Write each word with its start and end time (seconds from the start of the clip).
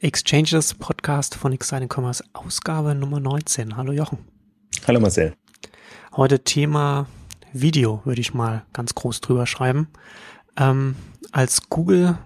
Exchanges 0.00 0.74
Podcast 0.74 1.34
von 1.34 1.52
Exciting 1.52 1.88
Commerce, 1.92 2.22
Ausgabe 2.32 2.94
Nummer 2.94 3.18
19. 3.18 3.76
Hallo 3.76 3.92
Jochen. 3.92 4.18
Hallo 4.86 5.00
Marcel. 5.00 5.34
Heute 6.16 6.44
Thema 6.44 7.06
Video, 7.52 8.00
würde 8.04 8.20
ich 8.20 8.32
mal 8.32 8.64
ganz 8.72 8.94
groß 8.94 9.20
drüber 9.20 9.46
schreiben. 9.46 9.88
Ähm, 10.56 10.94
als 11.32 11.68
Google 11.68 12.16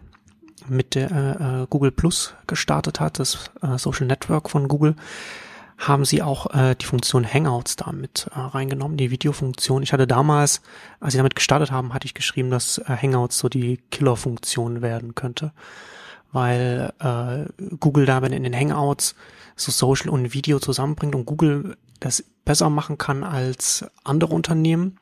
mit 0.69 0.95
der 0.95 1.11
äh, 1.11 1.63
äh 1.63 1.67
Google 1.71 1.93
Plus 1.93 2.35
gestartet 2.47 3.01
hat, 3.01 3.19
das 3.19 3.51
äh, 3.63 3.79
Social 3.79 4.07
Network 4.07 4.51
von 4.51 4.69
Google, 4.69 4.95
haben 5.79 6.05
sie 6.05 6.23
auch 6.23 6.55
äh, 6.55 6.75
die 6.75 6.85
Funktion 6.85 7.27
Hangouts 7.27 7.77
da 7.77 7.91
mit 7.93 8.29
äh, 8.35 8.39
reingenommen, 8.39 8.99
die 8.99 9.11
Videofunktion. 9.11 9.83
Ich 9.83 9.95
hatte 9.95 10.07
damals, 10.07 10.61
als 11.01 11.13
sie 11.13 11.19
damit 11.19 11.35
gestartet 11.35 11.71
haben, 11.71 11.95
hatte 11.95 12.05
ich 12.05 12.13
geschrieben, 12.13 12.51
dass 12.51 12.79
äh, 12.79 12.97
Hangouts 13.01 13.39
so 13.39 13.49
die 13.49 13.79
Killerfunktion 13.91 14.83
werden 14.83 15.15
könnte, 15.15 15.53
weil 16.33 16.93
äh, 16.99 17.65
Google 17.77 18.07
damit 18.07 18.33
in 18.33 18.43
den 18.43 18.57
Hangouts 18.57 19.15
so 19.57 19.71
Social 19.71 20.11
und 20.11 20.35
Video 20.35 20.59
zusammenbringt 20.59 21.15
und 21.15 21.27
Google 21.27 21.77
das 22.01 22.25
besser 22.45 22.69
machen 22.69 22.99
kann 22.99 23.23
als 23.23 23.85
andere 24.03 24.35
Unternehmen. 24.35 24.99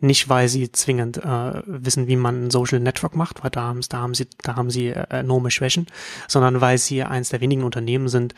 Nicht, 0.00 0.28
weil 0.28 0.48
sie 0.48 0.72
zwingend 0.72 1.18
äh, 1.18 1.62
wissen, 1.64 2.08
wie 2.08 2.16
man 2.16 2.46
ein 2.46 2.50
Social 2.50 2.80
Network 2.80 3.14
macht, 3.14 3.44
weil 3.44 3.50
da 3.50 3.62
haben, 3.62 3.80
da 3.88 3.98
haben 3.98 4.14
sie, 4.14 4.26
da 4.42 4.56
haben 4.56 4.70
sie 4.70 4.88
äh, 4.88 5.06
enorme 5.10 5.50
Schwächen, 5.50 5.86
sondern 6.26 6.60
weil 6.60 6.78
sie 6.78 7.04
eines 7.04 7.28
der 7.28 7.40
wenigen 7.40 7.62
Unternehmen 7.62 8.08
sind, 8.08 8.34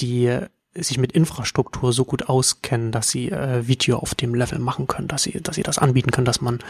die 0.00 0.38
sich 0.74 0.98
mit 0.98 1.12
Infrastruktur 1.12 1.92
so 1.92 2.04
gut 2.04 2.28
auskennen, 2.28 2.92
dass 2.92 3.08
sie 3.10 3.30
äh, 3.30 3.66
Video 3.66 3.98
auf 3.98 4.14
dem 4.14 4.34
Level 4.34 4.60
machen 4.60 4.86
können, 4.86 5.08
dass 5.08 5.24
sie, 5.24 5.40
dass 5.42 5.56
sie 5.56 5.64
das 5.64 5.78
anbieten 5.78 6.12
können, 6.12 6.26
dass 6.26 6.40
man 6.40 6.60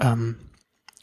ähm, 0.00 0.36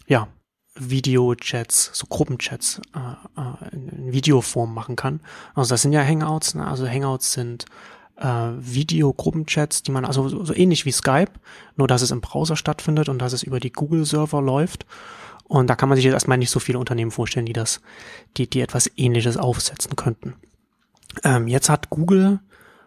ja 0.07 0.29
Videochats, 0.75 1.91
so 1.93 2.07
Gruppenchats 2.07 2.81
äh, 2.95 3.39
äh, 3.39 3.75
in 3.75 4.11
Videoform 4.11 4.73
machen 4.73 4.95
kann. 4.95 5.21
Also 5.53 5.69
das 5.69 5.83
sind 5.83 5.93
ja 5.93 6.03
Hangouts, 6.03 6.55
ne? 6.55 6.65
also 6.65 6.87
Hangouts 6.87 7.33
sind 7.33 7.65
äh, 8.17 8.25
Videogruppenchats, 8.57 9.83
die 9.83 9.91
man 9.91 10.05
also 10.05 10.27
so, 10.29 10.45
so 10.45 10.53
ähnlich 10.53 10.85
wie 10.85 10.91
Skype, 10.91 11.31
nur 11.75 11.87
dass 11.87 12.01
es 12.01 12.11
im 12.11 12.21
Browser 12.21 12.55
stattfindet 12.55 13.09
und 13.09 13.19
dass 13.19 13.33
es 13.33 13.43
über 13.43 13.59
die 13.59 13.71
Google-Server 13.71 14.41
läuft. 14.41 14.85
Und 15.43 15.67
da 15.67 15.75
kann 15.75 15.89
man 15.89 15.95
sich 15.97 16.05
jetzt 16.05 16.13
erstmal 16.13 16.37
nicht 16.37 16.49
so 16.49 16.59
viele 16.59 16.79
Unternehmen 16.79 17.11
vorstellen, 17.11 17.45
die 17.45 17.53
das, 17.53 17.81
die, 18.37 18.49
die 18.49 18.61
etwas 18.61 18.89
ähnliches 18.95 19.37
aufsetzen 19.37 19.95
könnten. 19.95 20.35
Ähm, 21.23 21.47
jetzt 21.47 21.69
hat 21.69 21.89
Google 21.89 22.39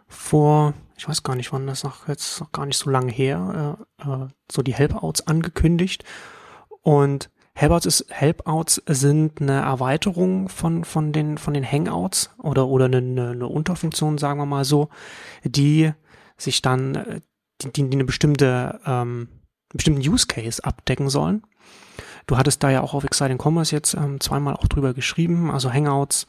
vor, 0.09 0.75
ich 0.97 1.09
weiß 1.09 1.23
gar 1.23 1.37
nicht, 1.37 1.53
wann 1.53 1.67
das 1.67 1.85
noch 1.85 2.09
jetzt 2.09 2.41
noch 2.41 2.51
gar 2.51 2.67
nicht 2.67 2.79
so 2.79 2.91
lange 2.91 3.13
her, 3.13 3.79
äh, 4.01 4.09
äh, 4.09 4.29
so 4.51 4.63
die 4.63 4.75
Helpouts 4.75 5.27
angekündigt. 5.27 6.05
Und 6.83 7.31
Helpouts, 7.59 7.87
ist, 7.87 8.07
Helpouts 8.11 8.83
sind 8.87 9.41
eine 9.41 9.61
Erweiterung 9.63 10.51
von, 10.51 10.85
von, 10.85 11.13
den, 11.13 11.39
von 11.39 11.55
den 11.55 11.65
Hangouts 11.65 12.31
oder, 12.39 12.69
oder 12.69 12.85
eine, 12.85 12.99
eine 12.99 13.47
Unterfunktion, 13.47 14.19
sagen 14.19 14.39
wir 14.39 14.47
mal 14.47 14.67
so, 14.67 14.91
die 15.43 15.93
sich 16.37 16.61
dann, 16.61 17.23
die, 17.63 17.71
die 17.73 17.97
eine 17.97 18.05
bestimmte, 18.05 18.79
ähm, 18.85 19.29
bestimmten 19.73 20.07
Use 20.07 20.27
Case 20.27 20.63
abdecken 20.63 21.09
sollen. 21.09 21.45
Du 22.27 22.37
hattest 22.37 22.63
da 22.63 22.71
ja 22.71 22.83
auch 22.83 22.93
auf 22.93 23.05
Exciting 23.05 23.39
Commerce 23.39 23.75
jetzt 23.75 23.95
ähm, 23.95 24.21
zweimal 24.21 24.57
auch 24.57 24.69
drüber 24.69 24.93
geschrieben. 24.93 25.51
Also 25.51 25.73
Hangouts 25.73 26.27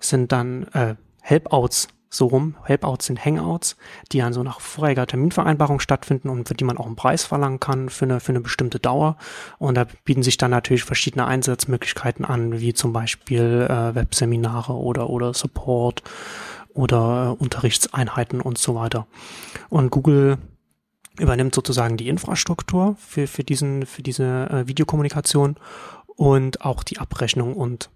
sind 0.00 0.32
dann, 0.32 0.64
äh, 0.72 0.94
Helpouts 1.20 1.88
so 2.14 2.26
rum. 2.26 2.56
Helpouts 2.64 3.06
sind 3.06 3.24
Hangouts, 3.24 3.76
die 4.12 4.22
an 4.22 4.32
so 4.32 4.42
nach 4.42 4.60
vorheriger 4.60 5.06
Terminvereinbarung 5.06 5.80
stattfinden 5.80 6.28
und 6.28 6.48
für 6.48 6.54
die 6.54 6.64
man 6.64 6.78
auch 6.78 6.86
einen 6.86 6.96
Preis 6.96 7.24
verlangen 7.24 7.60
kann 7.60 7.88
für 7.88 8.04
eine, 8.04 8.20
für 8.20 8.32
eine 8.32 8.40
bestimmte 8.40 8.78
Dauer. 8.78 9.16
Und 9.58 9.76
da 9.76 9.86
bieten 10.04 10.22
sich 10.22 10.36
dann 10.36 10.50
natürlich 10.50 10.84
verschiedene 10.84 11.26
Einsatzmöglichkeiten 11.26 12.24
an, 12.24 12.60
wie 12.60 12.74
zum 12.74 12.92
Beispiel 12.92 13.66
äh, 13.68 13.94
Webseminare 13.94 14.74
oder, 14.74 15.10
oder 15.10 15.34
Support 15.34 16.02
oder 16.72 17.36
äh, 17.38 17.42
Unterrichtseinheiten 17.42 18.40
und 18.40 18.58
so 18.58 18.74
weiter. 18.74 19.06
Und 19.68 19.90
Google 19.90 20.38
übernimmt 21.18 21.54
sozusagen 21.54 21.96
die 21.96 22.08
Infrastruktur 22.08 22.96
für, 22.98 23.26
für 23.26 23.44
diesen, 23.44 23.86
für 23.86 24.02
diese 24.02 24.50
äh, 24.50 24.66
Videokommunikation 24.66 25.56
und 26.06 26.60
auch 26.62 26.82
die 26.82 26.98
Abrechnung 26.98 27.54
und 27.54 27.90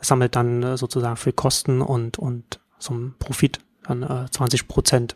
sammelt 0.00 0.36
dann 0.36 0.62
äh, 0.62 0.76
sozusagen 0.76 1.16
für 1.16 1.32
Kosten 1.32 1.80
und, 1.80 2.18
und 2.18 2.60
zum 2.82 3.14
Profit 3.18 3.60
dann 3.86 4.02
äh, 4.02 4.30
20 4.30 4.68
Prozent 4.68 5.14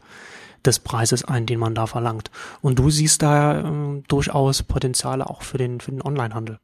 des 0.64 0.78
Preises 0.80 1.24
ein, 1.24 1.46
den 1.46 1.58
man 1.58 1.74
da 1.74 1.86
verlangt. 1.86 2.30
Und 2.62 2.78
du 2.78 2.90
siehst 2.90 3.22
da 3.22 3.60
äh, 3.60 4.02
durchaus 4.08 4.62
Potenziale 4.62 5.28
auch 5.28 5.42
für 5.42 5.58
den, 5.58 5.80
für 5.80 5.92
den 5.92 6.02
Onlinehandel. 6.02 6.58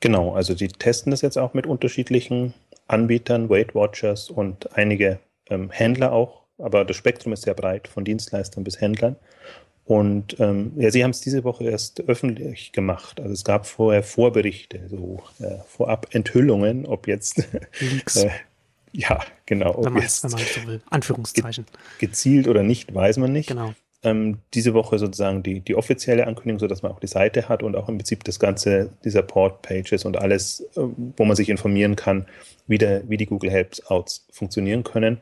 Genau, 0.00 0.34
also 0.34 0.54
die 0.54 0.68
testen 0.68 1.10
das 1.10 1.20
jetzt 1.20 1.38
auch 1.38 1.54
mit 1.54 1.66
unterschiedlichen 1.66 2.54
Anbietern, 2.88 3.48
Weight 3.50 3.74
Watchers 3.74 4.30
und 4.30 4.76
einige 4.76 5.20
ähm, 5.48 5.70
Händler 5.70 6.12
auch, 6.12 6.42
aber 6.58 6.84
das 6.84 6.96
Spektrum 6.96 7.32
ist 7.32 7.42
sehr 7.42 7.54
breit, 7.54 7.88
von 7.88 8.04
Dienstleistern 8.04 8.64
bis 8.64 8.80
Händlern. 8.80 9.16
Und 9.84 10.38
ähm, 10.38 10.72
ja, 10.76 10.90
sie 10.90 11.02
haben 11.02 11.10
es 11.10 11.20
diese 11.20 11.42
Woche 11.42 11.64
erst 11.64 12.00
öffentlich 12.02 12.72
gemacht. 12.72 13.20
Also 13.20 13.32
es 13.32 13.44
gab 13.44 13.66
vorher 13.66 14.02
Vorberichte, 14.02 14.82
so 14.88 15.20
äh, 15.40 15.56
vorab 15.66 16.06
Enthüllungen, 16.12 16.86
ob 16.86 17.08
jetzt 17.08 17.38
äh, 18.14 18.30
ja, 18.92 19.20
genau. 19.46 19.84
Wenn 19.84 19.92
man, 19.92 20.02
wenn 20.02 20.30
man 20.30 20.40
so 20.40 20.66
will. 20.66 20.82
Anführungszeichen. 20.90 21.66
gezielt 21.98 22.48
oder 22.48 22.62
nicht, 22.62 22.94
weiß 22.94 23.18
man 23.18 23.32
nicht. 23.32 23.48
Genau. 23.48 23.74
Ähm, 24.02 24.38
diese 24.54 24.72
Woche 24.72 24.98
sozusagen 24.98 25.42
die, 25.42 25.60
die 25.60 25.74
offizielle 25.74 26.26
Ankündigung, 26.26 26.58
sodass 26.58 26.82
man 26.82 26.92
auch 26.92 27.00
die 27.00 27.06
Seite 27.06 27.48
hat 27.50 27.62
und 27.62 27.76
auch 27.76 27.88
im 27.88 27.98
Prinzip 27.98 28.24
das 28.24 28.40
ganze, 28.40 28.90
dieser 29.04 29.22
Port-Pages 29.22 30.06
und 30.06 30.16
alles, 30.16 30.60
äh, 30.76 30.80
wo 31.16 31.24
man 31.24 31.36
sich 31.36 31.50
informieren 31.50 31.96
kann, 31.96 32.26
wie, 32.66 32.78
der, 32.78 33.08
wie 33.08 33.18
die 33.18 33.26
Google 33.26 33.50
Helpouts 33.50 34.26
funktionieren 34.32 34.84
können. 34.84 35.18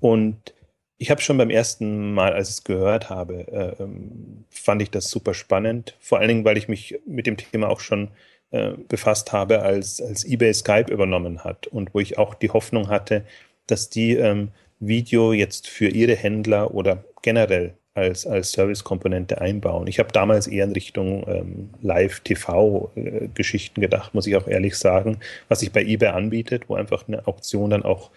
Und 0.00 0.52
ich 0.98 1.10
habe 1.10 1.22
schon 1.22 1.38
beim 1.38 1.48
ersten 1.48 2.12
Mal, 2.12 2.32
als 2.32 2.48
ich 2.50 2.54
es 2.56 2.64
gehört 2.64 3.08
habe, 3.08 3.48
äh, 3.48 3.82
ähm, 3.82 4.44
fand 4.50 4.82
ich 4.82 4.90
das 4.90 5.08
super 5.08 5.32
spannend. 5.32 5.96
Vor 6.00 6.18
allen 6.18 6.28
Dingen, 6.28 6.44
weil 6.44 6.58
ich 6.58 6.68
mich 6.68 6.98
mit 7.06 7.26
dem 7.26 7.36
Thema 7.36 7.68
auch 7.68 7.80
schon 7.80 8.08
äh, 8.50 8.72
befasst 8.88 9.32
habe, 9.32 9.62
als, 9.62 10.00
als 10.00 10.24
eBay 10.24 10.54
Skype 10.54 10.90
übernommen 10.90 11.44
hat 11.44 11.66
und 11.66 11.94
wo 11.94 12.00
ich 12.00 12.18
auch 12.18 12.34
die 12.34 12.50
Hoffnung 12.50 12.88
hatte, 12.88 13.24
dass 13.66 13.90
die 13.90 14.14
ähm, 14.14 14.48
Video 14.80 15.32
jetzt 15.32 15.68
für 15.68 15.88
ihre 15.88 16.14
Händler 16.14 16.74
oder 16.74 17.04
generell 17.22 17.74
als, 17.94 18.26
als 18.26 18.52
Service-Komponente 18.52 19.40
einbauen. 19.40 19.86
Ich 19.86 19.98
habe 19.98 20.12
damals 20.12 20.46
eher 20.46 20.64
in 20.64 20.72
Richtung 20.72 21.26
ähm, 21.28 21.70
Live-TV-Geschichten 21.82 23.80
äh, 23.80 23.84
gedacht, 23.84 24.14
muss 24.14 24.26
ich 24.26 24.36
auch 24.36 24.46
ehrlich 24.46 24.76
sagen, 24.76 25.18
was 25.48 25.60
sich 25.60 25.72
bei 25.72 25.82
eBay 25.82 26.10
anbietet, 26.10 26.68
wo 26.68 26.76
einfach 26.76 27.06
eine 27.08 27.26
Auktion 27.26 27.70
dann 27.70 27.82
auch 27.82 28.10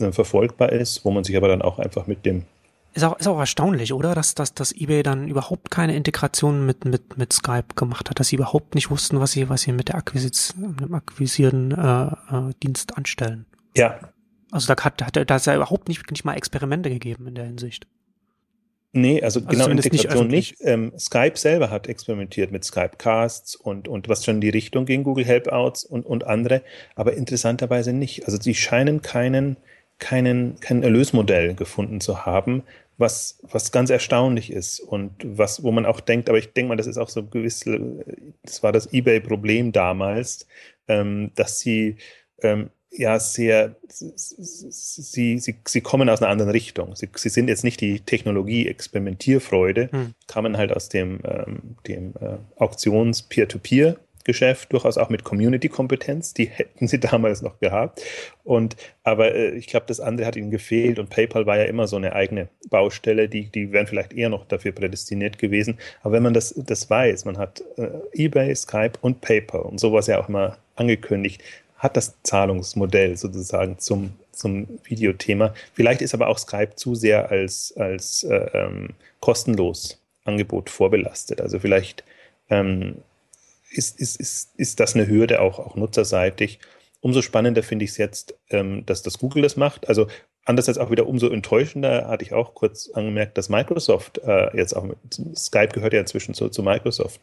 äh, 0.00 0.12
verfolgbar 0.12 0.72
ist, 0.72 1.04
wo 1.04 1.10
man 1.10 1.24
sich 1.24 1.36
aber 1.36 1.48
dann 1.48 1.62
auch 1.62 1.78
einfach 1.78 2.06
mit 2.06 2.26
dem 2.26 2.44
ist 2.92 3.04
auch, 3.04 3.18
ist 3.18 3.26
auch 3.26 3.38
erstaunlich, 3.38 3.92
oder? 3.92 4.14
Dass, 4.14 4.34
dass, 4.34 4.54
dass 4.54 4.72
eBay 4.72 5.02
dann 5.02 5.28
überhaupt 5.28 5.70
keine 5.70 5.94
Integration 5.94 6.66
mit, 6.66 6.84
mit, 6.84 7.18
mit 7.18 7.32
Skype 7.32 7.74
gemacht 7.76 8.10
hat, 8.10 8.18
dass 8.18 8.28
sie 8.28 8.36
überhaupt 8.36 8.74
nicht 8.74 8.90
wussten, 8.90 9.20
was 9.20 9.32
sie, 9.32 9.48
was 9.48 9.62
sie 9.62 9.72
mit 9.72 9.88
der 9.88 9.96
Akquisiz, 9.96 10.54
mit 10.56 10.80
dem 10.80 10.94
akquisierten 10.94 11.72
äh, 11.72 12.04
äh, 12.04 12.52
Dienst 12.62 12.96
anstellen. 12.96 13.46
Ja. 13.76 14.00
Also 14.50 14.72
da 14.72 14.84
hat, 14.84 15.02
hat 15.02 15.30
da 15.30 15.36
ist 15.36 15.46
ja 15.46 15.54
überhaupt 15.54 15.88
nicht, 15.88 16.10
nicht 16.10 16.24
mal 16.24 16.34
Experimente 16.34 16.90
gegeben 16.90 17.28
in 17.28 17.34
der 17.36 17.44
Hinsicht. 17.44 17.86
Nee, 18.92 19.22
also, 19.22 19.38
also 19.40 19.50
genau 19.50 19.68
Integration 19.68 20.26
nicht. 20.26 20.58
nicht. 20.58 20.68
Ähm, 20.68 20.92
Skype 20.98 21.36
selber 21.36 21.70
hat 21.70 21.86
experimentiert 21.86 22.50
mit 22.50 22.64
Skype 22.64 22.96
Casts 22.98 23.54
und, 23.54 23.86
und 23.86 24.08
was 24.08 24.24
schon 24.24 24.36
in 24.36 24.40
die 24.40 24.48
Richtung 24.48 24.84
ging, 24.84 25.04
Google 25.04 25.24
Helpouts 25.24 25.84
und, 25.84 26.04
und 26.04 26.26
andere, 26.26 26.62
aber 26.96 27.14
interessanterweise 27.14 27.92
nicht. 27.92 28.26
Also 28.26 28.40
sie 28.40 28.54
scheinen 28.54 29.00
keinen 29.00 29.58
keinen, 30.00 30.58
kein 30.60 30.82
Erlösmodell 30.82 31.54
gefunden 31.54 32.00
zu 32.00 32.26
haben, 32.26 32.64
was, 32.98 33.38
was 33.42 33.72
ganz 33.72 33.88
erstaunlich 33.90 34.52
ist 34.52 34.80
und 34.80 35.12
was, 35.24 35.62
wo 35.62 35.70
man 35.72 35.86
auch 35.86 36.00
denkt, 36.00 36.28
aber 36.28 36.38
ich 36.38 36.52
denke 36.52 36.70
mal, 36.70 36.76
das 36.76 36.86
ist 36.86 36.98
auch 36.98 37.08
so 37.08 37.24
gewiss, 37.24 37.64
das 38.42 38.62
war 38.62 38.72
das 38.72 38.92
Ebay-Problem 38.92 39.72
damals, 39.72 40.46
ähm, 40.88 41.30
dass 41.34 41.60
sie 41.60 41.96
ähm, 42.42 42.70
ja 42.90 43.18
sehr, 43.20 43.76
sie, 43.88 45.38
sie, 45.38 45.54
sie 45.64 45.80
kommen 45.80 46.08
aus 46.08 46.20
einer 46.20 46.30
anderen 46.30 46.50
Richtung. 46.50 46.96
Sie, 46.96 47.08
sie 47.14 47.28
sind 47.28 47.48
jetzt 47.48 47.64
nicht 47.64 47.80
die 47.80 48.00
Technologie-Experimentierfreude, 48.00 49.90
hm. 49.92 50.14
kamen 50.26 50.56
halt 50.56 50.72
aus 50.72 50.88
dem, 50.88 51.20
ähm, 51.24 51.76
dem 51.86 52.14
äh, 52.20 52.36
Auktions-Peer-to-Peer 52.56 53.96
Geschäft, 54.24 54.72
durchaus 54.72 54.98
auch 54.98 55.08
mit 55.08 55.24
Community-Kompetenz, 55.24 56.34
die 56.34 56.46
hätten 56.46 56.88
sie 56.88 57.00
damals 57.00 57.42
noch 57.42 57.58
gehabt. 57.58 58.02
Und 58.44 58.76
aber 59.02 59.34
äh, 59.34 59.50
ich 59.50 59.66
glaube, 59.66 59.86
das 59.86 60.00
andere 60.00 60.26
hat 60.26 60.36
ihnen 60.36 60.50
gefehlt 60.50 60.98
und 60.98 61.10
PayPal 61.10 61.46
war 61.46 61.58
ja 61.58 61.64
immer 61.64 61.86
so 61.86 61.96
eine 61.96 62.14
eigene 62.14 62.48
Baustelle, 62.68 63.28
die, 63.28 63.44
die 63.46 63.72
wären 63.72 63.86
vielleicht 63.86 64.12
eher 64.12 64.28
noch 64.28 64.46
dafür 64.46 64.72
prädestiniert 64.72 65.38
gewesen. 65.38 65.78
Aber 66.02 66.14
wenn 66.14 66.22
man 66.22 66.34
das, 66.34 66.54
das 66.56 66.88
weiß, 66.88 67.24
man 67.24 67.38
hat 67.38 67.62
äh, 67.76 67.88
eBay, 68.12 68.54
Skype 68.54 68.92
und 69.00 69.20
PayPal 69.20 69.62
und 69.62 69.80
sowas 69.80 70.06
ja 70.06 70.20
auch 70.20 70.28
immer 70.28 70.58
angekündigt, 70.76 71.42
hat 71.76 71.96
das 71.96 72.14
Zahlungsmodell 72.22 73.16
sozusagen 73.16 73.78
zum, 73.78 74.12
zum 74.32 74.66
Videothema. 74.84 75.54
Vielleicht 75.72 76.02
ist 76.02 76.14
aber 76.14 76.28
auch 76.28 76.38
Skype 76.38 76.76
zu 76.76 76.94
sehr 76.94 77.30
als, 77.30 77.74
als 77.76 78.22
äh, 78.24 78.50
ähm, 78.52 78.90
kostenlos 79.20 79.98
Angebot 80.24 80.68
vorbelastet. 80.68 81.40
Also 81.40 81.58
vielleicht 81.58 82.04
ähm, 82.50 82.96
ist, 83.70 84.00
ist, 84.00 84.20
ist, 84.20 84.54
ist 84.56 84.80
das 84.80 84.94
eine 84.94 85.06
Hürde 85.06 85.40
auch, 85.40 85.58
auch 85.58 85.76
nutzerseitig. 85.76 86.58
umso 87.00 87.22
spannender 87.22 87.62
finde 87.62 87.84
ich 87.84 87.92
es 87.92 87.96
jetzt, 87.96 88.34
ähm, 88.50 88.84
dass 88.86 89.02
das 89.02 89.18
Google 89.18 89.42
das 89.42 89.56
macht. 89.56 89.88
Also 89.88 90.06
andererseits 90.44 90.78
auch 90.78 90.90
wieder 90.90 91.06
umso 91.06 91.28
enttäuschender 91.28 92.08
hatte 92.08 92.24
ich 92.24 92.32
auch 92.32 92.54
kurz 92.54 92.90
angemerkt, 92.90 93.38
dass 93.38 93.48
Microsoft 93.48 94.18
äh, 94.18 94.56
jetzt 94.56 94.74
auch 94.74 94.84
mit, 94.84 94.98
Skype 95.34 95.68
gehört 95.68 95.92
ja 95.92 96.00
inzwischen 96.00 96.34
zu, 96.34 96.48
zu 96.48 96.62
Microsoft 96.62 97.20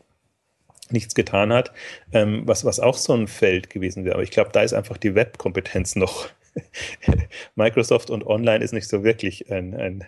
nichts 0.90 1.16
getan 1.16 1.52
hat, 1.52 1.72
ähm, 2.14 2.44
was, 2.46 2.64
was 2.64 2.80
auch 2.80 2.98
so 2.98 3.14
ein 3.14 3.28
Feld 3.28 3.70
gewesen 3.70 4.06
wäre. 4.06 4.16
Aber 4.16 4.24
ich 4.24 4.32
glaube, 4.32 4.52
da 4.54 4.62
ist 4.62 4.74
einfach 4.74 4.98
die 4.98 5.16
Webkompetenz 5.16 5.96
noch. 5.96 6.30
Microsoft 7.56 8.10
und 8.10 8.26
Online 8.26 8.64
ist 8.64 8.74
nicht 8.74 8.88
so 8.88 9.04
wirklich 9.04 9.52
ein, 9.52 9.76
ein, 9.76 10.06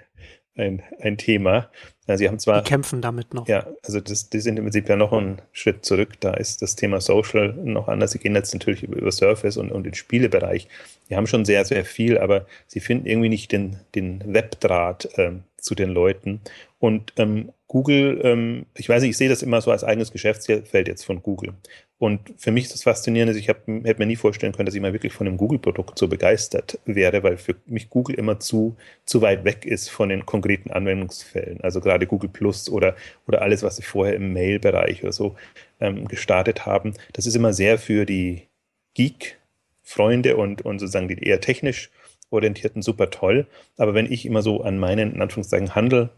ein, 0.59 0.83
ein 0.99 1.17
Thema. 1.17 1.69
Sie 2.17 2.27
haben 2.27 2.39
zwar. 2.39 2.63
Die 2.63 2.69
kämpfen 2.69 3.01
damit 3.01 3.33
noch. 3.33 3.47
Ja, 3.47 3.67
also 3.83 3.99
das, 3.99 4.29
die 4.29 4.39
sind 4.39 4.57
im 4.57 4.65
Prinzip 4.65 4.89
ja 4.89 4.95
noch 4.95 5.13
einen 5.13 5.41
Schritt 5.51 5.85
zurück. 5.85 6.19
Da 6.19 6.33
ist 6.33 6.61
das 6.61 6.75
Thema 6.75 7.01
Social 7.01 7.53
noch 7.53 7.87
anders. 7.87 8.11
Sie 8.11 8.19
gehen 8.19 8.35
jetzt 8.35 8.53
natürlich 8.53 8.83
über, 8.83 8.97
über 8.97 9.11
Surface 9.11 9.57
und, 9.57 9.71
und 9.71 9.83
den 9.83 9.93
Spielebereich. 9.93 10.67
Die 11.09 11.15
haben 11.15 11.27
schon 11.27 11.45
sehr, 11.45 11.65
sehr 11.65 11.85
viel, 11.85 12.17
aber 12.17 12.45
sie 12.67 12.79
finden 12.79 13.05
irgendwie 13.05 13.29
nicht 13.29 13.51
den, 13.51 13.77
den 13.95 14.21
Webdraht 14.25 15.09
ähm, 15.17 15.43
zu 15.57 15.75
den 15.75 15.89
Leuten. 15.89 16.41
Und 16.79 17.13
ähm, 17.17 17.51
Google, 17.69 18.19
ähm, 18.23 18.65
ich 18.75 18.89
weiß 18.89 19.03
nicht, 19.03 19.11
ich 19.11 19.17
sehe 19.17 19.29
das 19.29 19.43
immer 19.43 19.61
so 19.61 19.69
als 19.69 19.83
eigenes 19.83 20.11
Geschäftsfeld 20.11 20.87
jetzt 20.87 21.05
von 21.05 21.21
Google. 21.21 21.53
Und 21.99 22.33
für 22.35 22.49
mich 22.49 22.63
ist 22.63 22.73
das 22.73 22.81
Faszinierende, 22.81 23.37
ich 23.37 23.47
hätte 23.47 23.69
mir 23.69 24.05
nie 24.07 24.15
vorstellen 24.15 24.53
können, 24.53 24.65
dass 24.65 24.73
ich 24.73 24.81
mal 24.81 24.91
wirklich 24.91 25.13
von 25.13 25.27
einem 25.27 25.37
Google-Produkt 25.37 25.99
so 25.99 26.07
begeistert 26.07 26.79
wäre, 26.85 27.21
weil 27.21 27.37
für 27.37 27.55
mich 27.67 27.91
Google 27.91 28.15
immer 28.15 28.39
zu, 28.39 28.75
zu 29.05 29.21
weit 29.21 29.45
weg 29.45 29.65
ist 29.65 29.89
von 29.89 30.09
den 30.09 30.25
konkreten 30.25 30.71
Anwendungsfällen. 30.71 31.61
Also 31.61 31.79
gerade 31.79 32.07
Google 32.07 32.31
Plus 32.31 32.69
oder, 32.69 32.95
oder 33.27 33.43
alles, 33.43 33.61
was 33.61 33.75
sie 33.75 33.83
vorher 33.83 34.15
im 34.15 34.33
Mail-Bereich 34.33 35.03
oder 35.03 35.13
so 35.13 35.35
ähm, 35.79 36.07
gestartet 36.07 36.65
haben. 36.65 36.95
Das 37.13 37.27
ist 37.27 37.35
immer 37.35 37.53
sehr 37.53 37.77
für 37.77 38.07
die 38.07 38.47
Geek-Freunde 38.95 40.37
und, 40.37 40.63
und 40.63 40.79
sozusagen 40.79 41.07
die 41.07 41.21
eher 41.21 41.39
technisch 41.39 41.91
orientierten 42.31 42.81
super 42.81 43.11
toll. 43.11 43.45
Aber 43.77 43.93
wenn 43.93 44.11
ich 44.11 44.25
immer 44.25 44.41
so 44.41 44.63
an 44.63 44.79
meinen, 44.79 45.13
in 45.13 45.21
Anführungszeichen, 45.21 45.75
Handel 45.75 46.09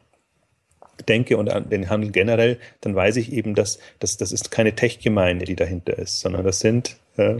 denke 1.07 1.38
und 1.38 1.49
an 1.49 1.69
den 1.69 1.89
Handel 1.89 2.11
generell, 2.11 2.57
dann 2.81 2.95
weiß 2.95 3.17
ich 3.17 3.33
eben, 3.33 3.55
dass, 3.55 3.79
dass 3.99 4.17
das 4.17 4.31
ist 4.31 4.51
keine 4.51 4.75
Tech-Gemeinde, 4.75 5.45
die 5.45 5.55
dahinter 5.55 5.97
ist, 5.97 6.19
sondern 6.19 6.43
das 6.43 6.59
sind 6.59 6.97
äh, 7.17 7.38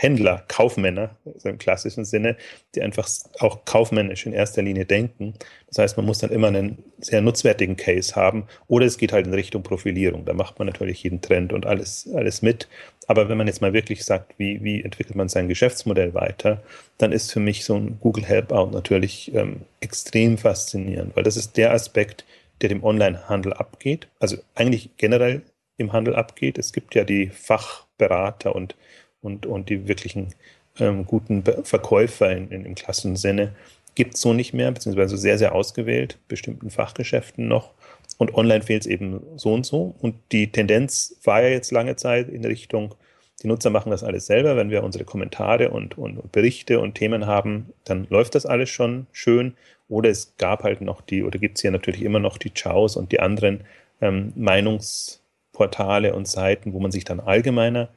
Händler, 0.00 0.44
Kaufmänner, 0.48 1.10
also 1.26 1.50
im 1.50 1.58
klassischen 1.58 2.06
Sinne, 2.06 2.36
die 2.74 2.80
einfach 2.80 3.06
auch 3.40 3.66
kaufmännisch 3.66 4.24
in 4.24 4.32
erster 4.32 4.62
Linie 4.62 4.86
denken. 4.86 5.34
Das 5.68 5.76
heißt, 5.76 5.96
man 5.98 6.06
muss 6.06 6.18
dann 6.18 6.30
immer 6.30 6.48
einen 6.48 6.78
sehr 7.00 7.20
nutzwertigen 7.20 7.76
Case 7.76 8.16
haben 8.16 8.44
oder 8.66 8.86
es 8.86 8.96
geht 8.96 9.12
halt 9.12 9.26
in 9.26 9.34
Richtung 9.34 9.62
Profilierung. 9.62 10.24
Da 10.24 10.32
macht 10.32 10.58
man 10.58 10.66
natürlich 10.66 11.02
jeden 11.02 11.20
Trend 11.20 11.52
und 11.52 11.66
alles, 11.66 12.08
alles 12.14 12.40
mit. 12.40 12.66
Aber 13.08 13.28
wenn 13.28 13.36
man 13.36 13.46
jetzt 13.46 13.60
mal 13.60 13.74
wirklich 13.74 14.02
sagt, 14.02 14.32
wie, 14.38 14.64
wie 14.64 14.82
entwickelt 14.82 15.16
man 15.16 15.28
sein 15.28 15.48
Geschäftsmodell 15.48 16.14
weiter, 16.14 16.62
dann 16.96 17.12
ist 17.12 17.30
für 17.30 17.40
mich 17.40 17.66
so 17.66 17.74
ein 17.74 17.98
Google 18.00 18.24
Helpout 18.24 18.70
natürlich 18.70 19.34
ähm, 19.34 19.62
extrem 19.80 20.38
faszinierend, 20.38 21.14
weil 21.14 21.24
das 21.24 21.36
ist 21.36 21.58
der 21.58 21.72
Aspekt, 21.72 22.24
der 22.60 22.68
dem 22.68 22.84
Onlinehandel 22.84 23.52
abgeht, 23.52 24.08
also 24.18 24.36
eigentlich 24.54 24.90
generell 24.96 25.42
im 25.76 25.92
Handel 25.92 26.14
abgeht. 26.14 26.58
Es 26.58 26.72
gibt 26.72 26.94
ja 26.94 27.04
die 27.04 27.28
Fachberater 27.28 28.54
und, 28.54 28.76
und, 29.22 29.46
und 29.46 29.68
die 29.68 29.88
wirklichen 29.88 30.34
ähm, 30.78 31.06
guten 31.06 31.42
Verkäufer 31.64 32.30
in, 32.30 32.50
in, 32.50 32.64
im 32.64 32.74
klassischen 32.74 33.16
Sinne. 33.16 33.54
Gibt 33.94 34.14
es 34.14 34.20
so 34.20 34.32
nicht 34.32 34.52
mehr, 34.52 34.70
beziehungsweise 34.70 35.16
sehr, 35.16 35.38
sehr 35.38 35.54
ausgewählt, 35.54 36.18
bestimmten 36.28 36.70
Fachgeschäften 36.70 37.48
noch. 37.48 37.72
Und 38.18 38.34
online 38.34 38.62
fehlt 38.62 38.82
es 38.82 38.86
eben 38.86 39.22
so 39.36 39.54
und 39.54 39.64
so. 39.64 39.94
Und 40.00 40.14
die 40.32 40.52
Tendenz 40.52 41.16
war 41.24 41.42
ja 41.42 41.48
jetzt 41.48 41.72
lange 41.72 41.96
Zeit 41.96 42.28
in 42.28 42.44
Richtung, 42.44 42.94
die 43.42 43.46
Nutzer 43.46 43.70
machen 43.70 43.90
das 43.90 44.04
alles 44.04 44.26
selber. 44.26 44.56
Wenn 44.56 44.70
wir 44.70 44.84
unsere 44.84 45.04
Kommentare 45.04 45.70
und, 45.70 45.96
und 45.96 46.30
Berichte 46.32 46.80
und 46.80 46.94
Themen 46.94 47.26
haben, 47.26 47.72
dann 47.84 48.06
läuft 48.10 48.34
das 48.34 48.46
alles 48.46 48.68
schon 48.70 49.06
schön. 49.12 49.54
Oder 49.88 50.10
es 50.10 50.34
gab 50.36 50.62
halt 50.62 50.80
noch 50.80 51.00
die, 51.00 51.24
oder 51.24 51.38
gibt 51.38 51.58
es 51.58 51.62
ja 51.62 51.70
natürlich 51.70 52.02
immer 52.02 52.20
noch 52.20 52.38
die 52.38 52.50
Chaos 52.50 52.96
und 52.96 53.12
die 53.12 53.20
anderen 53.20 53.64
ähm, 54.00 54.32
Meinungsportale 54.36 56.14
und 56.14 56.28
Seiten, 56.28 56.72
wo 56.72 56.80
man 56.80 56.92
sich 56.92 57.04
dann 57.04 57.20
allgemeiner 57.20 57.88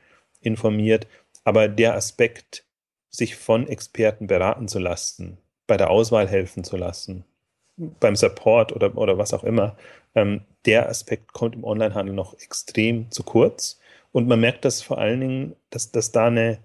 informiert. 0.42 1.08
Aber 1.44 1.68
der 1.68 1.96
Aspekt, 1.96 2.64
sich 3.10 3.36
von 3.36 3.68
Experten 3.68 4.26
beraten 4.26 4.68
zu 4.68 4.80
lassen, 4.80 5.38
bei 5.68 5.78
der 5.78 5.92
Auswahl 5.92 6.28
helfen 6.28 6.64
zu 6.64 6.78
lassen, 6.78 7.26
beim 7.78 8.16
Support 8.16 8.72
oder, 8.72 8.98
oder 8.98 9.18
was 9.18 9.34
auch 9.34 9.44
immer, 9.44 9.76
ähm, 10.16 10.42
der 10.66 10.90
Aspekt 10.90 11.34
kommt 11.34 11.56
im 11.56 11.64
Onlinehandel 11.64 12.16
noch 12.16 12.34
extrem 12.40 13.12
zu 13.12 13.24
kurz. 13.24 13.80
Und 14.14 14.28
man 14.30 14.40
merkt 14.40 14.64
das 14.64 14.82
vor 14.82 15.00
allen 15.00 15.20
Dingen, 15.20 15.56
dass, 15.70 15.92
dass 15.92 16.14
da 16.14 16.28
eine 16.28 16.60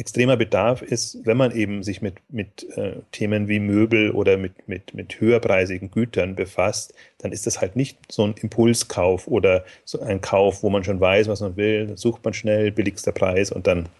extremer 0.00 0.38
Bedarf 0.38 0.80
ist, 0.80 1.18
wenn 1.24 1.36
man 1.36 1.54
eben 1.54 1.82
sich 1.82 2.00
mit, 2.00 2.14
mit 2.30 2.66
äh, 2.76 2.96
Themen 3.12 3.48
wie 3.48 3.60
Möbel 3.60 4.10
oder 4.10 4.38
mit, 4.38 4.66
mit, 4.66 4.94
mit 4.94 5.20
höherpreisigen 5.20 5.90
Gütern 5.90 6.34
befasst, 6.34 6.94
dann 7.18 7.32
ist 7.32 7.46
das 7.46 7.60
halt 7.60 7.76
nicht 7.76 7.98
so 8.10 8.24
ein 8.24 8.34
Impulskauf 8.40 9.28
oder 9.28 9.64
so 9.84 10.00
ein 10.00 10.22
Kauf, 10.22 10.62
wo 10.62 10.70
man 10.70 10.84
schon 10.84 11.00
weiß, 11.00 11.28
was 11.28 11.42
man 11.42 11.56
will, 11.56 11.86
dann 11.86 11.96
sucht 11.98 12.24
man 12.24 12.32
schnell, 12.32 12.72
billigster 12.72 13.12
Preis 13.12 13.52
und 13.52 13.66
dann 13.66 13.90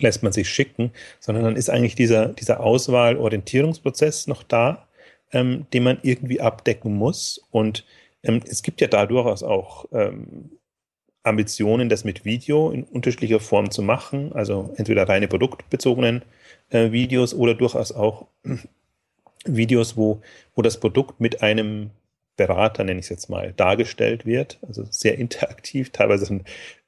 lässt 0.00 0.22
man 0.22 0.32
sich 0.32 0.48
schicken, 0.48 0.92
sondern 1.20 1.44
dann 1.44 1.56
ist 1.56 1.68
eigentlich 1.68 1.94
dieser, 1.94 2.28
dieser 2.28 2.60
Auswahl-Orientierungsprozess 2.60 4.28
noch 4.28 4.42
da, 4.42 4.86
ähm, 5.32 5.66
den 5.74 5.82
man 5.82 5.98
irgendwie 6.02 6.40
abdecken 6.40 6.94
muss. 6.94 7.44
Und 7.50 7.84
ähm, 8.22 8.40
es 8.48 8.62
gibt 8.62 8.80
ja 8.80 8.86
da 8.86 9.04
durchaus 9.04 9.42
auch 9.42 9.84
ähm, 9.92 10.50
Ambitionen, 11.28 11.88
das 11.88 12.04
mit 12.04 12.24
Video 12.24 12.70
in 12.70 12.84
unterschiedlicher 12.84 13.40
Form 13.40 13.70
zu 13.70 13.82
machen, 13.82 14.32
also 14.32 14.72
entweder 14.76 15.08
reine 15.08 15.28
produktbezogenen 15.28 16.22
äh, 16.70 16.90
Videos 16.92 17.34
oder 17.34 17.54
durchaus 17.54 17.92
auch 17.92 18.26
Videos, 19.44 19.96
wo, 19.96 20.20
wo 20.54 20.62
das 20.62 20.80
Produkt 20.80 21.20
mit 21.20 21.42
einem 21.42 21.90
Berater, 22.38 22.84
nenne 22.84 23.00
ich 23.00 23.06
es 23.06 23.10
jetzt 23.10 23.28
mal, 23.28 23.52
dargestellt 23.56 24.24
wird. 24.24 24.58
Also 24.66 24.86
sehr 24.90 25.18
interaktiv. 25.18 25.90
Teilweise 25.92 26.40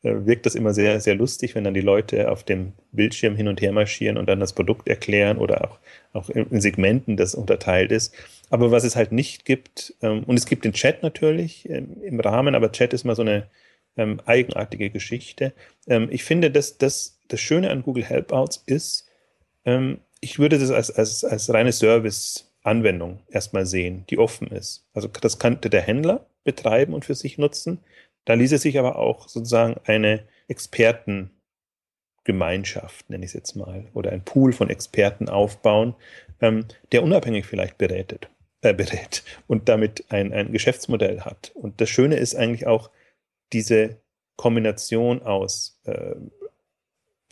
äh, 0.03 0.15
wirkt 0.25 0.47
das 0.47 0.55
immer 0.55 0.73
sehr, 0.73 1.01
sehr 1.01 1.17
lustig, 1.17 1.55
wenn 1.55 1.65
dann 1.65 1.75
die 1.75 1.81
Leute 1.81 2.31
auf 2.31 2.45
dem 2.45 2.73
Bildschirm 2.93 3.37
hin 3.37 3.49
und 3.49 3.61
her 3.61 3.73
marschieren 3.73 4.17
und 4.17 4.29
dann 4.29 4.41
das 4.41 4.55
Produkt 4.55 4.89
erklären 4.89 5.39
oder 5.39 5.65
auch, 5.65 5.79
auch 6.13 6.31
in 6.31 6.61
Segmenten 6.61 7.17
das 7.17 7.35
unterteilt 7.35 7.93
ist. 7.93 8.15
Aber 8.49 8.71
was 8.71 8.85
es 8.85 8.97
halt 8.97 9.13
nicht 9.13 9.45
gibt, 9.45 9.95
ähm, 10.03 10.23
und 10.25 10.39
es 10.39 10.47
gibt 10.47 10.65
den 10.65 10.73
Chat 10.73 11.03
natürlich 11.03 11.69
ähm, 11.69 11.97
im 12.03 12.21
Rahmen, 12.21 12.55
aber 12.55 12.73
Chat 12.73 12.93
ist 12.95 13.05
mal 13.05 13.17
so 13.17 13.23
eine, 13.23 13.47
ähm, 14.01 14.21
eigenartige 14.25 14.91
Geschichte. 14.91 15.53
Ähm, 15.87 16.09
ich 16.11 16.25
finde, 16.25 16.51
dass 16.51 16.79
das, 16.79 17.21
das 17.29 17.41
Schöne 17.41 17.71
an 17.71 17.83
Google 17.83 18.05
Helpouts 18.05 18.63
ist, 18.67 19.09
ähm, 19.65 20.01
ich 20.21 20.39
würde 20.39 20.59
das 20.59 20.71
als, 20.71 20.91
als, 20.91 21.25
als 21.25 21.53
reine 21.53 21.73
Service-Anwendung 21.73 23.21
erstmal 23.29 23.67
sehen, 23.67 24.05
die 24.09 24.19
offen 24.19 24.49
ist. 24.49 24.87
Also 24.95 25.09
das 25.09 25.39
könnte 25.39 25.71
der 25.71 25.83
Händler 25.83 26.27
betreiben 26.45 26.95
und 26.95 27.05
für 27.05 27.15
sich 27.15 27.37
nutzen. 27.37 27.81
Da 28.25 28.35
ließe 28.35 28.59
sich 28.59 28.79
aber 28.79 28.97
auch 28.97 29.29
sozusagen 29.29 29.81
eine 29.85 30.25
Expertengemeinschaft, 30.49 33.11
nenne 33.11 33.25
ich 33.25 33.31
es 33.31 33.35
jetzt 33.35 33.55
mal, 33.55 33.87
oder 33.93 34.13
ein 34.13 34.25
Pool 34.25 34.53
von 34.53 34.71
Experten 34.71 35.29
aufbauen, 35.29 35.95
ähm, 36.41 36.65
der 36.93 37.03
unabhängig 37.03 37.47
vielleicht 37.47 37.79
berätet, 37.79 38.29
äh, 38.63 38.73
berät 38.73 39.25
und 39.47 39.69
damit 39.69 40.07
ein, 40.11 40.33
ein 40.33 40.53
Geschäftsmodell 40.53 41.21
hat. 41.21 41.53
Und 41.55 41.81
das 41.81 41.91
Schöne 41.91 42.17
ist 42.17 42.35
eigentlich 42.35 42.67
auch, 42.67 42.91
diese 43.53 43.97
Kombination 44.37 45.23
aus 45.23 45.81
äh, 45.85 46.15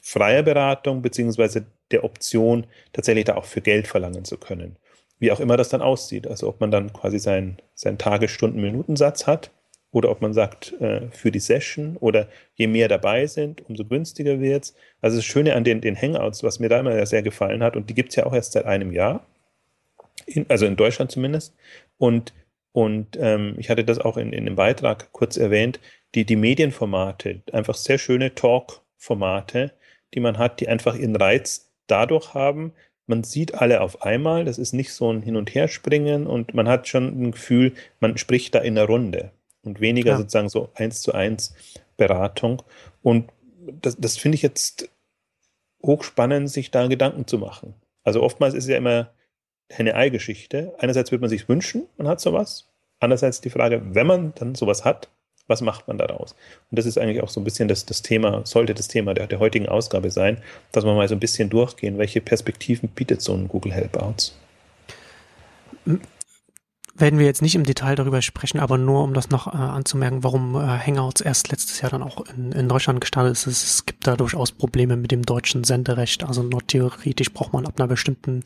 freier 0.02 0.42
Beratung 0.42 1.02
beziehungsweise 1.02 1.66
der 1.90 2.04
Option, 2.04 2.66
tatsächlich 2.92 3.24
da 3.24 3.36
auch 3.36 3.44
für 3.44 3.60
Geld 3.60 3.86
verlangen 3.86 4.24
zu 4.24 4.36
können. 4.36 4.76
Wie 5.18 5.32
auch 5.32 5.40
immer 5.40 5.56
das 5.56 5.68
dann 5.68 5.82
aussieht. 5.82 6.26
Also 6.26 6.48
ob 6.48 6.60
man 6.60 6.70
dann 6.70 6.92
quasi 6.92 7.18
seinen, 7.18 7.58
seinen 7.74 7.98
Tagesstunden-Minutensatz 7.98 9.26
hat 9.26 9.50
oder 9.90 10.10
ob 10.10 10.20
man 10.20 10.32
sagt, 10.32 10.72
äh, 10.80 11.10
für 11.10 11.30
die 11.30 11.40
Session 11.40 11.96
oder 11.96 12.28
je 12.54 12.66
mehr 12.66 12.88
dabei 12.88 13.26
sind, 13.26 13.68
umso 13.68 13.84
günstiger 13.84 14.40
wird 14.40 14.64
es. 14.64 14.74
Also 15.00 15.16
das 15.16 15.24
Schöne 15.24 15.54
an 15.54 15.64
den, 15.64 15.80
den 15.80 16.00
Hangouts, 16.00 16.42
was 16.42 16.60
mir 16.60 16.68
da 16.68 16.80
immer 16.80 17.04
sehr 17.06 17.22
gefallen 17.22 17.62
hat, 17.62 17.74
und 17.76 17.88
die 17.90 17.94
gibt 17.94 18.10
es 18.10 18.16
ja 18.16 18.26
auch 18.26 18.34
erst 18.34 18.52
seit 18.52 18.66
einem 18.66 18.92
Jahr, 18.92 19.26
in, 20.26 20.46
also 20.48 20.66
in 20.66 20.76
Deutschland 20.76 21.10
zumindest. 21.10 21.54
Und, 21.96 22.34
und 22.72 23.16
ähm, 23.18 23.54
ich 23.58 23.70
hatte 23.70 23.84
das 23.84 23.98
auch 23.98 24.18
in, 24.18 24.32
in 24.32 24.44
dem 24.44 24.56
Beitrag 24.56 25.10
kurz 25.12 25.36
erwähnt, 25.36 25.80
die, 26.14 26.24
die 26.24 26.36
Medienformate, 26.36 27.42
einfach 27.52 27.74
sehr 27.74 27.98
schöne 27.98 28.34
Talk-Formate, 28.34 29.72
die 30.14 30.20
man 30.20 30.38
hat, 30.38 30.60
die 30.60 30.68
einfach 30.68 30.94
ihren 30.94 31.16
Reiz 31.16 31.70
dadurch 31.86 32.34
haben, 32.34 32.72
man 33.08 33.24
sieht 33.24 33.54
alle 33.54 33.80
auf 33.80 34.02
einmal, 34.02 34.44
das 34.44 34.58
ist 34.58 34.74
nicht 34.74 34.92
so 34.92 35.10
ein 35.10 35.22
Hin- 35.22 35.36
und 35.36 35.54
Herspringen 35.54 36.26
und 36.26 36.52
man 36.54 36.68
hat 36.68 36.88
schon 36.88 37.06
ein 37.06 37.32
Gefühl, 37.32 37.72
man 38.00 38.18
spricht 38.18 38.54
da 38.54 38.58
in 38.58 38.74
der 38.74 38.84
Runde 38.84 39.32
und 39.62 39.80
weniger 39.80 40.12
ja. 40.12 40.18
sozusagen 40.18 40.50
so 40.50 40.70
eins 40.74 41.00
zu 41.00 41.12
eins 41.12 41.54
Beratung. 41.96 42.62
Und 43.02 43.30
das, 43.80 43.96
das 43.96 44.18
finde 44.18 44.36
ich 44.36 44.42
jetzt 44.42 44.90
hochspannend, 45.82 46.50
sich 46.50 46.70
da 46.70 46.86
Gedanken 46.86 47.26
zu 47.26 47.38
machen. 47.38 47.74
Also 48.04 48.22
oftmals 48.22 48.54
ist 48.54 48.64
es 48.64 48.70
ja 48.70 48.76
immer 48.76 49.10
eine 49.74 49.94
Ei-Geschichte. 49.94 50.74
Einerseits 50.78 51.10
würde 51.10 51.22
man 51.22 51.30
sich 51.30 51.48
wünschen, 51.48 51.86
man 51.96 52.08
hat 52.08 52.20
sowas. 52.20 52.68
Andererseits 53.00 53.40
die 53.40 53.50
Frage, 53.50 53.82
wenn 53.94 54.06
man 54.06 54.34
dann 54.34 54.54
sowas 54.54 54.84
hat, 54.84 55.08
was 55.48 55.60
macht 55.60 55.88
man 55.88 55.98
daraus? 55.98 56.36
Und 56.70 56.78
das 56.78 56.86
ist 56.86 56.98
eigentlich 56.98 57.22
auch 57.22 57.28
so 57.28 57.40
ein 57.40 57.44
bisschen 57.44 57.68
das, 57.68 57.84
das 57.84 58.02
Thema, 58.02 58.42
sollte 58.44 58.74
das 58.74 58.86
Thema 58.86 59.14
der, 59.14 59.26
der 59.26 59.40
heutigen 59.40 59.68
Ausgabe 59.68 60.10
sein, 60.10 60.38
dass 60.72 60.84
wir 60.84 60.94
mal 60.94 61.08
so 61.08 61.14
ein 61.14 61.20
bisschen 61.20 61.50
durchgehen, 61.50 61.98
welche 61.98 62.20
Perspektiven 62.20 62.88
bietet 62.90 63.22
so 63.22 63.34
ein 63.34 63.48
Google 63.48 63.72
Helpouts? 63.72 64.34
werden 67.00 67.18
wir 67.18 67.26
jetzt 67.26 67.42
nicht 67.42 67.54
im 67.54 67.64
Detail 67.64 67.94
darüber 67.94 68.22
sprechen, 68.22 68.58
aber 68.58 68.76
nur 68.76 69.04
um 69.04 69.14
das 69.14 69.30
noch 69.30 69.46
äh, 69.46 69.56
anzumerken, 69.56 70.24
warum 70.24 70.56
äh, 70.56 70.78
Hangouts 70.78 71.20
erst 71.20 71.50
letztes 71.50 71.80
Jahr 71.80 71.90
dann 71.90 72.02
auch 72.02 72.24
in, 72.36 72.52
in 72.52 72.68
Deutschland 72.68 73.00
gestartet 73.00 73.32
ist. 73.32 73.46
Es, 73.46 73.86
gibt 73.86 74.06
da 74.06 74.16
durchaus 74.16 74.52
Probleme 74.52 74.96
mit 74.96 75.12
dem 75.12 75.22
deutschen 75.22 75.64
Senderecht. 75.64 76.24
Also 76.24 76.42
nur 76.42 76.66
theoretisch 76.66 77.32
braucht 77.32 77.52
man 77.52 77.66
ab 77.66 77.74
einer 77.78 77.88
bestimmten 77.88 78.44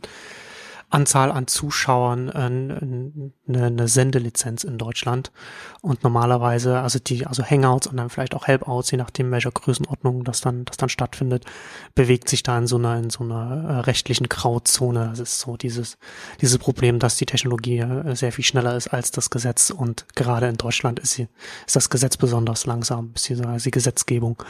Anzahl 0.93 1.33
an 1.33 1.47
Zuschauern 1.47 2.29
eine, 2.29 3.33
eine 3.49 3.89
Sendelizenz 3.89 4.63
in 4.63 4.77
Deutschland. 4.77 5.33
Und 5.81 6.03
normalerweise, 6.03 6.81
also 6.81 6.99
die, 6.99 7.27
also 7.27 7.43
Hangouts 7.43 7.87
und 7.87 7.97
dann 7.97 8.11
vielleicht 8.11 8.35
auch 8.35 8.47
Helpouts, 8.47 8.91
je 8.91 8.99
nachdem 8.99 9.31
welcher 9.31 9.51
Größenordnung 9.51 10.23
das 10.23 10.43
dann, 10.43 10.67
das 10.67 10.77
dann 10.77 10.91
stattfindet, 10.91 11.47
bewegt 11.95 12.29
sich 12.29 12.43
da 12.43 12.59
in 12.59 12.67
so 12.67 12.77
einer, 12.77 12.99
in 12.99 13.09
so 13.09 13.25
einer 13.25 13.65
äh, 13.69 13.81
rechtlichen 13.81 14.29
Grauzone. 14.29 15.09
Das 15.09 15.19
ist 15.19 15.41
so 15.41 15.57
dieses, 15.57 15.97
dieses 16.43 16.59
Problem, 16.59 16.99
dass 16.99 17.17
die 17.17 17.27
Technologie 17.27 17.79
äh, 17.79 18.15
sehr 18.15 18.33
viel 18.33 18.45
schneller 18.45 18.77
ist 18.77 18.89
als 18.89 19.11
das 19.11 19.31
Gesetz 19.31 19.71
und 19.71 20.05
gerade 20.15 20.49
in 20.49 20.57
Deutschland 20.57 21.01
ist 21.01 21.15
sie, 21.15 21.29
ist 21.67 21.75
das 21.75 21.89
Gesetz 21.89 22.19
besonders 22.19 22.67
langsam, 22.67 23.13
beziehungsweise 23.13 23.65
die 23.65 23.71
Gesetzgebung. 23.71 24.43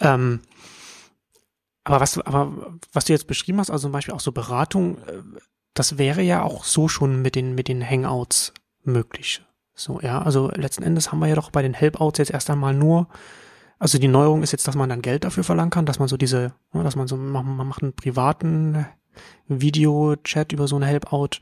Ähm, 0.00 0.40
aber 1.84 2.00
was, 2.00 2.18
aber 2.18 2.76
was 2.92 3.06
du 3.06 3.12
jetzt 3.12 3.26
beschrieben 3.26 3.60
hast, 3.60 3.70
also 3.70 3.86
zum 3.86 3.92
Beispiel 3.92 4.14
auch 4.14 4.20
so 4.20 4.32
Beratung, 4.32 4.98
äh, 4.98 5.22
das 5.78 5.98
wäre 5.98 6.22
ja 6.22 6.42
auch 6.42 6.64
so 6.64 6.88
schon 6.88 7.22
mit 7.22 7.34
den, 7.34 7.54
mit 7.54 7.68
den 7.68 7.88
Hangouts 7.88 8.52
möglich. 8.84 9.42
So, 9.74 10.00
ja, 10.00 10.20
also 10.20 10.50
letzten 10.54 10.82
Endes 10.82 11.12
haben 11.12 11.20
wir 11.20 11.28
ja 11.28 11.36
doch 11.36 11.50
bei 11.50 11.62
den 11.62 11.74
Helpouts 11.74 12.18
jetzt 12.18 12.32
erst 12.32 12.50
einmal 12.50 12.74
nur, 12.74 13.06
also 13.78 13.98
die 13.98 14.08
Neuerung 14.08 14.42
ist 14.42 14.52
jetzt, 14.52 14.66
dass 14.66 14.74
man 14.74 14.88
dann 14.88 15.02
Geld 15.02 15.24
dafür 15.24 15.44
verlangen 15.44 15.70
kann, 15.70 15.86
dass 15.86 16.00
man 16.00 16.08
so 16.08 16.16
diese, 16.16 16.52
ne, 16.72 16.82
dass 16.82 16.96
man 16.96 17.06
so, 17.06 17.16
man 17.16 17.68
macht 17.68 17.82
einen 17.82 17.92
privaten 17.92 18.86
Video-Chat 19.46 20.52
über 20.52 20.66
so 20.66 20.76
eine 20.76 20.86
Helpout, 20.86 21.40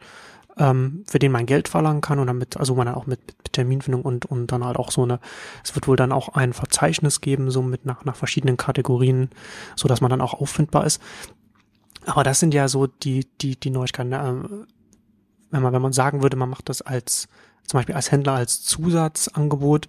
ähm, 0.59 1.05
für 1.07 1.19
den 1.19 1.33
man 1.33 1.47
Geld 1.47 1.69
verlangen 1.69 2.00
kann 2.00 2.19
und 2.19 2.26
damit, 2.26 2.57
also 2.57 2.75
man 2.75 2.87
dann 2.87 2.95
auch 2.95 3.07
mit, 3.07 3.21
mit 3.38 3.52
Terminfindung 3.52 4.02
und, 4.02 4.26
und 4.26 4.52
dann 4.52 4.64
halt 4.64 4.76
auch 4.76 4.90
so 4.90 5.02
eine, 5.02 5.21
es 5.64 5.75
wird 5.75 5.88
wohl 5.88 5.97
dann 5.97 6.12
auch 6.12 6.31
ein 6.31 6.52
Verzeichnis 6.52 7.21
geben, 7.21 7.50
so 7.50 7.62
mit 7.62 7.85
nach, 7.87 8.05
nach 8.05 8.16
verschiedenen 8.16 8.57
Kategorien, 8.57 9.31
so 9.76 9.88
dass 9.88 10.00
man 10.00 10.11
dann 10.11 10.21
auch 10.21 10.35
auffindbar 10.35 10.87
ist. 10.87 11.00
Aber 12.07 12.23
das 12.23 12.41
sind 12.41 12.55
ja 12.55 12.69
so 12.69 12.87
die, 12.87 13.27
die, 13.41 13.59
die 13.59 13.71
Neuigkeiten. 13.71 14.11
Ne? 14.11 14.67
Wenn 15.51 15.63
man, 15.63 15.73
wenn 15.73 15.83
man 15.83 15.93
sagen 15.93 16.23
würde, 16.23 16.37
man 16.37 16.49
macht 16.49 16.69
das 16.69 16.83
als, 16.83 17.29
zum 17.65 17.79
Beispiel 17.79 17.95
als 17.95 18.11
Händler 18.11 18.35
als 18.35 18.63
Zusatzangebot, 18.63 19.89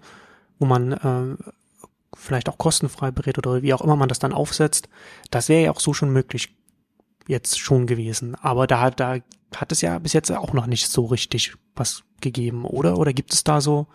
wo 0.58 0.66
man 0.66 0.92
äh, 0.92 1.36
vielleicht 2.14 2.48
auch 2.48 2.58
kostenfrei 2.58 3.10
berät 3.10 3.38
oder 3.38 3.62
wie 3.62 3.72
auch 3.72 3.80
immer 3.80 3.96
man 3.96 4.08
das 4.08 4.18
dann 4.18 4.32
aufsetzt, 4.32 4.88
das 5.30 5.48
wäre 5.48 5.62
ja 5.64 5.70
auch 5.70 5.80
so 5.80 5.94
schon 5.94 6.12
möglich 6.12 6.54
jetzt 7.28 7.60
schon 7.60 7.86
gewesen. 7.86 8.34
Aber 8.34 8.66
da, 8.66 8.90
da 8.90 9.18
hat 9.54 9.72
es 9.72 9.80
ja 9.80 9.98
bis 9.98 10.12
jetzt 10.12 10.30
auch 10.32 10.52
noch 10.52 10.66
nicht 10.66 10.88
so 10.88 11.06
richtig 11.06 11.54
was 11.76 12.02
gegeben, 12.20 12.64
oder? 12.64 12.98
Oder 12.98 13.12
gibt 13.12 13.32
es 13.32 13.44
da 13.44 13.60
so, 13.60 13.86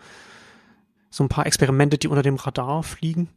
so 1.10 1.24
ein 1.24 1.28
paar 1.28 1.46
Experimente, 1.46 1.98
die 1.98 2.08
unter 2.08 2.22
dem 2.22 2.36
Radar 2.36 2.82
fliegen? 2.82 3.28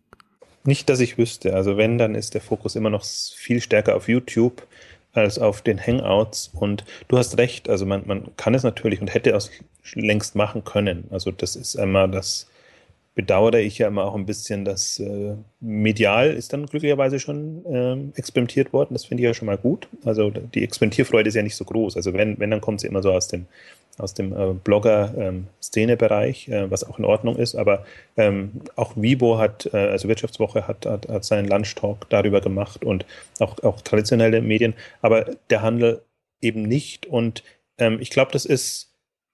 Nicht, 0.68 0.90
dass 0.90 1.00
ich 1.00 1.18
wüsste. 1.18 1.54
Also 1.54 1.78
wenn, 1.78 1.98
dann 1.98 2.14
ist 2.14 2.34
der 2.34 2.42
Fokus 2.42 2.76
immer 2.76 2.90
noch 2.90 3.06
viel 3.06 3.62
stärker 3.62 3.96
auf 3.96 4.10
YouTube 4.10 4.68
als 5.14 5.40
auf 5.40 5.62
den 5.62 5.80
Hangouts. 5.80 6.52
Und 6.54 6.84
du 7.08 7.18
hast 7.18 7.38
recht, 7.38 7.70
also 7.70 7.86
man, 7.86 8.06
man 8.06 8.36
kann 8.36 8.54
es 8.54 8.64
natürlich 8.64 9.00
und 9.00 9.14
hätte 9.14 9.32
es 9.32 9.50
längst 9.94 10.36
machen 10.36 10.66
können. 10.66 11.06
Also 11.10 11.32
das 11.32 11.56
ist 11.56 11.78
einmal 11.78 12.12
das 12.12 12.50
bedauere 13.18 13.60
ich 13.60 13.80
ja 13.80 13.88
immer 13.88 14.06
auch 14.06 14.14
ein 14.14 14.28
bisschen, 14.28 14.64
dass 14.64 15.00
äh, 15.00 15.36
medial 15.60 16.30
ist 16.30 16.54
dann 16.54 16.68
glücklicherweise 16.68 17.20
schon 17.20 17.66
ähm, 17.68 18.14
experimentiert 18.16 18.72
worden. 18.74 18.94
Das 18.94 19.06
finde 19.06 19.24
ich 19.24 19.26
ja 19.26 19.34
schon 19.34 19.48
mal 19.48 19.58
gut. 19.58 19.88
Also 20.06 20.30
die 20.30 20.64
Experimentierfreude 20.64 21.28
ist 21.28 21.34
ja 21.34 21.42
nicht 21.42 21.56
so 21.56 21.66
groß. 21.66 21.98
Also 21.98 22.14
wenn, 22.14 22.40
wenn 22.40 22.52
dann 22.52 22.62
kommt 22.62 22.80
sie 22.80 22.88
immer 22.88 23.02
so 23.02 23.12
aus 23.12 23.28
dem 23.28 23.48
aus 23.98 24.14
dem 24.14 24.32
äh, 24.32 24.54
Blogger-Szene-Bereich, 24.64 26.50
ähm, 26.50 26.54
äh, 26.54 26.72
was 26.72 26.84
auch 26.84 27.00
in 27.00 27.06
Ordnung 27.06 27.36
ist. 27.38 27.56
Aber 27.56 27.84
ähm, 28.16 28.62
auch 28.76 28.94
Vibo 28.96 29.40
hat, 29.40 29.68
äh, 29.74 29.78
also 29.78 30.08
Wirtschaftswoche 30.08 30.68
hat, 30.68 30.86
hat, 30.86 31.10
hat 31.10 31.26
seinen 31.26 31.48
Lunchtalk 31.48 32.08
darüber 32.10 32.40
gemacht 32.40 32.86
und 32.86 33.08
auch, 33.40 33.58
auch 33.64 33.82
traditionelle 33.82 34.42
Medien, 34.42 34.76
aber 35.02 35.26
der 35.50 35.64
Handel 35.64 36.04
eben 36.40 36.62
nicht. 36.62 37.08
Und 37.08 37.44
ähm, 37.80 37.98
ich 38.00 38.12
glaube, 38.12 38.32
das 38.32 38.46
ist, 38.46 38.87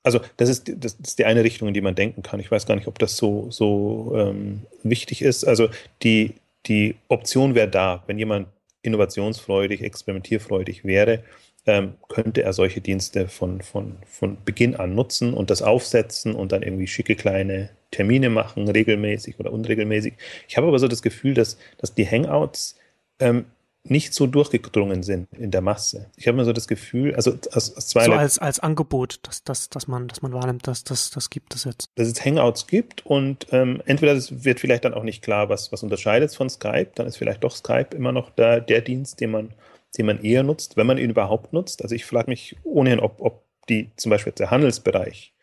also 0.04 0.20
das 0.38 0.50
ist, 0.50 0.72
das 0.76 0.94
ist 0.94 1.20
die 1.20 1.26
eine 1.26 1.44
Richtung, 1.44 1.70
in 1.70 1.74
die 1.74 1.82
man 1.82 1.96
denken 1.96 2.22
kann. 2.22 2.40
Ich 2.40 2.52
weiß 2.52 2.66
gar 2.66 2.76
nicht, 2.76 2.88
ob 2.88 3.00
das 3.00 3.18
so, 3.18 3.50
so 3.50 4.14
ähm, 4.16 4.64
wichtig 4.84 5.22
ist. 5.22 5.46
Also 5.46 5.70
die, 6.04 6.36
die 6.66 6.96
Option 7.08 7.56
wäre 7.56 7.70
da, 7.70 8.04
wenn 8.08 8.20
jemand 8.20 8.48
innovationsfreudig, 8.82 9.82
experimentierfreudig 9.82 10.84
wäre, 10.84 11.24
ähm, 11.66 11.94
könnte 12.10 12.44
er 12.44 12.52
solche 12.52 12.82
Dienste 12.82 13.30
von, 13.30 13.62
von, 13.62 13.98
von 14.06 14.38
Beginn 14.44 14.76
an 14.76 14.94
nutzen 14.94 15.34
und 15.34 15.50
das 15.50 15.62
aufsetzen 15.62 16.36
und 16.36 16.52
dann 16.52 16.62
irgendwie 16.62 16.88
schicke 16.88 17.16
kleine 17.16 17.70
Termine 17.92 18.30
machen, 18.30 18.68
regelmäßig 18.68 19.40
oder 19.40 19.54
unregelmäßig. 19.54 20.16
Ich 20.50 20.58
habe 20.58 20.68
aber 20.68 20.80
so 20.80 20.90
das 20.90 21.02
Gefühl, 21.02 21.34
dass, 21.34 21.58
dass 21.78 21.96
die 21.96 22.06
Hangouts 22.06 22.78
ähm, 23.20 23.46
nicht 23.86 24.14
so 24.14 24.28
durchgedrungen 24.28 25.04
sind 25.04 25.28
in 25.34 25.52
der 25.52 25.62
Masse. 25.62 26.10
Ich 26.16 26.28
habe 26.28 26.38
mir 26.38 26.46
so 26.46 26.54
das 26.54 26.68
Gefühl, 26.70 27.16
also 27.16 27.38
aus, 27.52 27.76
aus 27.76 27.88
zwei 27.88 28.06
so 28.06 28.14
als, 28.14 28.40
als 28.40 28.60
Angebot, 28.60 29.20
dass, 29.24 29.44
dass, 29.44 29.70
dass 29.70 29.88
man, 29.88 30.08
dass 30.08 30.22
man 30.22 30.34
wahrnimmt, 30.34 30.68
dass 30.68 30.86
das, 30.86 31.10
das 31.10 31.30
gibt 31.30 31.54
es 31.54 31.66
jetzt. 31.66 31.88
Dass 31.96 32.08
es 32.08 32.24
Hangouts 32.24 32.68
gibt 32.68 33.06
und 33.06 33.48
ähm, 33.52 33.82
entweder 33.86 34.14
es 34.14 34.46
wird 34.46 34.62
vielleicht 34.62 34.86
dann 34.86 34.94
auch 34.94 35.04
nicht 35.04 35.22
klar, 35.22 35.50
was, 35.50 35.72
was 35.74 35.84
unterscheidet 35.84 36.30
es 36.30 36.36
von 36.36 36.50
Skype, 36.50 36.92
dann 36.96 37.08
ist 37.08 37.18
vielleicht 37.18 37.44
doch 37.44 37.56
Skype 37.56 37.90
immer 37.94 38.14
noch 38.14 38.30
der, 38.30 38.62
der 38.62 38.82
Dienst, 38.82 39.20
den 39.20 39.32
man 39.32 39.54
den 39.98 40.06
man 40.06 40.24
eher 40.24 40.44
nutzt, 40.44 40.76
wenn 40.78 40.88
man 40.88 40.98
ihn 40.98 41.10
überhaupt 41.10 41.54
nutzt. 41.54 41.82
Also 41.84 41.96
ich 41.96 42.06
frage 42.06 42.30
mich 42.30 42.56
ohnehin, 42.64 43.00
ob, 43.00 43.22
ob 43.22 43.46
die 43.70 43.92
zum 43.96 44.10
Beispiel 44.10 44.34
der 44.34 44.52
Handelsbereich 44.52 45.34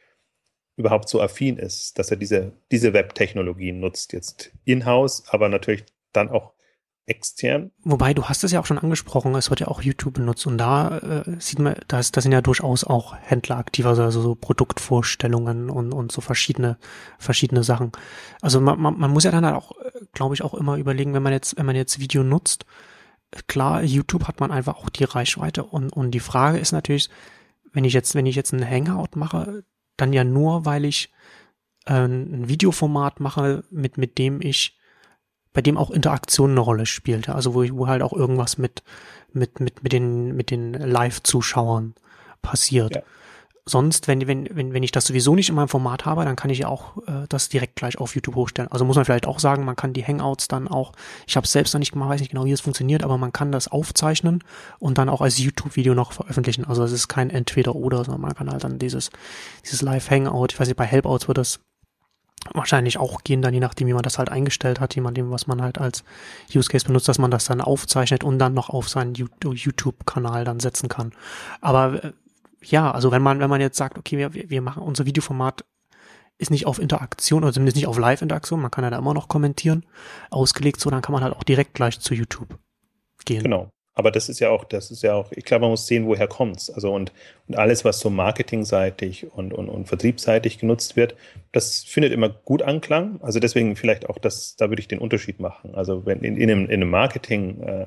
überhaupt 0.77 1.09
so 1.09 1.21
affin 1.21 1.57
ist, 1.57 1.99
dass 1.99 2.11
er 2.11 2.17
diese, 2.17 2.53
diese 2.71 2.93
Web-Technologien 2.93 3.81
nutzt, 3.81 4.13
jetzt 4.13 4.53
in-house, 4.65 5.25
aber 5.29 5.49
natürlich 5.49 5.85
dann 6.13 6.29
auch 6.29 6.53
extern. 7.11 7.73
Wobei, 7.83 8.15
du 8.15 8.25
hast 8.25 8.45
es 8.45 8.53
ja 8.53 8.61
auch 8.61 8.67
schon 8.67 8.79
angesprochen, 8.79 9.35
es 9.35 9.51
wird 9.51 9.61
ja 9.61 9.69
auch 9.69 9.83
YouTube 9.83 10.15
benutzt 10.15 10.47
und 10.47 10.59
da 10.59 10.99
äh, 10.99 11.41
sieht 11.41 11.59
man, 11.59 11.75
da, 11.89 12.03
sind 12.03 12.31
ja 12.31 12.41
durchaus 12.41 12.85
auch 12.85 13.17
Händler 13.21 13.59
aktiv, 13.59 13.85
also 13.85 14.09
so 14.11 14.35
Produktvorstellungen 14.37 15.71
und, 15.71 15.93
und 15.93 16.13
so 16.13 16.21
verschiedene, 16.21 16.79
verschiedene 17.19 17.65
Sachen. 17.65 17.91
Also 18.41 18.61
man, 18.61 18.81
man, 18.81 18.97
man 18.97 19.11
muss 19.11 19.25
ja 19.25 19.33
dann 19.33 19.45
halt 19.45 19.57
auch, 19.57 19.73
äh, 19.73 19.91
glaube 20.13 20.35
ich, 20.35 20.43
auch 20.43 20.55
immer 20.55 20.77
überlegen, 20.77 21.13
wenn 21.13 21.23
man 21.23 21.33
jetzt, 21.33 21.59
wenn 21.59 21.67
man 21.67 21.77
jetzt 21.77 21.99
Video 21.99 22.23
nutzt, 22.23 22.65
klar, 23.49 23.83
YouTube 23.83 24.29
hat 24.29 24.41
man 24.41 24.53
einfach 24.53 24.77
auch 24.77 24.89
die 24.89 25.05
Reichweite 25.05 25.65
und, 25.65 25.93
und 25.93 26.13
die 26.13 26.21
Frage 26.21 26.59
ist 26.59 26.73
natürlich, 26.73 27.11
wenn 27.73 27.85
ich 27.85 27.93
jetzt, 27.93 28.15
wenn 28.15 28.27
ich 28.27 28.37
jetzt 28.37 28.55
einen 28.55 28.69
Hangout 28.69 29.17
mache, 29.17 29.65
dann 29.97 30.13
ja 30.13 30.25
nur, 30.25 30.65
weil 30.65 30.85
ich 30.85 31.13
äh, 31.87 32.05
ein 32.05 32.49
Videoformat 32.49 33.19
mache, 33.19 33.65
mit, 33.71 33.99
mit 33.99 34.19
dem 34.19 34.41
ich, 34.41 34.80
bei 35.53 35.63
dem 35.63 35.77
auch 35.77 35.91
Interaktion 35.91 36.53
eine 36.53 36.61
Rolle 36.61 36.87
spielte, 36.87 37.35
also 37.35 37.55
wo 37.55 37.65
wo 37.77 37.87
halt 37.87 38.03
auch 38.03 38.13
irgendwas 38.13 38.59
mit, 38.59 38.83
mit, 39.33 39.61
mit, 39.61 39.83
mit 39.83 39.93
den, 39.93 40.37
mit 40.37 40.51
den 40.51 40.73
Live-Zuschauern 40.73 41.95
passiert. 42.43 42.97
Ja 42.97 43.03
sonst, 43.71 44.09
wenn, 44.09 44.27
wenn, 44.27 44.49
wenn, 44.51 44.73
wenn 44.73 44.83
ich 44.83 44.93
das 44.93 45.07
sowieso 45.07 45.35
nicht 45.35 45.49
in 45.49 45.55
meinem 45.55 45.69
Format 45.69 46.05
habe, 46.05 46.25
dann 46.25 46.37
kann 46.37 46.51
ich 46.51 46.61
ja 46.61 46.69
auch 46.69 46.97
äh, 47.07 47.27
das 47.29 47.49
direkt 47.49 47.77
gleich 47.77 47.99
auf 47.99 48.15
YouTube 48.15 48.35
hochstellen. 48.35 48.71
Also 48.71 48.85
muss 48.85 48.97
man 48.97 49.05
vielleicht 49.05 49.27
auch 49.27 49.39
sagen, 49.39 49.65
man 49.65 49.77
kann 49.77 49.93
die 49.93 50.05
Hangouts 50.05 50.49
dann 50.49 50.69
auch, 50.69 50.93
ich 51.27 51.37
habe 51.37 51.45
es 51.45 51.53
selbst 51.53 51.73
noch 51.73 51.79
nicht 51.79 51.93
gemacht, 51.93 52.11
weiß 52.11 52.21
nicht 52.21 52.31
genau, 52.31 52.45
wie 52.45 52.53
es 52.53 52.61
funktioniert, 52.61 53.03
aber 53.03 53.19
man 53.19 53.33
kann 53.33 53.53
das 53.53 53.69
aufzeichnen 53.69 54.43
und 54.79 54.99
dann 54.99 55.09
auch 55.09 55.21
als 55.21 55.39
YouTube-Video 55.39 55.95
noch 55.95 56.13
veröffentlichen. 56.13 56.65
Also 56.65 56.83
es 56.83 56.93
ist 56.93 57.09
kein 57.09 57.31
Entweder-Oder, 57.31 58.05
sondern 58.05 58.21
man 58.21 58.35
kann 58.35 58.51
halt 58.51 58.65
dann 58.65 58.79
dieses, 58.79 59.11
dieses 59.65 59.83
Live-Hangout, 59.83 60.49
ich 60.51 60.61
weiß 60.61 60.69
nicht, 60.69 60.77
bei 60.77 60.87
Helpouts 60.87 61.29
wird 61.29 61.39
das 61.39 61.61
wahrscheinlich 62.55 62.99
auch 62.99 63.23
gehen, 63.23 63.43
dann 63.43 63.55
je 63.55 63.61
nachdem, 63.61 63.89
wie 63.89 63.93
man 63.93 64.03
das 64.03 64.19
halt 64.19 64.29
eingestellt 64.29 64.81
hat, 64.81 64.95
jemandem, 64.95 65.31
was 65.31 65.47
man 65.47 65.63
halt 65.63 65.79
als 65.79 66.05
Use 66.55 66.69
Case 66.69 66.87
benutzt, 66.87 67.09
dass 67.09 67.19
man 67.19 67.31
das 67.31 67.47
dann 67.47 67.61
aufzeichnet 67.61 68.25
und 68.25 68.39
dann 68.39 68.55
noch 68.55 68.71
auf 68.71 68.89
seinen 68.89 69.15
YouTube-Kanal 69.15 70.45
dann 70.45 70.61
setzen 70.61 70.89
kann. 70.89 71.13
Aber 71.61 72.05
äh, 72.05 72.13
ja, 72.63 72.91
also 72.91 73.11
wenn 73.11 73.23
man, 73.23 73.41
wenn 73.41 73.51
man 73.51 73.61
jetzt 73.61 73.79
sagt, 73.79 73.99
okay, 73.99 74.19
wir, 74.19 74.33
wir 74.35 74.63
machen 74.63 74.83
unser 74.83 75.07
Videoformat 75.07 75.65
ist 76.39 76.51
nicht 76.51 76.67
auf 76.67 76.79
Interaktion, 76.79 77.45
oder 77.45 77.53
zumindest 77.53 77.77
nicht 77.77 77.87
auf 77.87 77.99
Live-Interaktion, 77.99 78.61
man 78.61 78.71
kann 78.71 78.83
ja 78.83 78.91
da 78.91 78.99
immer 78.99 79.13
noch 79.13 79.29
kommentieren, 79.29 79.85
ausgelegt, 80.31 80.81
so 80.81 80.89
dann 80.89 81.03
kann 81.03 81.13
man 81.13 81.23
halt 81.23 81.37
auch 81.37 81.45
direkt 81.45 81.75
gleich 81.75 82.01
zu 82.01 82.15
YouTube 82.15 82.59
gehen. 83.27 83.43
Genau. 83.43 83.71
Aber 83.95 84.11
das 84.11 84.29
ist 84.29 84.39
ja 84.39 84.51
auch, 84.51 84.65
das 84.65 84.91
ist 84.91 85.03
ja 85.03 85.15
auch, 85.15 85.33
ich 85.33 85.45
glaube, 85.45 85.63
man 85.63 85.71
muss 85.71 85.87
sehen, 85.87 86.07
woher 86.07 86.29
kommt's. 86.29 86.71
Also 86.71 86.93
und, 86.95 87.13
und 87.49 87.57
alles, 87.57 87.85
was 87.85 88.01
so 88.01 88.09
marketingseitig 88.09 89.33
und, 89.33 89.53
und, 89.53 89.69
und 89.69 89.87
vertriebsseitig 89.87 90.59
genutzt 90.59 90.97
wird, 90.97 91.17
das 91.53 91.83
findet 91.83 92.13
immer 92.13 92.29
gut 92.29 92.63
Anklang. 92.63 93.21
Also 93.23 93.41
deswegen 93.41 93.77
vielleicht 93.77 94.09
auch 94.09 94.19
das, 94.19 94.57
da 94.57 94.71
würde 94.71 94.81
ich 94.81 94.89
den 94.89 95.01
Unterschied 95.01 95.41
machen. 95.41 95.75
Also 95.75 96.07
wenn 96.07 96.21
in, 96.21 96.37
in 96.37 96.51
einem, 96.51 96.65
in 96.67 96.83
einem 96.83 96.91
Marketing, 96.91 97.61
äh, 97.63 97.87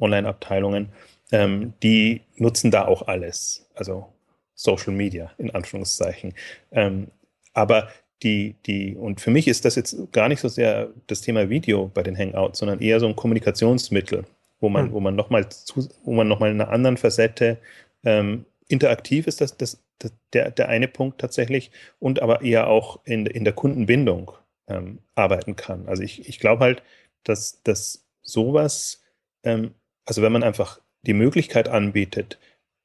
Online-Abteilungen, 0.00 0.88
ähm, 1.32 1.74
die 1.82 2.22
nutzen 2.36 2.70
da 2.70 2.86
auch 2.86 3.08
alles, 3.08 3.66
also 3.74 4.06
Social 4.54 4.92
Media 4.92 5.32
in 5.38 5.50
Anführungszeichen. 5.50 6.34
Ähm, 6.70 7.08
aber 7.52 7.88
die, 8.22 8.54
die, 8.66 8.96
und 8.96 9.20
für 9.20 9.30
mich 9.30 9.48
ist 9.48 9.64
das 9.64 9.76
jetzt 9.76 10.12
gar 10.12 10.28
nicht 10.28 10.40
so 10.40 10.48
sehr 10.48 10.90
das 11.06 11.22
Thema 11.22 11.48
Video 11.48 11.90
bei 11.92 12.02
den 12.02 12.16
Hangouts, 12.16 12.58
sondern 12.58 12.80
eher 12.80 13.00
so 13.00 13.06
ein 13.06 13.16
Kommunikationsmittel, 13.16 14.24
wo 14.60 14.68
man, 14.68 14.86
hm. 14.86 14.92
wo 14.92 15.00
man 15.00 15.16
nochmal 15.16 15.46
wo 16.04 16.12
man 16.12 16.28
nochmal 16.28 16.50
in 16.50 16.60
einer 16.60 16.70
anderen 16.70 16.96
Facette 16.96 17.58
ähm, 18.04 18.44
interaktiv 18.68 19.26
ist, 19.26 19.40
das, 19.40 19.56
das, 19.56 19.82
das, 19.98 20.12
der, 20.32 20.50
der 20.50 20.68
eine 20.68 20.88
Punkt 20.88 21.20
tatsächlich, 21.20 21.70
und 21.98 22.22
aber 22.22 22.42
eher 22.42 22.68
auch 22.68 23.00
in, 23.04 23.26
in 23.26 23.44
der 23.44 23.54
Kundenbindung 23.54 24.32
ähm, 24.68 24.98
arbeiten 25.14 25.56
kann. 25.56 25.88
Also 25.88 26.02
ich, 26.02 26.28
ich 26.28 26.38
glaube 26.38 26.64
halt, 26.64 26.82
dass, 27.24 27.62
dass 27.62 28.06
sowas, 28.22 29.02
ähm, 29.44 29.74
also 30.04 30.22
wenn 30.22 30.32
man 30.32 30.42
einfach 30.42 30.80
die 31.02 31.14
Möglichkeit 31.14 31.68
anbietet, 31.68 32.38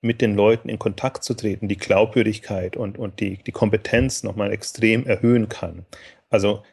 mit 0.05 0.21
den 0.21 0.35
Leuten 0.35 0.69
in 0.69 0.79
Kontakt 0.79 1.23
zu 1.23 1.33
treten, 1.33 1.67
die 1.67 1.77
Glaubwürdigkeit 1.77 2.77
und, 2.77 2.97
und 2.97 3.19
die, 3.19 3.37
die 3.37 3.51
Kompetenz 3.51 4.23
nochmal 4.23 4.51
extrem 4.51 5.05
erhöhen 5.05 5.49
kann. 5.49 5.85
Also 6.29 6.63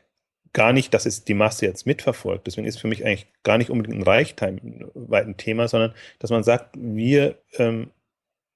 gar 0.53 0.73
nicht, 0.73 0.93
dass 0.93 1.07
es 1.07 1.25
die 1.25 1.35
Masse 1.35 1.67
jetzt 1.67 1.87
mitverfolgt. 1.87 2.47
Deswegen 2.47 2.67
ist 2.67 2.79
für 2.79 2.89
mich 2.89 3.05
eigentlich 3.05 3.27
gar 3.43 3.59
nicht 3.59 3.71
unbedingt 3.71 3.99
ein 3.99 4.03
reichweiten 4.03 5.37
Thema, 5.37 5.67
sondern 5.69 5.95
dass 6.19 6.31
man 6.31 6.43
sagt, 6.43 6.77
wir 6.79 7.39
ähm, 7.57 7.91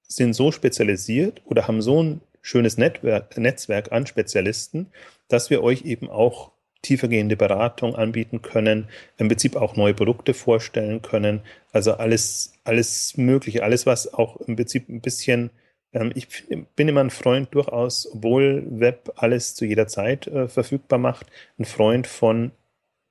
sind 0.03 0.33
so 0.33 0.51
spezialisiert 0.51 1.41
oder 1.45 1.67
haben 1.67 1.81
so 1.81 2.03
ein 2.03 2.21
schönes 2.41 2.77
Netzwerk, 2.77 3.37
Netzwerk 3.37 3.91
an 3.91 4.05
Spezialisten, 4.05 4.87
dass 5.27 5.49
wir 5.49 5.63
euch 5.63 5.83
eben 5.83 6.09
auch 6.09 6.51
tiefergehende 6.87 7.35
Beratung 7.35 7.95
anbieten 7.95 8.41
können, 8.41 8.87
im 9.17 9.27
Prinzip 9.27 9.55
auch 9.55 9.75
neue 9.75 9.93
Produkte 9.93 10.33
vorstellen 10.33 11.01
können. 11.01 11.41
Also 11.73 11.93
alles, 11.93 12.53
alles 12.63 13.17
Mögliche, 13.17 13.63
alles, 13.63 13.85
was 13.85 14.13
auch 14.13 14.37
im 14.37 14.55
Prinzip 14.55 14.87
ein 14.87 15.01
bisschen, 15.01 15.49
ähm, 15.93 16.11
ich 16.15 16.27
bin 16.75 16.87
immer 16.87 17.01
ein 17.01 17.09
Freund 17.09 17.53
durchaus, 17.53 18.09
obwohl 18.11 18.65
Web 18.69 19.11
alles 19.17 19.55
zu 19.55 19.65
jeder 19.65 19.87
Zeit 19.87 20.27
äh, 20.27 20.47
verfügbar 20.47 20.99
macht, 20.99 21.27
ein 21.59 21.65
Freund 21.65 22.07
von 22.07 22.51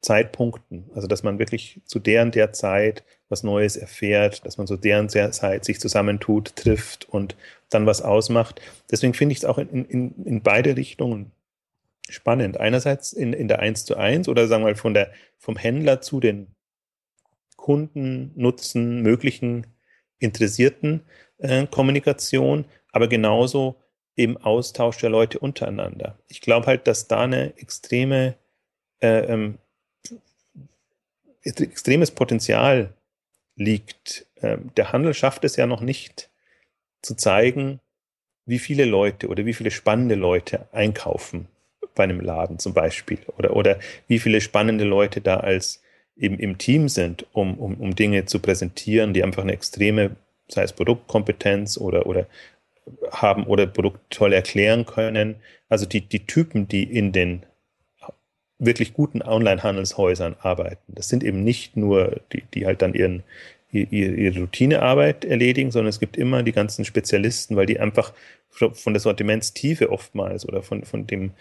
Zeitpunkten. 0.01 0.91
Also, 0.95 1.07
dass 1.07 1.23
man 1.23 1.39
wirklich 1.39 1.81
zu 1.85 1.99
deren 1.99 2.31
der 2.31 2.53
Zeit 2.53 3.05
was 3.29 3.43
Neues 3.43 3.77
erfährt, 3.77 4.47
dass 4.47 4.57
man 4.57 4.67
zu 4.67 4.77
deren 4.77 5.09
der 5.09 5.33
Zeit 5.33 5.65
sich 5.65 5.81
zusammentut, 5.81 6.57
trifft 6.57 7.09
und 7.11 7.37
dann 7.71 7.85
was 7.85 8.01
ausmacht. 8.01 8.61
Deswegen 8.91 9.15
finde 9.15 9.33
ich 9.33 9.39
es 9.39 9.45
auch 9.45 9.59
in, 9.59 9.85
in, 9.85 10.25
in 10.25 10.43
beide 10.43 10.77
Richtungen 10.77 11.33
spannend. 12.09 12.59
Einerseits 12.59 13.13
in, 13.13 13.33
in 13.33 13.49
der 13.49 13.61
1 13.61 13.85
zu 13.85 13.97
1 13.97 14.29
oder 14.29 14.47
sagen 14.49 14.63
wir 14.63 14.69
mal 14.69 14.77
von 14.77 14.95
der, 14.95 15.13
vom 15.39 15.57
Händler 15.57 16.01
zu 16.01 16.21
den 16.21 16.55
Kunden, 17.57 18.33
Nutzen, 18.37 19.03
möglichen 19.03 19.67
interessierten 20.19 21.03
äh, 21.39 21.67
Kommunikation, 21.67 22.65
aber 22.93 23.09
genauso 23.09 23.83
im 24.15 24.37
Austausch 24.37 24.99
der 24.99 25.11
Leute 25.11 25.39
untereinander. 25.39 26.19
Ich 26.29 26.41
glaube 26.41 26.67
halt, 26.67 26.87
dass 26.87 27.09
da 27.09 27.23
eine 27.23 27.57
extreme, 27.59 28.37
äh, 29.01 29.25
ähm, 29.27 29.59
extremes 31.43 32.11
Potenzial 32.11 32.95
liegt. 33.57 34.27
Ähm, 34.41 34.71
der 34.77 34.93
Handel 34.93 35.13
schafft 35.13 35.45
es 35.45 35.57
ja 35.57 35.67
noch 35.67 35.81
nicht 35.81 36.31
zu 37.03 37.15
zeigen, 37.15 37.81
wie 38.47 38.59
viele 38.59 38.85
Leute 38.85 39.29
oder 39.29 39.45
wie 39.45 39.55
viele 39.55 39.71
spannende 39.71 40.15
Leute 40.15 40.69
einkaufen 40.73 41.49
bei 41.97 42.05
einem 42.05 42.21
Laden 42.21 42.61
zum 42.61 42.73
Beispiel 42.73 43.19
oder, 43.37 43.57
oder 43.57 43.81
wie 44.07 44.21
viele 44.21 44.41
spannende 44.41 44.85
Leute 44.85 45.21
da 45.21 45.39
als 45.39 45.83
eben 46.17 46.39
im 46.39 46.59
Team 46.59 46.89
sind, 46.89 47.27
um, 47.33 47.59
um, 47.59 47.75
um 47.75 47.95
Dinge 47.95 48.25
zu 48.25 48.39
präsentieren, 48.39 49.13
die 49.13 49.23
einfach 49.23 49.43
eine 49.43 49.53
extreme, 49.53 50.17
sei 50.49 50.63
es 50.63 50.73
Produktkompetenz 50.73 51.77
oder, 51.77 52.07
oder 52.07 52.27
haben 53.11 53.45
oder 53.45 53.67
Produkt 53.67 54.01
toll 54.11 54.33
erklären 54.33 54.87
können. 54.87 55.37
Also 55.69 55.87
die, 55.87 56.01
die 56.03 56.27
Typen, 56.27 56.69
die 56.69 56.85
in 56.85 57.13
den 57.13 57.43
wirklich 58.59 58.95
guten 58.95 59.21
Online-Handelshäusern 59.21 60.37
arbeiten, 60.41 60.95
das 60.95 61.09
sind 61.09 61.23
eben 61.23 61.45
nicht 61.45 61.77
nur 61.77 62.21
die, 62.33 62.43
die 62.55 62.65
halt 62.65 62.81
dann 62.81 62.95
ihren, 62.95 63.23
ihre, 63.71 64.15
ihre 64.15 64.41
Routinearbeit 64.41 65.25
erledigen, 65.25 65.71
sondern 65.71 65.91
es 65.91 66.01
gibt 66.01 66.17
immer 66.17 66.43
die 66.43 66.53
ganzen 66.53 66.85
Spezialisten, 66.85 67.57
weil 67.57 67.67
die 67.67 67.79
einfach 67.81 68.15
von 68.49 68.95
der 68.95 69.01
Sortimentstiefe 69.01 69.91
oftmals 69.91 70.49
oder 70.49 70.63
von, 70.63 70.85
von 70.85 71.07
dem 71.07 71.33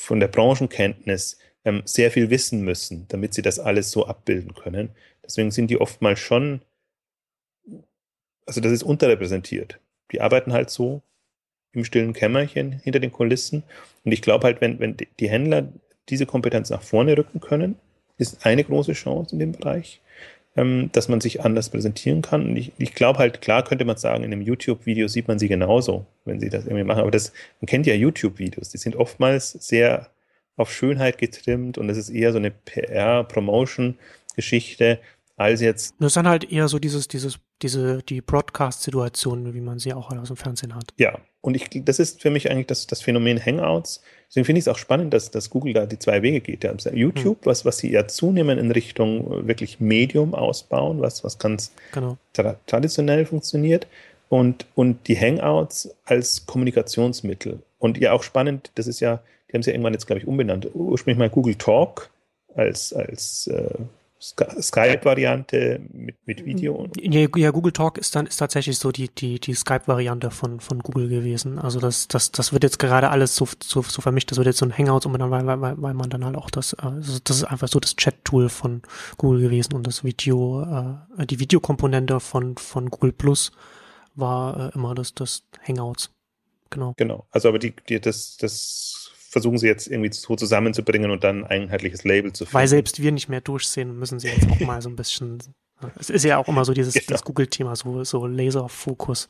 von 0.00 0.18
der 0.18 0.28
Branchenkenntnis 0.28 1.38
ähm, 1.64 1.82
sehr 1.84 2.10
viel 2.10 2.30
wissen 2.30 2.62
müssen, 2.62 3.06
damit 3.08 3.34
sie 3.34 3.42
das 3.42 3.58
alles 3.58 3.90
so 3.90 4.06
abbilden 4.06 4.54
können. 4.54 4.90
Deswegen 5.22 5.50
sind 5.50 5.68
die 5.68 5.80
oftmals 5.80 6.18
schon, 6.18 6.62
also 8.46 8.60
das 8.60 8.72
ist 8.72 8.82
unterrepräsentiert. 8.82 9.78
Die 10.10 10.22
arbeiten 10.22 10.52
halt 10.52 10.70
so 10.70 11.02
im 11.72 11.84
stillen 11.84 12.14
Kämmerchen 12.14 12.72
hinter 12.72 12.98
den 12.98 13.12
Kulissen. 13.12 13.62
Und 14.04 14.12
ich 14.12 14.22
glaube 14.22 14.44
halt, 14.44 14.60
wenn, 14.60 14.80
wenn 14.80 14.96
die 14.96 15.28
Händler 15.28 15.68
diese 16.08 16.26
Kompetenz 16.26 16.70
nach 16.70 16.82
vorne 16.82 17.16
rücken 17.16 17.40
können, 17.40 17.76
ist 18.16 18.44
eine 18.46 18.64
große 18.64 18.94
Chance 18.94 19.34
in 19.34 19.38
dem 19.38 19.52
Bereich, 19.52 20.00
ähm, 20.60 20.90
dass 20.92 21.08
man 21.08 21.22
sich 21.22 21.42
anders 21.42 21.70
präsentieren 21.70 22.20
kann. 22.22 22.50
Und 22.50 22.56
ich, 22.56 22.72
ich 22.78 22.94
glaube 22.94 23.18
halt, 23.18 23.40
klar 23.40 23.64
könnte 23.64 23.86
man 23.86 23.96
sagen, 23.96 24.22
in 24.24 24.32
einem 24.32 24.42
YouTube-Video 24.42 25.08
sieht 25.08 25.26
man 25.26 25.38
sie 25.38 25.48
genauso, 25.48 26.04
wenn 26.24 26.38
sie 26.38 26.50
das 26.50 26.66
irgendwie 26.66 26.84
machen. 26.84 27.00
Aber 27.00 27.10
das, 27.10 27.32
man 27.60 27.66
kennt 27.66 27.86
ja 27.86 27.94
YouTube-Videos, 27.94 28.68
die 28.68 28.76
sind 28.78 28.94
oftmals 28.96 29.52
sehr 29.52 30.10
auf 30.56 30.72
Schönheit 30.72 31.18
getrimmt 31.18 31.78
und 31.78 31.88
es 31.88 31.96
ist 31.96 32.10
eher 32.10 32.32
so 32.32 32.38
eine 32.38 32.50
PR-Promotion-Geschichte 32.50 34.98
als 35.40 35.62
jetzt. 35.62 35.94
Das 35.98 36.08
ist 36.08 36.16
dann 36.16 36.28
halt 36.28 36.52
eher 36.52 36.68
so 36.68 36.78
dieses, 36.78 37.08
dieses, 37.08 37.38
diese, 37.62 38.02
die 38.02 38.20
Broadcast-Situation, 38.20 39.54
wie 39.54 39.60
man 39.62 39.78
sie 39.78 39.94
auch 39.94 40.12
aus 40.12 40.28
dem 40.28 40.36
Fernsehen 40.36 40.74
hat. 40.74 40.92
Ja, 40.98 41.18
und 41.40 41.54
ich, 41.54 41.70
das 41.82 41.98
ist 41.98 42.20
für 42.20 42.28
mich 42.30 42.50
eigentlich 42.50 42.66
das, 42.66 42.86
das 42.86 43.00
Phänomen 43.00 43.44
Hangouts. 43.44 44.02
Deswegen 44.28 44.44
finde 44.44 44.58
ich 44.58 44.64
es 44.64 44.68
auch 44.68 44.76
spannend, 44.76 45.14
dass, 45.14 45.30
dass 45.30 45.48
Google 45.48 45.72
da 45.72 45.86
die 45.86 45.98
zwei 45.98 46.20
Wege 46.20 46.42
geht. 46.42 46.64
Ja, 46.64 46.74
YouTube, 46.92 47.38
mhm. 47.40 47.46
was, 47.46 47.64
was 47.64 47.78
sie 47.78 47.90
eher 47.90 48.06
zunehmen 48.06 48.58
in 48.58 48.70
Richtung 48.70 49.46
wirklich 49.46 49.80
Medium 49.80 50.34
ausbauen, 50.34 51.00
was, 51.00 51.24
was 51.24 51.38
ganz 51.38 51.72
genau. 51.92 52.18
tra 52.34 52.56
traditionell 52.66 53.24
funktioniert. 53.24 53.86
Und, 54.28 54.66
und 54.74 55.08
die 55.08 55.18
Hangouts 55.18 55.92
als 56.04 56.44
Kommunikationsmittel. 56.44 57.62
Und 57.78 57.98
ja, 57.98 58.12
auch 58.12 58.22
spannend, 58.22 58.70
das 58.74 58.86
ist 58.86 59.00
ja, 59.00 59.22
die 59.48 59.54
haben 59.54 59.62
sie 59.62 59.70
ja 59.70 59.74
irgendwann 59.74 59.94
jetzt, 59.94 60.06
glaube 60.06 60.20
ich, 60.20 60.28
umbenannt. 60.28 60.68
Ursprünglich 60.74 61.18
mal 61.18 61.30
Google 61.30 61.54
Talk 61.54 62.10
als, 62.54 62.92
als 62.92 63.46
äh, 63.46 63.74
Skype-Variante 64.20 65.80
mit, 65.92 66.16
mit 66.26 66.44
Video. 66.44 66.88
Ja, 67.00 67.26
ja, 67.36 67.50
Google 67.50 67.72
Talk 67.72 67.96
ist 67.96 68.14
dann 68.14 68.26
ist 68.26 68.36
tatsächlich 68.36 68.78
so 68.78 68.92
die, 68.92 69.08
die, 69.08 69.40
die 69.40 69.54
Skype-Variante 69.54 70.30
von, 70.30 70.60
von 70.60 70.80
Google 70.80 71.08
gewesen. 71.08 71.58
Also 71.58 71.80
das, 71.80 72.06
das, 72.06 72.30
das 72.30 72.52
wird 72.52 72.62
jetzt 72.62 72.78
gerade 72.78 73.08
alles 73.08 73.34
so, 73.34 73.48
so, 73.62 73.80
so 73.82 74.02
vermischt, 74.02 74.30
das 74.30 74.36
wird 74.38 74.46
jetzt 74.46 74.58
so 74.58 74.66
ein 74.66 74.76
Hangouts 74.76 75.06
umbenannt, 75.06 75.30
weil, 75.30 75.60
weil, 75.60 75.80
weil 75.80 75.94
man 75.94 76.10
dann 76.10 76.24
halt 76.24 76.36
auch 76.36 76.50
das, 76.50 76.74
also 76.74 77.18
das 77.24 77.38
ist 77.38 77.44
einfach 77.44 77.68
so 77.68 77.80
das 77.80 77.96
Chat-Tool 77.96 78.50
von 78.50 78.82
Google 79.16 79.40
gewesen 79.40 79.74
und 79.74 79.86
das 79.86 80.04
Video, 80.04 80.98
äh, 81.18 81.26
die 81.26 81.38
Videokomponente 81.38 82.20
von, 82.20 82.56
von 82.58 82.90
Google 82.90 83.12
Plus 83.12 83.52
war 84.14 84.68
äh, 84.68 84.74
immer 84.74 84.94
das, 84.94 85.14
das 85.14 85.44
Hangouts. 85.66 86.10
Genau. 86.68 86.94
Genau. 86.96 87.26
Also 87.30 87.48
aber 87.48 87.58
die, 87.58 87.74
die, 87.88 88.00
das, 88.00 88.36
das 88.36 88.89
versuchen 89.30 89.58
sie 89.58 89.68
jetzt 89.68 89.86
irgendwie 89.86 90.12
so 90.12 90.34
zusammenzubringen 90.34 91.10
und 91.10 91.22
dann 91.22 91.44
ein 91.44 91.62
einheitliches 91.62 92.02
Label 92.02 92.32
zu 92.32 92.44
finden. 92.44 92.54
Weil 92.54 92.66
selbst 92.66 93.00
wir 93.00 93.12
nicht 93.12 93.28
mehr 93.28 93.40
durchsehen, 93.40 93.96
müssen 93.96 94.18
sie 94.18 94.28
jetzt 94.28 94.50
auch 94.50 94.60
mal 94.60 94.82
so 94.82 94.90
ein 94.90 94.96
bisschen. 94.96 95.38
Es 95.98 96.10
ist 96.10 96.26
ja 96.26 96.36
auch 96.36 96.46
immer 96.46 96.66
so 96.66 96.74
dieses 96.74 96.92
genau. 96.92 97.18
Google-Thema, 97.24 97.74
so, 97.74 98.04
so 98.04 98.26
Laserfokus 98.26 99.28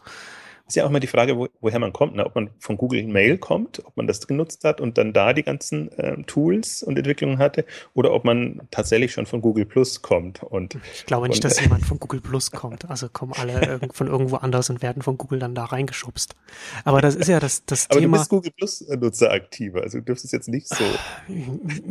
ist 0.67 0.77
ja 0.77 0.85
auch 0.85 0.91
immer 0.91 1.01
die 1.01 1.07
Frage, 1.07 1.37
wo, 1.37 1.49
woher 1.61 1.79
man 1.79 1.93
kommt. 1.93 2.17
Ne? 2.17 2.25
Ob 2.25 2.35
man 2.35 2.51
von 2.59 2.77
Google 2.77 3.05
Mail 3.05 3.39
kommt, 3.39 3.85
ob 3.85 3.97
man 3.97 4.07
das 4.07 4.27
genutzt 4.27 4.65
hat 4.65 4.81
und 4.81 4.99
dann 4.99 5.13
da 5.13 5.33
die 5.33 5.43
ganzen 5.43 5.91
äh, 5.99 6.23
Tools 6.25 6.83
und 6.83 6.97
Entwicklungen 6.97 7.39
hatte, 7.39 7.65
oder 7.95 8.13
ob 8.13 8.25
man 8.25 8.63
tatsächlich 8.71 9.13
schon 9.13 9.27
von 9.27 9.41
Google 9.41 9.65
Plus 9.65 10.03
kommt. 10.03 10.43
Und, 10.43 10.77
ich 10.95 11.07
glaube 11.07 11.29
nicht, 11.29 11.39
und, 11.39 11.45
dass 11.45 11.61
jemand 11.63 11.85
von 11.85 11.99
Google 11.99 12.21
Plus 12.21 12.51
kommt. 12.51 12.91
Also 12.91 13.09
kommen 13.09 13.33
alle 13.33 13.81
von 13.93 14.07
irgendwo 14.07 14.37
anders 14.37 14.71
und 14.71 14.83
werden 14.83 15.03
von 15.03 15.19
Google 15.19 15.39
dann 15.39 15.55
da 15.55 15.65
reingeschubst. 15.65 16.37
Aber 16.85 17.01
das 17.01 17.15
ist 17.15 17.29
ja 17.29 17.41
das, 17.41 17.65
das 17.65 17.91
Aber 17.91 18.01
Thema. 18.01 18.17
Aber 18.17 18.17
du 18.17 18.21
bist 18.21 18.31
Google 18.31 18.53
Plus-Nutzer 18.57 19.31
aktiver, 19.31 19.83
also 19.83 19.99
du 19.99 20.05
dürftest 20.05 20.33
jetzt 20.33 20.49
nicht 20.49 20.69
so. 20.69 20.85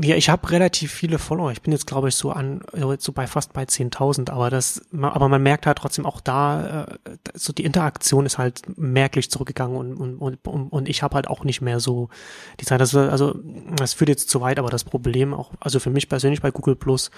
Ja, 0.02 0.16
ich 0.16 0.30
habe 0.30 0.50
relativ 0.52 0.92
viele 0.92 1.20
Follower. 1.20 1.52
Ich 1.52 1.62
bin 1.62 1.72
jetzt, 1.72 1.88
glaube 1.88 2.10
ich, 2.10 2.16
so 2.16 2.32
an, 2.32 2.62
so 3.00 3.12
bei 3.12 3.28
fast 3.28 3.54
bei 3.54 3.64
10.000, 3.64 4.30
aber 4.32 4.50
das, 4.50 4.82
aber 4.94 5.30
man 5.30 5.44
merkt 5.44 5.66
halt 5.66 5.78
trotzdem 5.78 6.06
auch 6.06 6.22
da, 6.22 6.86
äh, 6.86 7.18
so 7.34 7.54
die 7.54 7.66
Interaktion 7.66 8.26
ist 8.26 8.38
halt 8.38 8.59
merklich 8.76 9.32
zurückgegangen 9.32 9.78
und, 9.78 9.96
und, 9.96 10.48
und, 10.48 10.70
und 10.70 10.90
ich 10.90 11.04
habe 11.04 11.16
halt 11.16 11.28
auch 11.28 11.44
nicht 11.44 11.62
mehr 11.62 11.80
so 11.80 12.10
die 12.60 12.66
Zeit. 12.66 12.82
Das, 12.82 12.96
also 12.96 13.40
das 13.76 13.94
führt 13.94 14.10
jetzt 14.10 14.30
zu 14.30 14.42
weit, 14.42 14.60
aber 14.60 14.70
das 14.70 14.84
Problem 14.84 15.34
auch, 15.34 15.52
also 15.60 15.80
für 15.80 15.90
mich 15.90 16.10
persönlich 16.10 16.42
bei 16.42 16.52
Google 16.52 16.76
Plus 16.76 17.12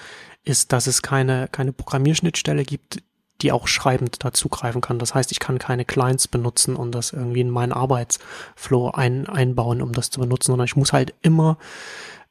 ist, 0.44 0.72
dass 0.72 0.88
es 0.88 1.02
keine, 1.02 1.48
keine 1.52 1.74
Programmierschnittstelle 1.74 2.64
gibt, 2.64 3.04
die 3.42 3.52
auch 3.52 3.68
schreibend 3.68 4.24
dazugreifen 4.24 4.82
kann. 4.82 5.00
Das 5.00 5.16
heißt, 5.16 5.32
ich 5.32 5.40
kann 5.40 5.58
keine 5.58 5.86
Clients 5.86 6.28
benutzen 6.28 6.76
und 6.76 6.94
das 6.94 7.12
irgendwie 7.12 7.42
in 7.42 7.50
meinen 7.50 7.72
Arbeitsflow 7.72 8.92
ein, 8.92 9.28
einbauen, 9.28 9.82
um 9.82 9.94
das 9.94 10.10
zu 10.10 10.20
benutzen, 10.20 10.52
sondern 10.52 10.66
ich 10.66 10.76
muss 10.76 10.94
halt 10.94 11.14
immer 11.22 11.58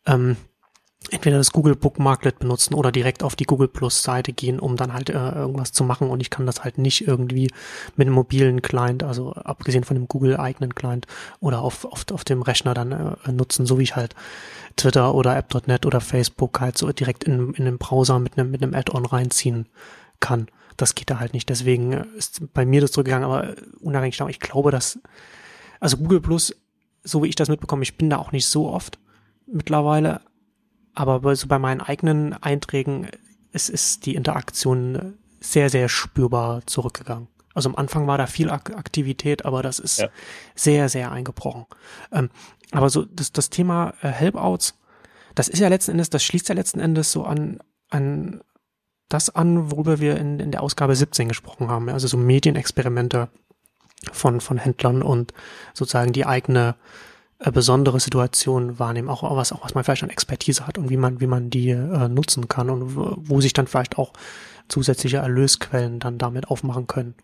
ähm, 0.07 0.37
entweder 1.09 1.39
das 1.39 1.53
Google 1.53 1.77
Bookmarklet 1.77 2.39
benutzen 2.39 2.75
oder 2.75 2.93
direkt 2.93 3.23
auf 3.23 3.35
die 3.35 3.45
Google 3.45 3.69
Plus 3.69 4.03
Seite 4.03 4.33
gehen, 4.33 4.61
um 4.61 4.77
dann 4.77 4.93
halt 4.93 5.09
äh, 5.09 5.15
irgendwas 5.15 5.73
zu 5.73 5.83
machen 5.83 6.11
und 6.11 6.21
ich 6.21 6.29
kann 6.29 6.45
das 6.45 6.63
halt 6.63 6.77
nicht 6.77 7.07
irgendwie 7.07 7.51
mit 7.97 8.07
einem 8.07 8.15
mobilen 8.15 8.61
Client, 8.61 9.03
also 9.03 9.33
abgesehen 9.33 9.85
von 9.85 9.97
dem 9.97 10.09
Google 10.09 10.37
eigenen 10.37 10.75
Client 10.75 11.07
oder 11.41 11.63
auf, 11.63 11.87
auf, 11.87 12.05
auf 12.13 12.25
dem 12.25 12.43
Rechner 12.43 12.75
dann 12.75 12.93
äh, 12.93 13.33
nutzen, 13.33 13.65
so 13.65 13.79
wie 13.79 13.85
ich 13.85 13.97
halt 13.97 14.15
Twitter 14.77 15.15
oder 15.15 15.37
App.net 15.37 15.87
oder 15.87 16.03
Facebook 16.03 16.61
halt 16.61 16.77
so 16.77 16.93
direkt 16.93 17.25
in, 17.25 17.55
in 17.55 17.65
den 17.65 17.79
Browser 17.79 18.19
mit 18.19 18.39
einem, 18.39 18.51
mit 18.51 18.63
einem 18.63 18.75
Add-on 18.75 19.07
reinziehen 19.07 19.67
kann. 20.21 20.49
Das 20.77 20.95
geht 20.95 21.11
da 21.11 21.19
halt 21.19 21.33
nicht. 21.33 21.49
Deswegen 21.49 21.93
ist 22.17 22.53
bei 22.53 22.65
mir 22.65 22.81
das 22.83 22.93
zurückgegangen, 22.93 23.29
aber 23.29 23.55
unabhängig 23.81 24.19
davon, 24.19 24.31
ich 24.31 24.41
glaube, 24.41 24.71
dass, 24.71 24.99
also 25.81 25.97
Google 25.97 26.21
Plus, 26.21 26.55
so 27.05 27.23
wie 27.23 27.29
ich 27.29 27.37
das 27.37 27.49
mitbekomme, 27.49 27.83
ich 27.83 27.97
bin 27.97 28.11
da 28.11 28.19
auch 28.19 28.33
nicht 28.33 28.47
so 28.47 28.69
oft 28.69 28.99
mittlerweile, 29.47 30.21
aber 30.95 31.21
bei, 31.21 31.35
so 31.35 31.47
bei 31.47 31.59
meinen 31.59 31.81
eigenen 31.81 32.33
Einträgen 32.35 33.09
es 33.53 33.69
ist 33.69 34.07
die 34.07 34.15
Interaktion 34.15 35.19
sehr, 35.41 35.71
sehr 35.71 35.89
spürbar 35.89 36.67
zurückgegangen. 36.67 37.29
Also 37.55 37.69
am 37.69 37.77
Anfang 37.77 38.07
war 38.07 38.19
da 38.19 38.27
viel 38.27 38.51
Aktivität, 38.51 39.45
aber 39.45 39.63
das 39.63 39.79
ist 39.79 39.99
ja. 39.99 40.09
sehr, 40.55 40.89
sehr 40.89 41.11
eingebrochen. 41.11 41.67
Ähm, 42.13 42.31
aber 42.71 42.91
so 42.91 43.05
das, 43.05 43.33
das 43.33 43.51
Thema 43.51 43.95
äh, 44.03 44.09
Helpouts, 44.09 44.79
das 45.35 45.49
ist 45.49 45.59
ja 45.59 45.69
letzten 45.69 45.93
Endes, 45.93 46.11
das 46.11 46.23
schließt 46.23 46.49
ja 46.49 46.55
letzten 46.55 46.79
Endes 46.79 47.11
so 47.11 47.25
an, 47.25 47.59
an 47.89 48.41
das 49.09 49.35
an, 49.35 49.73
worüber 49.73 49.99
wir 49.99 50.17
in, 50.17 50.39
in 50.39 50.53
der 50.53 50.63
Ausgabe 50.63 50.95
17 50.95 51.29
gesprochen 51.29 51.69
haben. 51.69 51.89
Also 51.89 52.07
so 52.07 52.17
Medienexperimente 52.17 53.29
von, 54.13 54.41
von 54.41 54.59
Händlern 54.59 55.03
und 55.03 55.35
sozusagen 55.75 56.13
die 56.13 56.27
eigene 56.27 56.77
äh, 57.43 57.51
besondere 57.51 58.01
Situation 58.01 58.79
wahrnehmen, 58.79 59.09
auch 59.09 59.23
was, 59.35 59.53
auch 59.53 59.65
was 59.65 59.75
man 59.75 59.83
vielleicht 59.83 60.03
an 60.03 60.11
Expertise 60.11 60.67
hat 60.67 60.77
und 60.77 60.91
wie 60.91 60.99
man, 60.99 61.21
wie 61.21 61.27
man 61.27 61.49
die 61.49 61.71
äh, 61.71 62.09
nutzen 62.09 62.49
kann 62.49 62.69
und 62.69 62.97
wo, 62.97 63.41
sich 63.41 63.55
dann 63.55 63.67
vielleicht 63.67 63.97
auch 63.97 64.13
zusätzliche 64.69 65.19
Erlösquellen 65.19 66.01
dann 66.01 66.19
damit 66.19 66.49
aufmachen 66.49 66.87
können. 66.87 67.15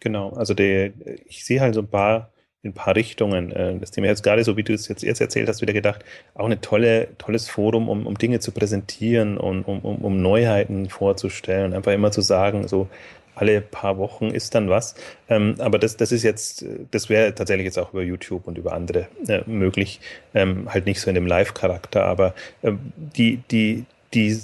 Genau, 0.00 0.30
also 0.30 0.52
der, 0.52 0.92
ich 1.26 1.44
sehe 1.44 1.60
halt 1.60 1.74
so 1.74 1.80
ein 1.80 1.86
paar, 1.86 2.32
ein 2.64 2.72
paar 2.72 2.96
Richtungen. 2.96 3.52
Äh, 3.52 3.78
das 3.78 3.92
Thema 3.92 4.08
jetzt 4.08 4.24
gerade 4.24 4.42
so, 4.42 4.56
wie 4.56 4.64
du 4.64 4.74
es 4.74 4.88
jetzt 4.88 5.04
erst 5.04 5.20
erzählt 5.20 5.48
hast, 5.48 5.62
wieder 5.62 5.72
gedacht, 5.72 6.04
auch 6.34 6.48
ein 6.48 6.60
tolle, 6.60 7.08
tolles 7.16 7.48
Forum, 7.48 7.88
um, 7.88 8.08
um 8.08 8.18
Dinge 8.18 8.40
zu 8.40 8.50
präsentieren 8.50 9.38
und 9.38 9.62
um, 9.62 9.78
um, 9.78 9.98
um 9.98 10.20
Neuheiten 10.20 10.88
vorzustellen. 10.88 11.72
Einfach 11.72 11.92
immer 11.92 12.10
zu 12.10 12.20
sagen, 12.20 12.66
so, 12.66 12.88
alle 13.34 13.60
paar 13.60 13.98
Wochen 13.98 14.26
ist 14.26 14.54
dann 14.54 14.68
was. 14.68 14.94
Ähm, 15.28 15.56
aber 15.58 15.78
das, 15.78 15.96
das 15.96 16.12
ist 16.12 16.22
jetzt, 16.22 16.64
das 16.90 17.08
wäre 17.08 17.34
tatsächlich 17.34 17.64
jetzt 17.66 17.78
auch 17.78 17.92
über 17.92 18.02
YouTube 18.02 18.46
und 18.46 18.58
über 18.58 18.72
andere 18.72 19.08
äh, 19.28 19.42
möglich, 19.46 20.00
ähm, 20.34 20.72
halt 20.72 20.86
nicht 20.86 21.00
so 21.00 21.08
in 21.08 21.14
dem 21.14 21.26
Live-Charakter, 21.26 22.04
aber 22.04 22.34
äh, 22.62 22.72
die, 22.96 23.40
die, 23.50 23.84
die 24.12 24.38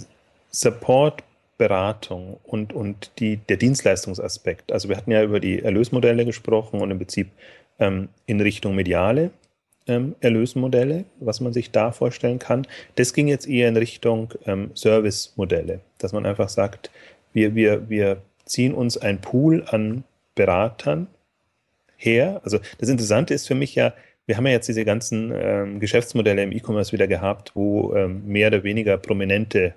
Support-Beratung 0.51 2.39
und, 2.45 2.73
und 2.73 3.11
die, 3.19 3.37
der 3.37 3.57
Dienstleistungsaspekt, 3.57 4.73
also 4.73 4.89
wir 4.89 4.97
hatten 4.97 5.13
ja 5.13 5.23
über 5.23 5.41
die 5.41 5.63
Erlösmodelle 5.63 6.25
gesprochen 6.25 6.81
und 6.81 6.91
im 6.91 6.99
Prinzip 6.99 7.29
ähm, 7.79 8.09
in 8.27 8.41
Richtung 8.41 8.75
mediale 8.75 9.31
ähm, 9.87 10.15
Erlösmodelle, 10.21 11.05
was 11.19 11.41
man 11.41 11.53
sich 11.53 11.71
da 11.71 11.93
vorstellen 11.93 12.39
kann. 12.39 12.67
Das 12.97 13.13
ging 13.13 13.29
jetzt 13.29 13.49
eher 13.49 13.69
in 13.69 13.77
Richtung 13.77 14.33
ähm, 14.47 14.71
Service-Modelle, 14.75 15.81
dass 15.99 16.13
man 16.13 16.27
einfach 16.27 16.49
sagt, 16.49 16.91
wir, 17.33 17.55
wir, 17.55 17.89
wir 17.89 18.23
ziehen 18.51 18.75
uns 18.75 18.99
ein 18.99 19.21
Pool 19.21 19.65
an 19.67 20.05
Beratern 20.35 21.07
her. 21.97 22.41
Also 22.45 22.59
das 22.79 22.89
Interessante 22.89 23.35
ist 23.35 23.47
für 23.47 23.55
mich 23.55 23.75
ja, 23.75 23.93
wir 24.27 24.37
haben 24.37 24.47
ja 24.47 24.53
jetzt 24.53 24.69
diese 24.69 24.85
ganzen 24.85 25.33
ähm, 25.35 25.81
Geschäftsmodelle 25.81 26.43
im 26.43 26.53
E-Commerce 26.53 26.93
wieder 26.93 27.07
gehabt, 27.07 27.53
wo 27.55 27.95
ähm, 27.95 28.27
mehr 28.27 28.49
oder 28.49 28.63
weniger 28.63 28.97
prominente 28.97 29.75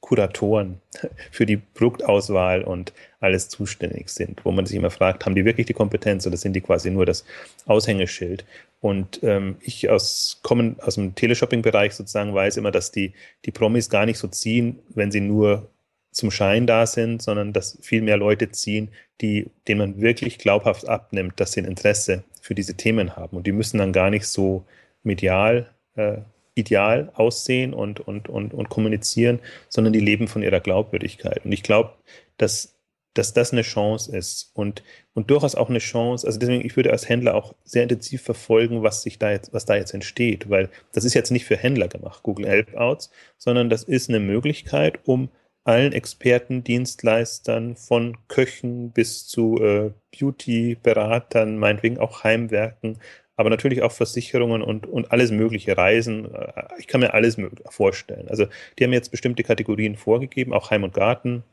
Kuratoren 0.00 0.80
für 1.30 1.46
die 1.46 1.56
Produktauswahl 1.56 2.62
und 2.62 2.92
alles 3.20 3.48
zuständig 3.48 4.08
sind, 4.10 4.44
wo 4.44 4.52
man 4.52 4.66
sich 4.66 4.76
immer 4.76 4.90
fragt, 4.90 5.26
haben 5.26 5.34
die 5.34 5.44
wirklich 5.44 5.66
die 5.66 5.72
Kompetenz 5.72 6.26
oder 6.26 6.36
sind 6.36 6.52
die 6.54 6.60
quasi 6.60 6.90
nur 6.90 7.06
das 7.06 7.24
Aushängeschild? 7.66 8.44
Und 8.80 9.20
ähm, 9.24 9.56
ich 9.60 9.90
aus, 9.90 10.38
kommen 10.42 10.76
aus 10.80 10.94
dem 10.94 11.16
Teleshopping-Bereich 11.16 11.94
sozusagen 11.94 12.32
weiß 12.32 12.56
immer, 12.58 12.70
dass 12.70 12.92
die, 12.92 13.12
die 13.44 13.50
Promis 13.50 13.90
gar 13.90 14.06
nicht 14.06 14.18
so 14.18 14.28
ziehen, 14.28 14.78
wenn 14.90 15.10
sie 15.10 15.20
nur 15.20 15.68
zum 16.10 16.30
Schein 16.30 16.66
da 16.66 16.86
sind, 16.86 17.22
sondern 17.22 17.52
dass 17.52 17.78
viel 17.80 18.02
mehr 18.02 18.16
Leute 18.16 18.50
ziehen, 18.50 18.90
die, 19.20 19.50
denen 19.66 19.78
man 19.78 20.00
wirklich 20.00 20.38
glaubhaft 20.38 20.88
abnimmt, 20.88 21.38
dass 21.40 21.52
sie 21.52 21.60
ein 21.60 21.66
Interesse 21.66 22.24
für 22.40 22.54
diese 22.54 22.76
Themen 22.76 23.16
haben. 23.16 23.36
Und 23.36 23.46
die 23.46 23.52
müssen 23.52 23.78
dann 23.78 23.92
gar 23.92 24.10
nicht 24.10 24.26
so 24.26 24.64
medial, 25.02 25.70
äh, 25.96 26.18
ideal 26.54 27.12
aussehen 27.14 27.72
und, 27.72 28.00
und, 28.00 28.28
und, 28.28 28.52
und 28.52 28.68
kommunizieren, 28.68 29.40
sondern 29.68 29.92
die 29.92 30.00
leben 30.00 30.28
von 30.28 30.42
ihrer 30.42 30.60
Glaubwürdigkeit. 30.60 31.44
Und 31.44 31.52
ich 31.52 31.62
glaube, 31.62 31.92
dass, 32.36 32.76
dass 33.14 33.32
das 33.32 33.52
eine 33.52 33.62
Chance 33.62 34.16
ist 34.16 34.50
und, 34.54 34.82
und 35.14 35.30
durchaus 35.30 35.54
auch 35.54 35.68
eine 35.68 35.78
Chance. 35.78 36.26
Also 36.26 36.38
deswegen, 36.38 36.64
ich 36.64 36.76
würde 36.76 36.90
als 36.90 37.08
Händler 37.08 37.34
auch 37.34 37.54
sehr 37.64 37.84
intensiv 37.84 38.22
verfolgen, 38.22 38.82
was 38.82 39.02
sich 39.02 39.18
da 39.18 39.30
jetzt, 39.30 39.52
was 39.52 39.66
da 39.66 39.76
jetzt 39.76 39.94
entsteht, 39.94 40.50
weil 40.50 40.68
das 40.92 41.04
ist 41.04 41.14
jetzt 41.14 41.30
nicht 41.30 41.44
für 41.44 41.56
Händler 41.56 41.88
gemacht, 41.88 42.22
Google 42.22 42.48
Help 42.48 42.74
Outs, 42.76 43.10
sondern 43.36 43.70
das 43.70 43.84
ist 43.84 44.08
eine 44.08 44.20
Möglichkeit, 44.20 45.00
um 45.04 45.28
allen 45.68 45.92
Experten, 45.92 46.64
Dienstleistern, 46.64 47.76
von 47.76 48.16
Köchen 48.26 48.90
bis 48.90 49.26
zu 49.26 49.62
äh, 49.62 49.90
Beauty-Beratern, 50.18 51.58
meinetwegen 51.58 51.98
auch 51.98 52.24
Heimwerken, 52.24 52.98
aber 53.36 53.50
natürlich 53.50 53.82
auch 53.82 53.92
Versicherungen 53.92 54.62
und, 54.62 54.86
und 54.86 55.12
alles 55.12 55.30
mögliche, 55.30 55.76
Reisen. 55.76 56.34
Äh, 56.34 56.62
ich 56.78 56.86
kann 56.86 57.02
mir 57.02 57.12
alles 57.12 57.36
vorstellen. 57.68 58.28
Also 58.28 58.46
die 58.78 58.84
haben 58.84 58.94
jetzt 58.94 59.10
bestimmte 59.10 59.42
Kategorien 59.42 59.96
vorgegeben, 59.96 60.54
auch 60.54 60.70
Heim 60.70 60.84
und 60.84 60.94
Garten, 60.94 61.44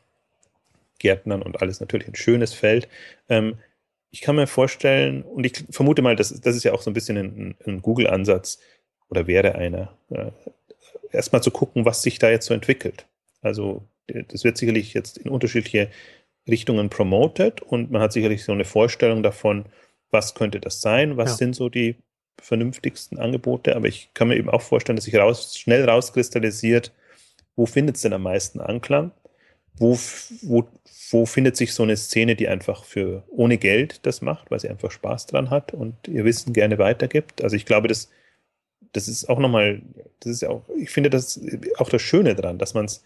Gärtnern 0.97 1.41
und 1.41 1.61
alles 1.61 1.81
natürlich 1.81 2.07
ein 2.07 2.15
schönes 2.15 2.53
Feld. 2.53 2.87
Ähm, 3.27 3.57
ich 4.11 4.21
kann 4.21 4.37
mir 4.37 4.47
vorstellen, 4.47 5.23
und 5.23 5.45
ich 5.45 5.65
vermute 5.71 6.01
mal, 6.01 6.15
das, 6.15 6.39
das 6.39 6.55
ist 6.55 6.63
ja 6.63 6.71
auch 6.71 6.81
so 6.81 6.89
ein 6.89 6.93
bisschen 6.93 7.17
ein, 7.17 7.55
ein 7.67 7.81
Google-Ansatz 7.81 8.59
oder 9.09 9.27
wäre 9.27 9.55
einer, 9.55 9.91
äh, 10.09 10.31
erstmal 11.11 11.43
zu 11.43 11.51
gucken, 11.51 11.83
was 11.83 12.01
sich 12.01 12.17
da 12.17 12.29
jetzt 12.29 12.45
so 12.45 12.53
entwickelt. 12.53 13.07
Also 13.41 13.83
das 14.07 14.43
wird 14.43 14.57
sicherlich 14.57 14.93
jetzt 14.93 15.17
in 15.17 15.29
unterschiedliche 15.29 15.89
Richtungen 16.47 16.89
promoted 16.89 17.61
und 17.61 17.91
man 17.91 18.01
hat 18.01 18.13
sicherlich 18.13 18.43
so 18.43 18.51
eine 18.51 18.65
Vorstellung 18.65 19.23
davon, 19.23 19.65
was 20.11 20.35
könnte 20.35 20.59
das 20.59 20.81
sein, 20.81 21.17
was 21.17 21.31
ja. 21.31 21.37
sind 21.37 21.55
so 21.55 21.69
die 21.69 21.95
vernünftigsten 22.41 23.17
Angebote, 23.17 23.75
aber 23.75 23.87
ich 23.87 24.09
kann 24.13 24.27
mir 24.27 24.35
eben 24.35 24.49
auch 24.49 24.61
vorstellen, 24.61 24.95
dass 24.95 25.05
sich 25.05 25.15
raus, 25.15 25.57
schnell 25.57 25.89
rauskristallisiert, 25.89 26.91
wo 27.55 27.65
findet 27.65 27.95
es 27.95 28.01
denn 28.01 28.13
am 28.13 28.23
meisten 28.23 28.59
Anklang, 28.59 29.11
wo, 29.77 29.97
wo, 30.41 30.67
wo 31.11 31.25
findet 31.25 31.57
sich 31.57 31.73
so 31.73 31.83
eine 31.83 31.97
Szene, 31.97 32.35
die 32.35 32.47
einfach 32.47 32.83
für 32.83 33.23
ohne 33.29 33.57
Geld 33.57 34.05
das 34.05 34.21
macht, 34.21 34.51
weil 34.51 34.59
sie 34.59 34.69
einfach 34.69 34.91
Spaß 34.91 35.27
dran 35.27 35.49
hat 35.49 35.73
und 35.73 36.07
ihr 36.07 36.25
Wissen 36.25 36.53
gerne 36.53 36.77
weitergibt. 36.77 37.41
Also 37.41 37.55
ich 37.55 37.65
glaube, 37.65 37.87
das, 37.87 38.09
das 38.93 39.07
ist 39.07 39.27
auch 39.27 39.39
nochmal, 39.39 39.81
das 40.19 40.31
ist 40.31 40.45
auch, 40.45 40.63
ich 40.77 40.89
finde 40.89 41.09
das 41.09 41.39
auch 41.77 41.89
das 41.89 42.01
Schöne 42.01 42.35
dran, 42.35 42.57
dass 42.57 42.73
man 42.73 42.85
es 42.85 43.03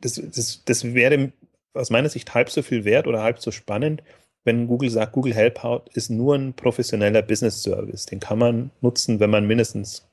das, 0.00 0.14
das, 0.14 0.62
das 0.64 0.94
wäre 0.94 1.32
aus 1.74 1.90
meiner 1.90 2.08
Sicht 2.08 2.34
halb 2.34 2.50
so 2.50 2.62
viel 2.62 2.84
wert 2.84 3.06
oder 3.06 3.22
halb 3.22 3.40
so 3.40 3.50
spannend, 3.50 4.02
wenn 4.44 4.66
Google 4.66 4.90
sagt, 4.90 5.12
Google 5.12 5.34
Help 5.34 5.64
Out 5.64 5.90
ist 5.94 6.10
nur 6.10 6.34
ein 6.34 6.54
professioneller 6.54 7.22
Business 7.22 7.62
Service. 7.62 8.06
Den 8.06 8.20
kann 8.20 8.38
man 8.38 8.70
nutzen, 8.80 9.20
wenn 9.20 9.30
man 9.30 9.46
mindestens, 9.46 10.08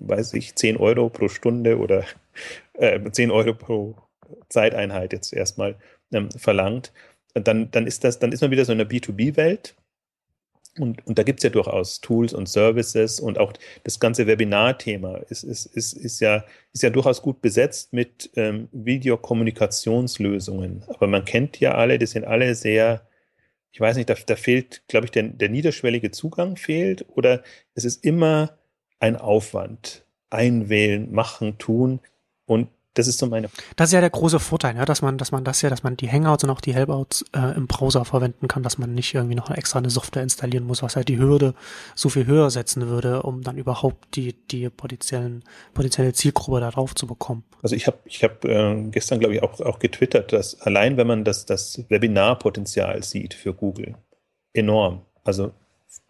weiß 0.00 0.34
ich, 0.34 0.56
10 0.56 0.76
Euro 0.76 1.08
pro 1.08 1.28
Stunde 1.28 1.78
oder 1.78 2.04
äh, 2.74 2.98
10 3.10 3.30
Euro 3.30 3.54
pro 3.54 3.94
Zeiteinheit 4.48 5.12
jetzt 5.12 5.32
erstmal 5.32 5.76
ähm, 6.12 6.30
verlangt. 6.30 6.92
Dann, 7.34 7.70
dann 7.70 7.86
ist 7.86 8.02
das, 8.04 8.18
dann 8.18 8.32
ist 8.32 8.40
man 8.40 8.50
wieder 8.50 8.64
so 8.64 8.72
in 8.72 8.78
der 8.78 8.88
B2B-Welt 8.88 9.74
und, 10.78 11.06
und 11.06 11.18
da 11.18 11.22
gibt 11.22 11.40
es 11.40 11.44
ja 11.44 11.50
durchaus 11.50 12.00
Tools 12.00 12.32
und 12.32 12.48
Services 12.48 13.20
und 13.20 13.38
auch 13.38 13.52
das 13.84 14.00
ganze 14.00 14.26
Webinar-Thema 14.26 15.18
ist, 15.28 15.44
ist, 15.44 15.66
ist, 15.66 15.92
ist, 15.92 16.20
ja, 16.20 16.44
ist 16.72 16.82
ja 16.82 16.90
durchaus 16.90 17.22
gut 17.22 17.40
besetzt 17.40 17.92
mit 17.92 18.30
ähm, 18.36 18.68
Videokommunikationslösungen. 18.72 20.84
Aber 20.88 21.06
man 21.06 21.24
kennt 21.24 21.60
ja 21.60 21.74
alle, 21.74 21.98
die 21.98 22.06
sind 22.06 22.24
alle 22.24 22.54
sehr, 22.54 23.06
ich 23.72 23.80
weiß 23.80 23.96
nicht, 23.96 24.10
da, 24.10 24.14
da 24.14 24.36
fehlt, 24.36 24.82
glaube 24.88 25.06
ich, 25.06 25.10
der, 25.10 25.24
der 25.24 25.48
niederschwellige 25.48 26.10
Zugang 26.10 26.56
fehlt 26.56 27.06
oder 27.08 27.42
es 27.74 27.84
ist 27.84 28.04
immer 28.04 28.58
ein 29.00 29.16
Aufwand. 29.16 30.04
Einwählen, 30.30 31.10
machen, 31.10 31.56
tun. 31.58 32.00
Und 32.44 32.68
das 32.94 33.06
ist 33.06 33.18
so 33.18 33.26
meine. 33.26 33.48
Das 33.76 33.90
ist 33.90 33.92
ja 33.92 34.00
der 34.00 34.10
große 34.10 34.40
Vorteil, 34.40 34.76
ja, 34.76 34.84
dass 34.84 35.02
man, 35.02 35.18
dass 35.18 35.30
man 35.30 35.44
das 35.44 35.62
ja, 35.62 35.70
dass 35.70 35.82
man 35.82 35.96
die 35.96 36.10
Hangouts 36.10 36.44
und 36.44 36.50
auch 36.50 36.60
die 36.60 36.74
Helpouts 36.74 37.24
äh, 37.34 37.56
im 37.56 37.66
Browser 37.66 38.04
verwenden 38.04 38.48
kann, 38.48 38.62
dass 38.62 38.78
man 38.78 38.92
nicht 38.92 39.14
irgendwie 39.14 39.36
noch 39.36 39.50
extra 39.50 39.78
eine 39.78 39.90
Software 39.90 40.22
installieren 40.22 40.64
muss, 40.66 40.82
was 40.82 40.96
halt 40.96 41.08
die 41.08 41.18
Hürde 41.18 41.54
so 41.94 42.08
viel 42.08 42.26
höher 42.26 42.50
setzen 42.50 42.88
würde, 42.88 43.22
um 43.22 43.42
dann 43.42 43.56
überhaupt 43.56 44.16
die, 44.16 44.32
die 44.32 44.68
potenziellen, 44.70 45.44
potenzielle 45.74 46.12
Zielgruppe 46.12 46.60
da 46.60 46.70
drauf 46.70 46.94
zu 46.94 47.06
bekommen. 47.06 47.44
Also 47.62 47.76
ich 47.76 47.86
habe 47.86 47.98
ich 48.04 48.24
hab, 48.24 48.44
äh, 48.44 48.88
gestern, 48.90 49.20
glaube 49.20 49.34
ich, 49.34 49.42
auch, 49.42 49.60
auch 49.60 49.78
getwittert, 49.78 50.32
dass 50.32 50.60
allein 50.60 50.96
wenn 50.96 51.06
man 51.06 51.24
das, 51.24 51.46
das 51.46 51.84
Webinarpotenzial 51.88 53.02
sieht 53.02 53.34
für 53.34 53.54
Google, 53.54 53.96
enorm. 54.52 55.02
Also 55.24 55.52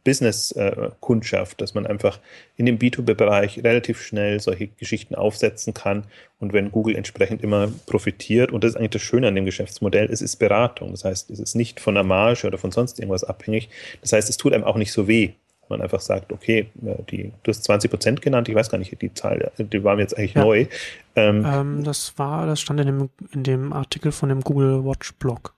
Business-Kundschaft, 0.05 1.61
dass 1.61 1.74
man 1.74 1.87
einfach 1.87 2.18
in 2.57 2.64
dem 2.66 2.79
B2B-Bereich 2.79 3.62
relativ 3.62 4.01
schnell 4.01 4.40
solche 4.40 4.68
Geschichten 4.68 5.14
aufsetzen 5.14 5.74
kann. 5.74 6.05
Und 6.38 6.55
wenn 6.55 6.72
Google 6.72 6.96
entsprechend 6.96 7.42
immer 7.42 7.68
profitiert, 7.87 8.51
und 8.51 8.64
das 8.64 8.70
ist 8.70 8.77
eigentlich 8.77 8.90
das 8.90 9.03
Schöne 9.03 9.29
an 9.29 9.35
dem 9.35 9.44
Geschäftsmodell, 9.44 10.09
es 10.11 10.22
ist 10.22 10.37
Beratung. 10.37 10.92
Das 10.92 11.05
heißt, 11.05 11.31
es 11.31 11.40
ist 11.40 11.55
nicht 11.55 11.79
von 11.81 11.94
der 11.94 12.05
Marge 12.05 12.46
oder 12.46 12.57
von 12.57 12.70
sonst 12.72 12.98
irgendwas 12.98 13.24
abhängig. 13.24 13.68
Das 14.01 14.12
heißt, 14.12 14.31
es 14.31 14.38
tut 14.38 14.55
einem 14.55 14.64
auch 14.64 14.77
nicht 14.77 14.92
so 14.92 15.09
weh. 15.09 15.33
Man 15.68 15.83
einfach 15.83 16.01
sagt, 16.01 16.33
okay, 16.33 16.70
die, 17.11 17.31
du 17.42 17.51
hast 17.51 17.64
20 17.64 17.90
Prozent 17.90 18.22
genannt, 18.22 18.48
ich 18.48 18.55
weiß 18.55 18.70
gar 18.70 18.79
nicht, 18.79 19.03
die 19.03 19.12
Zahl, 19.12 19.53
die 19.59 19.85
war 19.85 19.96
mir 19.96 20.03
jetzt 20.03 20.16
eigentlich 20.16 20.33
ja. 20.33 20.42
neu. 20.42 20.66
Ähm, 21.14 21.46
ähm, 21.46 21.85
das 21.85 22.14
war, 22.16 22.46
das 22.46 22.62
stand 22.62 22.81
in 22.81 22.87
dem, 22.87 23.11
in 23.35 23.42
dem 23.42 23.72
Artikel 23.74 24.11
von 24.11 24.31
dem 24.31 24.40
Google 24.40 24.83
Watch 24.87 25.12
Blog. 25.18 25.53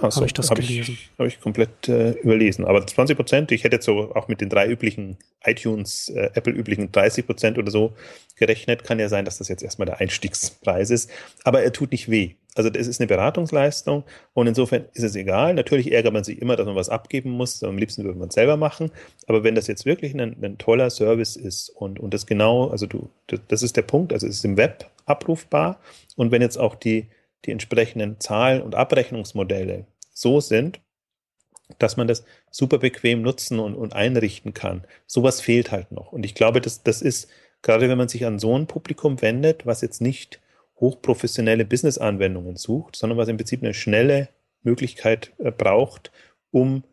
Ah, 0.00 0.10
so, 0.10 0.16
habe 0.16 0.26
ich 0.26 0.34
das 0.34 0.50
hab 0.50 0.58
gelesen. 0.58 0.98
Habe 1.18 1.28
ich 1.28 1.40
komplett 1.40 1.88
äh, 1.88 2.12
überlesen. 2.12 2.64
Aber 2.64 2.86
20 2.86 3.16
Prozent, 3.16 3.52
ich 3.52 3.64
hätte 3.64 3.76
jetzt 3.76 3.86
so 3.86 4.14
auch 4.14 4.28
mit 4.28 4.40
den 4.40 4.48
drei 4.48 4.68
üblichen 4.68 5.18
iTunes, 5.44 6.08
äh, 6.08 6.30
Apple-üblichen 6.34 6.92
30 6.92 7.26
Prozent 7.26 7.58
oder 7.58 7.70
so 7.70 7.92
gerechnet. 8.36 8.84
Kann 8.84 8.98
ja 8.98 9.08
sein, 9.08 9.24
dass 9.24 9.38
das 9.38 9.48
jetzt 9.48 9.62
erstmal 9.62 9.86
der 9.86 10.00
Einstiegspreis 10.00 10.90
ist. 10.90 11.10
Aber 11.44 11.62
er 11.62 11.72
tut 11.72 11.92
nicht 11.92 12.10
weh. 12.10 12.34
Also 12.56 12.68
das 12.68 12.88
ist 12.88 13.00
eine 13.00 13.06
Beratungsleistung 13.06 14.04
und 14.34 14.46
insofern 14.46 14.86
ist 14.92 15.04
es 15.04 15.14
egal. 15.14 15.54
Natürlich 15.54 15.92
ärgert 15.92 16.12
man 16.12 16.24
sich 16.24 16.42
immer, 16.42 16.56
dass 16.56 16.66
man 16.66 16.74
was 16.74 16.88
abgeben 16.88 17.30
muss. 17.30 17.62
Am 17.62 17.78
liebsten 17.78 18.04
würde 18.04 18.18
man 18.18 18.28
es 18.28 18.34
selber 18.34 18.56
machen. 18.56 18.90
Aber 19.28 19.44
wenn 19.44 19.54
das 19.54 19.68
jetzt 19.68 19.86
wirklich 19.86 20.14
ein, 20.14 20.36
ein 20.42 20.58
toller 20.58 20.90
Service 20.90 21.36
ist 21.36 21.70
und, 21.70 22.00
und 22.00 22.12
das 22.12 22.26
genau, 22.26 22.68
also 22.68 22.86
du, 22.86 23.08
das 23.48 23.62
ist 23.62 23.76
der 23.76 23.82
Punkt, 23.82 24.12
also 24.12 24.26
es 24.26 24.36
ist 24.36 24.44
im 24.44 24.56
Web 24.56 24.90
abrufbar 25.06 25.80
und 26.16 26.32
wenn 26.32 26.42
jetzt 26.42 26.58
auch 26.58 26.74
die 26.74 27.08
die 27.44 27.52
entsprechenden 27.52 28.20
Zahlen 28.20 28.62
und 28.62 28.74
Abrechnungsmodelle 28.74 29.86
so 30.12 30.40
sind, 30.40 30.80
dass 31.78 31.96
man 31.96 32.08
das 32.08 32.24
super 32.50 32.78
bequem 32.78 33.22
nutzen 33.22 33.58
und, 33.58 33.74
und 33.74 33.94
einrichten 33.94 34.54
kann. 34.54 34.84
Sowas 35.06 35.40
fehlt 35.40 35.70
halt 35.70 35.92
noch. 35.92 36.12
Und 36.12 36.24
ich 36.24 36.34
glaube, 36.34 36.60
das, 36.60 36.82
das 36.82 37.00
ist, 37.02 37.30
gerade 37.62 37.88
wenn 37.88 37.98
man 37.98 38.08
sich 38.08 38.26
an 38.26 38.38
so 38.38 38.56
ein 38.56 38.66
Publikum 38.66 39.22
wendet, 39.22 39.66
was 39.66 39.80
jetzt 39.80 40.00
nicht 40.00 40.40
hochprofessionelle 40.80 41.64
Business-Anwendungen 41.64 42.56
sucht, 42.56 42.96
sondern 42.96 43.18
was 43.18 43.28
im 43.28 43.36
Prinzip 43.36 43.62
eine 43.62 43.74
schnelle 43.74 44.28
Möglichkeit 44.62 45.32
äh, 45.38 45.50
braucht, 45.50 46.10
um 46.50 46.84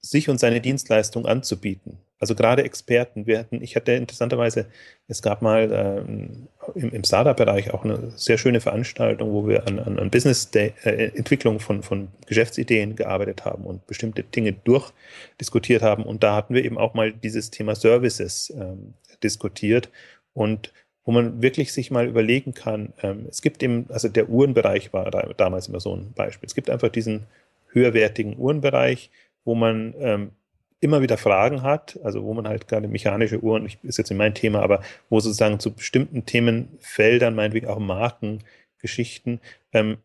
sich 0.00 0.28
und 0.28 0.40
seine 0.40 0.60
Dienstleistung 0.60 1.26
anzubieten. 1.26 1.98
Also 2.20 2.34
gerade 2.34 2.64
Experten. 2.64 3.26
Wir 3.26 3.38
hatten, 3.38 3.62
ich 3.62 3.76
hatte 3.76 3.92
interessanterweise, 3.92 4.66
es 5.08 5.22
gab 5.22 5.40
mal 5.40 5.70
ähm, 5.72 6.48
im, 6.74 6.90
im 6.90 7.02
Startup-Bereich 7.02 7.72
auch 7.72 7.82
eine 7.82 8.10
sehr 8.14 8.36
schöne 8.36 8.60
Veranstaltung, 8.60 9.32
wo 9.32 9.48
wir 9.48 9.66
an, 9.66 9.78
an, 9.78 9.98
an 9.98 10.10
Business-Entwicklung 10.10 11.56
äh, 11.56 11.60
von, 11.60 11.82
von 11.82 12.08
Geschäftsideen 12.26 12.94
gearbeitet 12.94 13.46
haben 13.46 13.64
und 13.64 13.86
bestimmte 13.86 14.22
Dinge 14.22 14.52
durchdiskutiert 14.52 15.82
haben. 15.82 16.04
Und 16.04 16.22
da 16.22 16.36
hatten 16.36 16.54
wir 16.54 16.62
eben 16.62 16.76
auch 16.76 16.92
mal 16.92 17.10
dieses 17.10 17.50
Thema 17.50 17.74
Services 17.74 18.52
ähm, 18.54 18.92
diskutiert 19.22 19.88
und 20.34 20.72
wo 21.04 21.12
man 21.12 21.40
wirklich 21.40 21.72
sich 21.72 21.90
mal 21.90 22.06
überlegen 22.06 22.52
kann, 22.52 22.92
ähm, 23.02 23.26
es 23.28 23.40
gibt 23.40 23.62
eben, 23.62 23.86
also 23.88 24.08
der 24.08 24.28
Uhrenbereich 24.28 24.92
war 24.92 25.10
da, 25.10 25.22
damals 25.36 25.68
immer 25.68 25.80
so 25.80 25.96
ein 25.96 26.12
Beispiel. 26.12 26.46
Es 26.46 26.54
gibt 26.54 26.68
einfach 26.68 26.90
diesen 26.90 27.26
höherwertigen 27.72 28.38
Uhrenbereich, 28.38 29.10
wo 29.44 29.54
man 29.54 29.94
ähm, 29.98 30.32
immer 30.80 31.02
wieder 31.02 31.18
Fragen 31.18 31.62
hat, 31.62 31.98
also 32.02 32.24
wo 32.24 32.32
man 32.34 32.48
halt 32.48 32.66
gerade 32.66 32.88
mechanische 32.88 33.42
Uhren, 33.42 33.66
ist 33.82 33.98
jetzt 33.98 34.10
nicht 34.10 34.18
mein 34.18 34.34
Thema, 34.34 34.62
aber 34.62 34.82
wo 35.10 35.20
sozusagen 35.20 35.60
zu 35.60 35.74
bestimmten 35.74 36.24
Themenfeldern, 36.24 37.34
meinetwegen 37.34 37.68
auch 37.68 37.78
Markengeschichten, 37.78 39.40
ähm, 39.72 39.98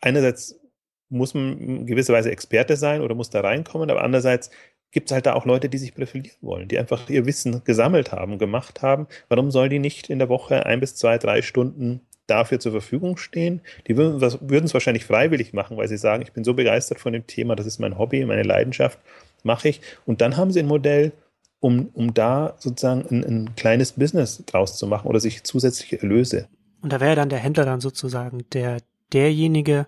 einerseits 0.00 0.60
muss 1.08 1.32
man 1.32 1.58
in 1.58 1.86
gewisser 1.86 2.12
Weise 2.12 2.30
Experte 2.30 2.76
sein 2.76 3.00
oder 3.00 3.14
muss 3.14 3.30
da 3.30 3.40
reinkommen, 3.40 3.90
aber 3.90 4.02
andererseits 4.02 4.50
gibt 4.90 5.10
es 5.10 5.14
halt 5.14 5.26
da 5.26 5.34
auch 5.34 5.46
Leute, 5.46 5.68
die 5.68 5.78
sich 5.78 5.94
profilieren 5.94 6.36
wollen, 6.42 6.68
die 6.68 6.78
einfach 6.78 7.08
ihr 7.08 7.26
Wissen 7.26 7.62
gesammelt 7.64 8.12
haben, 8.12 8.38
gemacht 8.38 8.82
haben. 8.82 9.06
Warum 9.28 9.50
soll 9.50 9.68
die 9.68 9.78
nicht 9.78 10.10
in 10.10 10.18
der 10.18 10.28
Woche 10.28 10.66
ein 10.66 10.80
bis 10.80 10.94
zwei, 10.96 11.18
drei 11.18 11.42
Stunden 11.42 12.00
dafür 12.28 12.60
zur 12.60 12.72
Verfügung 12.72 13.16
stehen. 13.16 13.62
Die 13.88 13.96
würden 13.96 14.22
es 14.22 14.74
wahrscheinlich 14.74 15.04
freiwillig 15.04 15.52
machen, 15.52 15.76
weil 15.76 15.88
sie 15.88 15.96
sagen, 15.96 16.22
ich 16.22 16.32
bin 16.32 16.44
so 16.44 16.54
begeistert 16.54 17.00
von 17.00 17.12
dem 17.12 17.26
Thema, 17.26 17.56
das 17.56 17.66
ist 17.66 17.78
mein 17.80 17.98
Hobby, 17.98 18.24
meine 18.24 18.44
Leidenschaft, 18.44 18.98
mache 19.44 19.68
ich. 19.68 19.80
Und 20.06 20.20
dann 20.20 20.36
haben 20.36 20.52
sie 20.52 20.60
ein 20.60 20.66
Modell, 20.66 21.12
um, 21.60 21.88
um 21.94 22.14
da 22.14 22.54
sozusagen 22.58 23.06
ein, 23.10 23.24
ein 23.24 23.56
kleines 23.56 23.92
Business 23.92 24.44
draus 24.46 24.76
zu 24.78 24.86
machen 24.86 25.08
oder 25.08 25.20
sich 25.20 25.44
zusätzliche 25.44 26.00
Erlöse. 26.00 26.48
Und 26.80 26.92
da 26.92 27.00
wäre 27.00 27.16
dann 27.16 27.28
der 27.28 27.40
Händler 27.40 27.64
dann 27.64 27.80
sozusagen 27.80 28.44
der, 28.52 28.78
derjenige, 29.12 29.86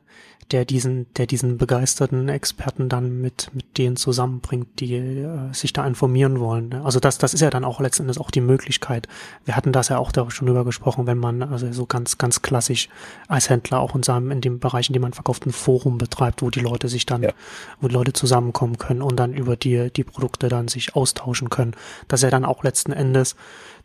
der 0.53 0.65
diesen, 0.65 1.07
der 1.15 1.27
diesen 1.27 1.59
begeisterten 1.59 2.29
Experten 2.29 2.89
dann 2.89 3.21
mit, 3.21 3.51
mit 3.53 3.79
denen 3.79 3.97
zusammenbringt, 3.97 4.81
die 4.81 4.95
äh, 4.95 5.53
sich 5.53 5.73
da 5.73 5.87
informieren 5.87 6.41
wollen. 6.41 6.73
Also 6.75 6.99
das, 6.99 7.19
das 7.19 7.35
ist 7.35 7.41
ja 7.41 7.51
dann 7.51 7.65
auch 7.65 7.81
letztendlich 7.81 8.19
auch 8.19 8.31
die 8.31 8.41
Möglichkeit. 8.41 9.07
Wir 9.45 9.57
hatten 9.57 9.73
das 9.73 9.89
ja 9.89 9.99
auch 9.99 10.13
da 10.13 10.29
schon 10.31 10.47
drüber 10.47 10.65
gesprochen, 10.65 11.07
wenn 11.07 11.19
man 11.19 11.43
also 11.43 11.73
so 11.73 11.87
ganz, 11.87 12.19
ganz 12.19 12.43
klassisch 12.43 12.89
als 13.29 13.49
Händler 13.49 13.81
auch 13.81 13.95
in 13.95 14.03
seinem, 14.03 14.31
in 14.31 14.41
dem 14.41 14.59
Bereich, 14.59 14.89
in 14.89 14.93
dem 14.93 15.03
man 15.03 15.13
verkauft, 15.13 15.47
ein 15.47 15.53
Forum 15.53 15.99
betreibt, 15.99 16.43
wo 16.43 16.51
die 16.51 16.61
Leute 16.61 16.89
sich 16.89 17.07
dann, 17.07 17.23
ja. 17.23 17.33
wo 17.81 17.89
die 17.89 17.95
Leute 17.95 18.13
zusammenkommen 18.13 18.79
können 18.79 19.03
und 19.03 19.17
dann 19.17 19.35
über 19.35 19.57
die, 19.57 19.91
die 19.91 20.05
Produkte 20.05 20.49
dann 20.49 20.69
sich 20.69 20.97
austauschen 20.97 21.51
können. 21.51 21.75
Das 22.09 22.21
ist 22.21 22.25
ja 22.25 22.31
dann 22.31 22.45
auch 22.45 22.65
letzten 22.65 22.93
Endes, 22.93 23.37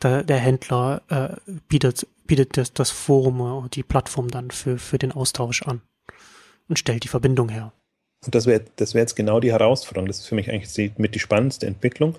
der, 0.01 0.23
der 0.23 0.37
Händler 0.37 1.01
äh, 1.09 1.29
bietet, 1.67 2.07
bietet 2.27 2.57
das, 2.57 2.73
das 2.73 2.91
Forum, 2.91 3.69
die 3.73 3.83
Plattform 3.83 4.29
dann 4.29 4.51
für, 4.51 4.77
für 4.77 4.97
den 4.97 5.11
Austausch 5.11 5.63
an 5.63 5.81
und 6.67 6.79
stellt 6.79 7.03
die 7.03 7.09
Verbindung 7.09 7.49
her. 7.49 7.73
Und 8.25 8.33
das 8.33 8.45
wäre 8.45 8.65
das 8.77 8.93
wär 8.93 9.01
jetzt 9.01 9.15
genau 9.15 9.39
die 9.39 9.51
Herausforderung. 9.51 10.07
Das 10.07 10.19
ist 10.19 10.27
für 10.27 10.35
mich 10.35 10.49
eigentlich 10.49 10.73
die, 10.73 10.91
mit 10.97 11.15
die 11.15 11.19
spannendste 11.19 11.67
Entwicklung. 11.67 12.17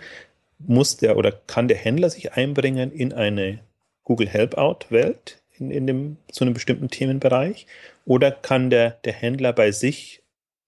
Muss 0.59 0.97
der 0.97 1.17
oder 1.17 1.33
kann 1.33 1.69
der 1.69 1.77
Händler 1.77 2.11
sich 2.11 2.33
einbringen 2.33 2.93
in 2.93 3.13
eine 3.13 3.61
Google 4.05 4.29
Help-Out-Welt, 4.29 5.43
in, 5.59 5.71
in 5.71 5.87
dem, 5.87 6.17
zu 6.31 6.45
einem 6.45 6.55
bestimmten 6.55 6.89
Themenbereich? 6.89 7.67
Oder 8.05 8.31
kann 8.31 8.71
der, 8.71 8.91
der 9.05 9.13
Händler 9.13 9.53
bei 9.53 9.73
sich 9.73 10.23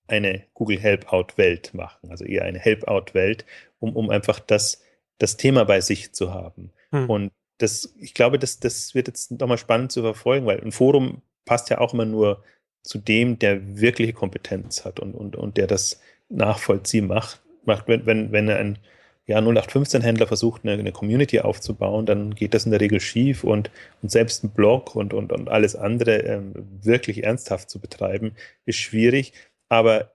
eine 0.09 0.44
Google 0.55 0.81
Help-Out-Welt 0.81 1.72
machen? 1.72 2.11
Also 2.11 2.24
eher 2.24 2.42
eine 2.42 2.59
Help-Out-Welt, 2.59 3.46
um, 3.79 3.94
um 3.94 4.11
einfach 4.11 4.40
das, 4.40 4.83
das 5.18 5.37
Thema 5.37 5.64
bei 5.64 5.81
sich 5.81 6.12
zu 6.12 6.35
haben. 6.35 6.72
Hm. 6.90 7.09
Und 7.09 7.33
das, 7.59 7.94
ich 7.99 8.14
glaube, 8.14 8.38
das, 8.38 8.61
das 8.61 8.94
wird 8.94 9.09
jetzt 9.09 9.33
nochmal 9.33 9.59
spannend 9.59 9.92
zu 9.92 10.03
verfolgen, 10.03 10.47
weil 10.47 10.61
ein 10.61 10.73
Forum 10.73 11.23
passt 11.44 11.71
ja 11.71 11.79
auch 11.79 11.92
immer 11.92 12.05
nur 12.05 12.42
zu 12.83 12.99
dem, 12.99 13.38
der 13.38 13.81
wirkliche 13.81 14.12
Kompetenz 14.12 14.85
hat 14.85 15.01
und, 15.01 15.14
und, 15.14 15.37
und 15.37 15.57
der 15.57 15.66
das 15.66 16.01
nachvollziehen 16.29 17.07
macht. 17.07 17.42
macht 17.64 17.88
wenn, 17.88 18.07
wenn, 18.07 18.33
wenn 18.33 18.49
ein 18.49 18.79
ja, 19.27 19.38
0815-Händler 19.38 20.27
versucht, 20.27 20.62
eine, 20.64 20.73
eine, 20.73 20.92
Community 20.92 21.40
aufzubauen, 21.40 22.07
dann 22.07 22.35
geht 22.35 22.55
das 22.55 22.64
in 22.64 22.71
der 22.71 22.81
Regel 22.81 22.99
schief 22.99 23.44
und, 23.44 23.71
und 24.03 24.11
selbst 24.11 24.42
ein 24.42 24.51
Blog 24.51 24.97
und, 24.97 25.12
und, 25.12 25.33
und 25.33 25.51
alles 25.51 25.77
andere 25.77 26.16
ähm, 26.21 26.55
wirklich 26.83 27.25
ernsthaft 27.25 27.68
zu 27.68 27.79
betreiben, 27.79 28.33
ist 28.64 28.79
schwierig. 28.79 29.35
Aber 29.68 30.12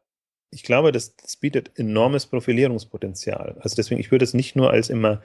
ich 0.49 0.63
glaube, 0.63 0.91
das, 0.91 1.15
das 1.15 1.35
bietet 1.35 1.77
enormes 1.77 2.25
Profilierungspotenzial. 2.25 3.57
Also 3.59 3.75
deswegen, 3.75 4.01
ich 4.01 4.11
würde 4.11 4.25
es 4.25 4.33
nicht 4.33 4.55
nur 4.55 4.71
als 4.71 4.89
immer 4.89 5.21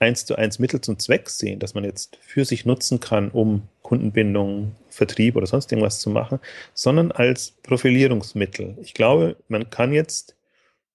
eins 0.00 0.24
zu 0.24 0.36
eins 0.36 0.58
Mittel 0.58 0.80
zum 0.80 0.98
Zweck 0.98 1.28
sehen, 1.28 1.60
dass 1.60 1.74
man 1.74 1.84
jetzt 1.84 2.16
für 2.22 2.44
sich 2.44 2.64
nutzen 2.64 3.00
kann, 3.00 3.30
um 3.30 3.68
Kundenbindung, 3.82 4.74
Vertrieb 4.88 5.36
oder 5.36 5.46
sonst 5.46 5.70
irgendwas 5.70 6.00
zu 6.00 6.10
machen, 6.10 6.40
sondern 6.74 7.12
als 7.12 7.52
Profilierungsmittel. 7.62 8.76
Ich 8.80 8.94
glaube, 8.94 9.36
man 9.48 9.68
kann 9.70 9.92
jetzt 9.92 10.36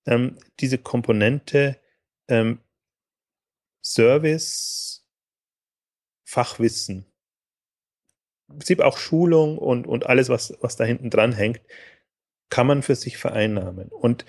ähm, 0.07 0.37
diese 0.59 0.79
Komponente 0.79 1.77
ähm, 2.27 2.59
Service, 3.83 5.05
Fachwissen, 6.23 7.05
im 8.49 8.57
Prinzip 8.57 8.79
auch 8.79 8.97
Schulung 8.97 9.57
und, 9.57 9.85
und 9.87 10.07
alles, 10.07 10.29
was, 10.29 10.55
was 10.61 10.75
da 10.75 10.83
hinten 10.83 11.09
dran 11.09 11.31
hängt, 11.31 11.61
kann 12.49 12.67
man 12.67 12.81
für 12.81 12.95
sich 12.95 13.17
vereinnahmen. 13.17 13.89
Und 13.89 14.25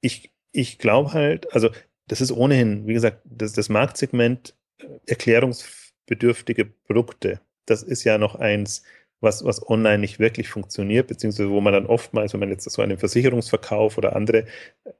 ich, 0.00 0.30
ich 0.52 0.78
glaube 0.78 1.12
halt, 1.12 1.52
also 1.54 1.70
das 2.08 2.20
ist 2.20 2.32
ohnehin, 2.32 2.86
wie 2.86 2.94
gesagt, 2.94 3.20
das, 3.24 3.52
das 3.52 3.68
Marktsegment 3.68 4.54
äh, 4.78 4.86
erklärungsbedürftige 5.06 6.64
Produkte. 6.64 7.40
Das 7.66 7.82
ist 7.82 8.04
ja 8.04 8.18
noch 8.18 8.34
eins, 8.34 8.82
was, 9.20 9.44
was 9.44 9.68
online 9.68 9.98
nicht 9.98 10.18
wirklich 10.18 10.48
funktioniert, 10.48 11.08
beziehungsweise 11.08 11.50
wo 11.50 11.60
man 11.60 11.72
dann 11.72 11.86
oftmals, 11.86 12.32
wenn 12.32 12.40
man 12.40 12.50
jetzt 12.50 12.70
so 12.70 12.82
einen 12.82 12.98
Versicherungsverkauf 12.98 13.98
oder 13.98 14.16
andere 14.16 14.38
äh, 14.84 14.90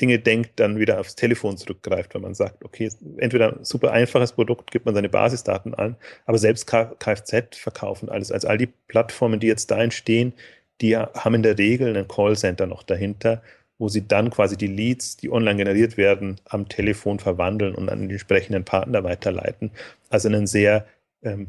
Dinge 0.00 0.18
denkt, 0.18 0.58
dann 0.60 0.78
wieder 0.78 1.00
aufs 1.00 1.14
Telefon 1.14 1.56
zurückgreift, 1.56 2.14
wenn 2.14 2.22
man 2.22 2.34
sagt, 2.34 2.64
okay, 2.64 2.90
entweder 3.18 3.56
ein 3.56 3.64
super 3.64 3.92
einfaches 3.92 4.32
Produkt, 4.32 4.70
gibt 4.70 4.84
man 4.84 4.94
seine 4.94 5.08
Basisdaten 5.08 5.74
an, 5.74 5.96
aber 6.26 6.38
selbst 6.38 6.66
Kfz 6.66 7.56
verkaufen 7.56 8.08
alles, 8.08 8.30
also 8.30 8.48
all 8.48 8.58
die 8.58 8.72
Plattformen, 8.88 9.40
die 9.40 9.46
jetzt 9.46 9.70
da 9.70 9.82
entstehen, 9.82 10.34
die 10.80 10.96
haben 10.96 11.34
in 11.34 11.42
der 11.42 11.56
Regel 11.56 11.88
einen 11.88 12.08
Callcenter 12.08 12.66
noch 12.66 12.82
dahinter 12.82 13.42
wo 13.78 13.88
sie 13.88 14.06
dann 14.06 14.30
quasi 14.30 14.56
die 14.56 14.66
Leads, 14.66 15.16
die 15.16 15.30
online 15.30 15.56
generiert 15.56 15.96
werden, 15.96 16.40
am 16.46 16.68
Telefon 16.68 17.18
verwandeln 17.18 17.74
und 17.74 17.88
an 17.88 18.00
den 18.00 18.10
entsprechenden 18.10 18.64
Partner 18.64 19.04
weiterleiten. 19.04 19.70
Also 20.08 20.28
ein 20.28 20.46
sehr 20.46 20.86
ähm, 21.22 21.48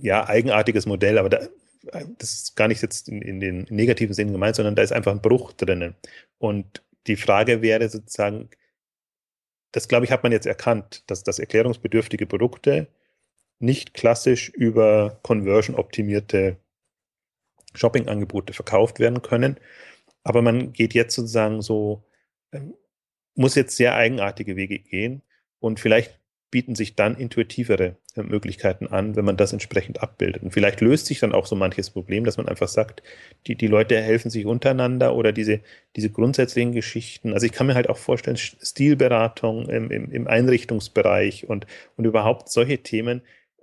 ja, 0.00 0.26
eigenartiges 0.28 0.86
Modell, 0.86 1.18
aber 1.18 1.28
da, 1.28 1.40
das 2.18 2.32
ist 2.32 2.56
gar 2.56 2.68
nicht 2.68 2.82
jetzt 2.82 3.08
in, 3.08 3.22
in 3.22 3.40
den 3.40 3.66
negativen 3.70 4.14
Sinn 4.14 4.32
gemeint, 4.32 4.56
sondern 4.56 4.74
da 4.74 4.82
ist 4.82 4.92
einfach 4.92 5.12
ein 5.12 5.22
Bruch 5.22 5.52
drinnen. 5.52 5.94
Und 6.38 6.82
die 7.06 7.16
Frage 7.16 7.62
wäre 7.62 7.88
sozusagen, 7.88 8.48
das 9.72 9.88
glaube 9.88 10.04
ich, 10.04 10.12
hat 10.12 10.22
man 10.22 10.32
jetzt 10.32 10.46
erkannt, 10.46 11.04
dass, 11.06 11.22
dass 11.22 11.38
erklärungsbedürftige 11.38 12.26
Produkte 12.26 12.88
nicht 13.58 13.94
klassisch 13.94 14.48
über 14.48 15.18
Conversion-optimierte 15.22 16.56
Shopping-Angebote 17.74 18.52
verkauft 18.52 18.98
werden 18.98 19.22
können. 19.22 19.58
Aber 20.22 20.42
man 20.42 20.72
geht 20.72 20.94
jetzt 20.94 21.14
sozusagen 21.14 21.62
so, 21.62 22.04
ähm, 22.52 22.74
muss 23.34 23.54
jetzt 23.54 23.76
sehr 23.76 23.94
eigenartige 23.94 24.56
Wege 24.56 24.78
gehen 24.78 25.22
und 25.60 25.80
vielleicht 25.80 26.20
bieten 26.50 26.74
sich 26.74 26.96
dann 26.96 27.16
intuitivere 27.16 27.96
äh, 28.16 28.22
Möglichkeiten 28.22 28.88
an, 28.88 29.14
wenn 29.14 29.24
man 29.24 29.36
das 29.36 29.52
entsprechend 29.52 30.02
abbildet. 30.02 30.42
Und 30.42 30.52
vielleicht 30.52 30.80
löst 30.80 31.06
sich 31.06 31.20
dann 31.20 31.32
auch 31.32 31.46
so 31.46 31.54
manches 31.54 31.90
Problem, 31.90 32.24
dass 32.24 32.36
man 32.36 32.48
einfach 32.48 32.68
sagt, 32.68 33.02
die, 33.46 33.54
die 33.54 33.68
Leute 33.68 34.00
helfen 34.00 34.30
sich 34.30 34.46
untereinander 34.46 35.14
oder 35.14 35.32
diese, 35.32 35.60
diese 35.96 36.10
grundsätzlichen 36.10 36.72
Geschichten. 36.72 37.32
Also 37.32 37.46
ich 37.46 37.52
kann 37.52 37.68
mir 37.68 37.74
halt 37.74 37.88
auch 37.88 37.98
vorstellen, 37.98 38.36
Stilberatung 38.36 39.68
im, 39.68 39.90
im, 39.90 40.10
im 40.10 40.26
Einrichtungsbereich 40.26 41.48
und, 41.48 41.66
und 41.96 42.04
überhaupt 42.04 42.48
solche 42.48 42.78
Themen. 42.78 43.22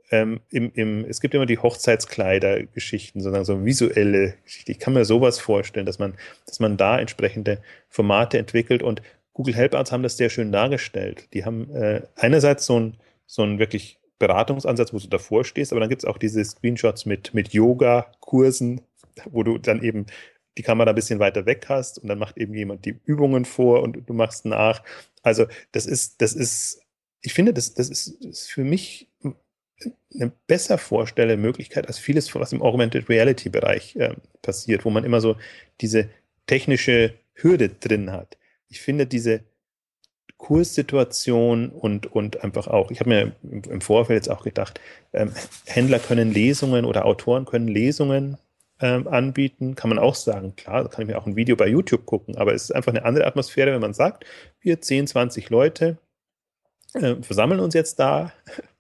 Ähm, 0.09 0.39
im, 0.49 0.71
im, 0.73 1.05
es 1.05 1.19
gibt 1.19 1.33
immer 1.33 1.45
die 1.45 1.57
Hochzeitskleider-Geschichten, 1.57 3.21
sondern 3.21 3.43
so 3.43 3.65
visuelle 3.65 4.35
Geschichten. 4.43 4.71
Ich 4.71 4.79
kann 4.79 4.93
mir 4.93 5.03
sowas 5.03 5.39
vorstellen, 5.39 5.85
dass 5.85 5.99
man, 5.99 6.13
dass 6.45 6.59
man 6.59 6.77
da 6.77 6.97
entsprechende 6.99 7.61
Formate 7.89 8.37
entwickelt 8.37 8.83
und 8.83 9.01
Google 9.33 9.55
Help 9.55 9.75
Arts 9.75 9.91
haben 9.91 10.03
das 10.03 10.17
sehr 10.17 10.29
schön 10.29 10.51
dargestellt. 10.51 11.27
Die 11.33 11.45
haben 11.45 11.69
äh, 11.71 12.01
einerseits 12.15 12.65
so 12.65 12.79
ein, 12.79 12.97
so 13.25 13.43
wirklich 13.59 13.99
Beratungsansatz, 14.17 14.93
wo 14.93 14.97
du 14.97 15.07
davor 15.07 15.43
stehst, 15.45 15.71
aber 15.71 15.79
dann 15.79 15.89
gibt 15.89 16.03
es 16.03 16.09
auch 16.09 16.17
diese 16.17 16.43
Screenshots 16.43 17.05
mit, 17.05 17.33
mit 17.33 17.53
Yoga-Kursen, 17.53 18.81
wo 19.29 19.43
du 19.43 19.57
dann 19.57 19.83
eben 19.83 20.07
die 20.57 20.63
Kamera 20.63 20.89
ein 20.89 20.95
bisschen 20.95 21.19
weiter 21.19 21.45
weg 21.45 21.65
hast 21.69 21.99
und 21.99 22.07
dann 22.07 22.17
macht 22.17 22.37
eben 22.37 22.53
jemand 22.53 22.85
die 22.85 22.99
Übungen 23.05 23.45
vor 23.45 23.83
und 23.83 24.09
du 24.09 24.13
machst 24.13 24.45
nach. 24.45 24.81
Also 25.21 25.45
das 25.71 25.85
ist, 25.85 26.21
das 26.21 26.33
ist, 26.33 26.81
ich 27.21 27.33
finde, 27.33 27.53
das, 27.53 27.73
das 27.73 27.89
ist, 27.89 28.17
das 28.21 28.41
ist 28.41 28.51
für 28.51 28.63
mich 28.63 29.07
eine 30.13 30.31
besser 30.47 30.77
vorstelle 30.77 31.37
Möglichkeit 31.37 31.87
als 31.87 31.99
vieles, 31.99 32.33
was 32.33 32.53
im 32.53 32.61
Augmented 32.61 33.09
Reality 33.09 33.49
Bereich 33.49 33.95
äh, 33.95 34.15
passiert, 34.41 34.85
wo 34.85 34.89
man 34.89 35.03
immer 35.03 35.21
so 35.21 35.35
diese 35.81 36.09
technische 36.47 37.13
Hürde 37.33 37.69
drin 37.69 38.11
hat. 38.11 38.37
Ich 38.69 38.81
finde 38.81 39.05
diese 39.05 39.41
Kurssituation 40.37 41.69
und, 41.69 42.07
und 42.07 42.43
einfach 42.43 42.67
auch, 42.67 42.91
ich 42.91 42.99
habe 42.99 43.09
mir 43.09 43.31
im, 43.43 43.81
Vorfeld 43.81 44.17
jetzt 44.17 44.29
auch 44.29 44.43
gedacht, 44.43 44.79
ähm, 45.13 45.33
Händler 45.65 45.99
können 45.99 46.31
Lesungen 46.31 46.85
oder 46.85 47.05
Autoren 47.05 47.45
können 47.45 47.67
Lesungen 47.67 48.37
ähm, 48.79 49.07
anbieten, 49.07 49.75
kann 49.75 49.89
man 49.89 49.97
auch 49.97 50.13
sagen, 50.13 50.55
klar, 50.55 50.83
da 50.83 50.89
kann 50.89 51.01
ich 51.03 51.07
mir 51.07 51.17
auch 51.17 51.25
ein 51.25 51.35
Video 51.35 51.55
bei 51.55 51.67
YouTube 51.67 52.05
gucken, 52.05 52.37
aber 52.37 52.53
es 52.53 52.65
ist 52.65 52.71
einfach 52.71 52.93
eine 52.93 53.03
andere 53.03 53.25
Atmosphäre, 53.25 53.71
wenn 53.73 53.81
man 53.81 53.95
sagt, 53.95 54.25
wir 54.59 54.79
10, 54.79 55.07
20 55.07 55.49
Leute 55.49 55.97
äh, 56.93 57.15
versammeln 57.21 57.59
uns 57.59 57.73
jetzt 57.73 57.99
da 57.99 58.31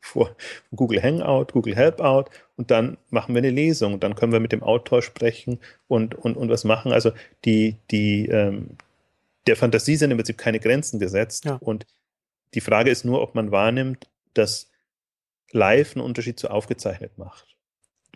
vor 0.07 0.35
Google 0.75 1.01
Hangout, 1.01 1.47
Google 1.51 1.75
Help 1.75 1.99
Out 1.99 2.29
und 2.55 2.71
dann 2.71 2.97
machen 3.09 3.35
wir 3.35 3.39
eine 3.39 3.51
Lesung, 3.51 3.99
dann 3.99 4.15
können 4.15 4.31
wir 4.31 4.39
mit 4.39 4.51
dem 4.51 4.63
Autor 4.63 5.01
sprechen 5.01 5.59
und, 5.87 6.15
und, 6.15 6.37
und 6.37 6.49
was 6.49 6.63
machen. 6.63 6.91
Also 6.91 7.11
die, 7.45 7.75
die, 7.91 8.27
ähm, 8.27 8.77
der 9.45 9.55
Fantasie 9.55 9.95
sind 9.95 10.11
im 10.11 10.17
Prinzip 10.17 10.37
keine 10.37 10.59
Grenzen 10.59 10.99
gesetzt. 10.99 11.45
Ja. 11.45 11.55
Und 11.55 11.85
die 12.53 12.61
Frage 12.61 12.89
ist 12.89 13.05
nur, 13.05 13.21
ob 13.21 13.35
man 13.35 13.51
wahrnimmt, 13.51 14.09
dass 14.33 14.71
live 15.51 15.95
einen 15.95 16.05
Unterschied 16.05 16.39
zu 16.39 16.49
aufgezeichnet 16.49 17.17
macht. 17.17 17.55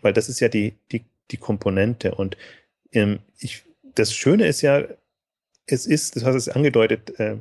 Weil 0.00 0.12
das 0.12 0.28
ist 0.28 0.40
ja 0.40 0.48
die, 0.48 0.74
die, 0.90 1.04
die 1.30 1.36
Komponente. 1.36 2.14
Und 2.14 2.36
ähm, 2.92 3.20
ich, 3.38 3.64
das 3.94 4.14
Schöne 4.14 4.46
ist 4.46 4.62
ja, 4.62 4.84
es 5.66 5.86
ist, 5.86 6.16
das 6.16 6.24
hast 6.24 6.46
du 6.46 6.54
angedeutet, 6.54 7.18
äh, 7.20 7.36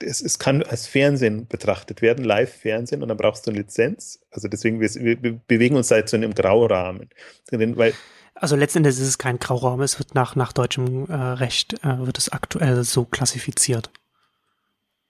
es, 0.00 0.20
es 0.20 0.38
kann 0.38 0.62
als 0.62 0.86
Fernsehen 0.86 1.46
betrachtet 1.46 2.02
werden, 2.02 2.24
Live-Fernsehen, 2.24 3.02
und 3.02 3.08
dann 3.08 3.16
brauchst 3.16 3.46
du 3.46 3.50
eine 3.50 3.60
Lizenz. 3.60 4.20
Also 4.30 4.48
deswegen, 4.48 4.80
wir, 4.80 4.88
wir 4.94 5.40
bewegen 5.46 5.76
uns 5.76 5.90
jetzt 5.90 6.10
so 6.10 6.16
in 6.16 6.24
einem 6.24 6.34
Graurahmen. 6.34 7.10
Weil 7.50 7.94
also 8.34 8.56
letztendlich 8.56 8.94
ist 8.96 9.00
es 9.00 9.18
kein 9.18 9.38
Grauraum, 9.38 9.80
es 9.80 9.98
wird 9.98 10.14
nach, 10.14 10.34
nach 10.34 10.52
deutschem 10.52 11.06
äh, 11.08 11.14
Recht, 11.14 11.74
äh, 11.84 11.98
wird 11.98 12.18
es 12.18 12.30
aktuell 12.30 12.82
so 12.82 13.04
klassifiziert. 13.04 13.90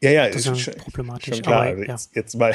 Ja, 0.03 0.11
ja, 0.11 0.29
das 0.29 0.45
ist 0.45 0.61
schon, 0.61 0.75
problematisch. 0.75 1.37
Schon 1.37 1.43
klar. 1.43 1.69
Aber, 1.69 1.79
ja. 1.79 1.93
jetzt, 1.93 2.15
jetzt, 2.15 2.37
mal, 2.37 2.55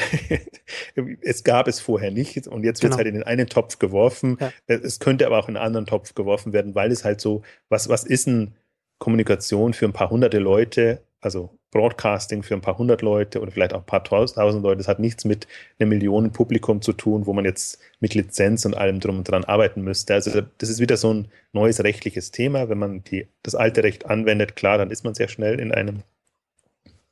es 1.22 1.42
gab 1.42 1.66
es 1.66 1.80
vorher 1.80 2.12
nicht 2.12 2.46
und 2.46 2.62
jetzt 2.62 2.82
wird 2.82 2.92
es 2.92 2.96
genau. 2.96 2.96
halt 2.98 3.08
in 3.08 3.14
den 3.14 3.24
einen 3.24 3.48
Topf 3.48 3.80
geworfen. 3.80 4.38
Ja. 4.40 4.52
Es 4.68 5.00
könnte 5.00 5.26
aber 5.26 5.38
auch 5.38 5.48
in 5.48 5.56
einen 5.56 5.66
anderen 5.66 5.86
Topf 5.86 6.14
geworfen 6.14 6.52
werden, 6.52 6.76
weil 6.76 6.92
es 6.92 7.04
halt 7.04 7.20
so, 7.20 7.42
was, 7.68 7.88
was 7.88 8.04
ist 8.04 8.28
ein 8.28 8.54
Kommunikation 8.98 9.74
für 9.74 9.86
ein 9.86 9.92
paar 9.92 10.10
hunderte 10.10 10.38
Leute, 10.38 11.02
also 11.20 11.58
Broadcasting 11.70 12.42
für 12.42 12.54
ein 12.54 12.60
paar 12.60 12.78
hundert 12.78 13.02
Leute 13.02 13.40
oder 13.40 13.52
vielleicht 13.52 13.74
auch 13.74 13.80
ein 13.80 13.86
paar 13.86 14.02
tausend 14.02 14.62
Leute. 14.62 14.78
Das 14.78 14.88
hat 14.88 14.98
nichts 14.98 15.24
mit 15.24 15.46
einem 15.78 15.90
Millionenpublikum 15.90 16.82
zu 16.82 16.92
tun, 16.92 17.26
wo 17.26 17.32
man 17.32 17.44
jetzt 17.44 17.78
mit 18.00 18.14
Lizenz 18.14 18.64
und 18.64 18.76
allem 18.76 19.00
drum 19.00 19.18
und 19.18 19.28
dran 19.28 19.44
arbeiten 19.44 19.82
müsste. 19.82 20.14
Also 20.14 20.42
das 20.58 20.68
ist 20.68 20.80
wieder 20.80 20.96
so 20.96 21.14
ein 21.14 21.28
neues 21.52 21.82
rechtliches 21.82 22.32
Thema. 22.32 22.68
Wenn 22.68 22.78
man 22.78 23.04
die, 23.04 23.28
das 23.42 23.54
alte 23.54 23.84
Recht 23.84 24.06
anwendet, 24.06 24.56
klar, 24.56 24.78
dann 24.78 24.90
ist 24.90 25.04
man 25.04 25.14
sehr 25.14 25.28
schnell 25.28 25.60
in 25.60 25.72
einem 25.72 26.02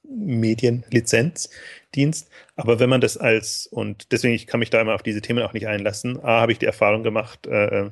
Medienlizenzdienst. 0.09 2.29
Aber 2.57 2.81
wenn 2.81 2.91
man 2.91 3.01
das 3.01 3.17
als, 3.17 3.67
und 3.67 4.13
deswegen, 4.13 4.35
ich 4.35 4.47
kann 4.47 4.61
mich 4.61 4.71
da 4.71 4.81
immer 4.81 4.95
auf 4.95 5.03
diese 5.03 5.21
Themen 5.21 5.43
auch 5.43 5.53
nicht 5.53 5.67
einlassen. 5.69 6.19
A, 6.25 6.41
habe 6.41 6.53
ich 6.53 6.59
die 6.59 6.67
Erfahrung 6.67 7.03
gemacht, 7.03 7.47
äh, 7.47 7.91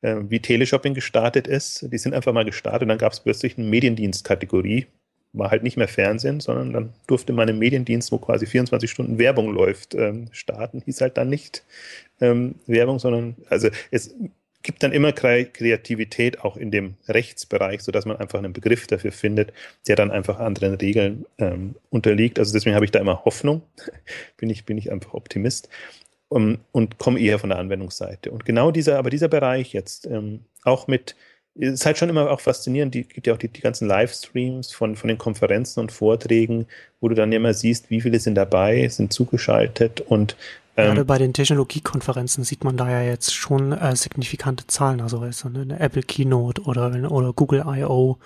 äh, 0.00 0.16
wie 0.28 0.40
Teleshopping 0.40 0.94
gestartet 0.94 1.46
ist. 1.46 1.86
Die 1.92 1.98
sind 1.98 2.14
einfach 2.14 2.32
mal 2.32 2.44
gestartet 2.44 2.82
und 2.82 2.88
dann 2.88 2.98
gab 2.98 3.12
es 3.12 3.20
plötzlich 3.20 3.58
eine 3.58 3.66
Mediendienstkategorie 3.68 4.86
war 5.32 5.50
halt 5.50 5.62
nicht 5.62 5.76
mehr 5.76 5.88
Fernsehen, 5.88 6.40
sondern 6.40 6.72
dann 6.72 6.92
durfte 7.06 7.32
man 7.32 7.48
im 7.48 7.58
Mediendienst, 7.58 8.10
wo 8.12 8.18
quasi 8.18 8.46
24 8.46 8.90
Stunden 8.90 9.18
Werbung 9.18 9.52
läuft, 9.52 9.94
ähm, 9.94 10.28
starten. 10.32 10.82
Hieß 10.84 11.00
halt 11.00 11.16
dann 11.16 11.28
nicht 11.28 11.64
ähm, 12.20 12.56
Werbung, 12.66 12.98
sondern 12.98 13.36
also 13.48 13.68
es 13.90 14.14
gibt 14.62 14.82
dann 14.82 14.92
immer 14.92 15.12
Kreativität 15.12 16.40
auch 16.40 16.56
in 16.56 16.70
dem 16.70 16.94
Rechtsbereich, 17.06 17.82
sodass 17.82 18.06
man 18.06 18.16
einfach 18.16 18.38
einen 18.38 18.52
Begriff 18.52 18.86
dafür 18.86 19.12
findet, 19.12 19.52
der 19.86 19.96
dann 19.96 20.10
einfach 20.10 20.40
anderen 20.40 20.74
Regeln 20.74 21.26
ähm, 21.38 21.76
unterliegt. 21.90 22.38
Also 22.38 22.52
deswegen 22.52 22.74
habe 22.74 22.84
ich 22.84 22.90
da 22.90 22.98
immer 22.98 23.24
Hoffnung, 23.24 23.62
bin 24.36 24.50
ich, 24.50 24.64
bin 24.64 24.76
ich 24.76 24.90
einfach 24.90 25.14
Optimist 25.14 25.68
um, 26.28 26.58
und 26.72 26.98
komme 26.98 27.20
eher 27.20 27.38
von 27.38 27.50
der 27.50 27.58
Anwendungsseite. 27.58 28.30
Und 28.30 28.44
genau 28.44 28.70
dieser, 28.70 28.98
aber 28.98 29.10
dieser 29.10 29.28
Bereich 29.28 29.72
jetzt, 29.72 30.06
ähm, 30.06 30.40
auch 30.64 30.88
mit 30.88 31.14
ist 31.58 31.84
halt 31.84 31.98
schon 31.98 32.08
immer 32.08 32.30
auch 32.30 32.40
faszinierend. 32.40 32.94
Die 32.94 33.04
gibt 33.04 33.26
ja 33.26 33.34
auch 33.34 33.38
die, 33.38 33.48
die 33.48 33.60
ganzen 33.60 33.88
Livestreams 33.88 34.72
von, 34.72 34.96
von 34.96 35.08
den 35.08 35.18
Konferenzen 35.18 35.80
und 35.80 35.92
Vorträgen, 35.92 36.66
wo 37.00 37.08
du 37.08 37.14
dann 37.14 37.32
immer 37.32 37.54
siehst, 37.54 37.90
wie 37.90 38.00
viele 38.00 38.20
sind 38.20 38.36
dabei, 38.36 38.88
sind 38.88 39.12
zugeschaltet 39.12 40.00
und 40.00 40.36
ähm, 40.76 40.86
Gerade 40.86 41.04
bei 41.04 41.18
den 41.18 41.32
Technologiekonferenzen 41.32 42.44
sieht 42.44 42.62
man 42.62 42.76
da 42.76 42.88
ja 42.88 43.02
jetzt 43.02 43.34
schon 43.34 43.72
äh, 43.72 43.96
signifikante 43.96 44.68
Zahlen. 44.68 45.00
Also 45.00 45.28
so 45.32 45.48
eine 45.48 45.80
Apple 45.80 46.04
Keynote 46.04 46.62
oder, 46.62 47.10
oder 47.10 47.32
Google 47.32 47.64
I.O. 47.66 48.18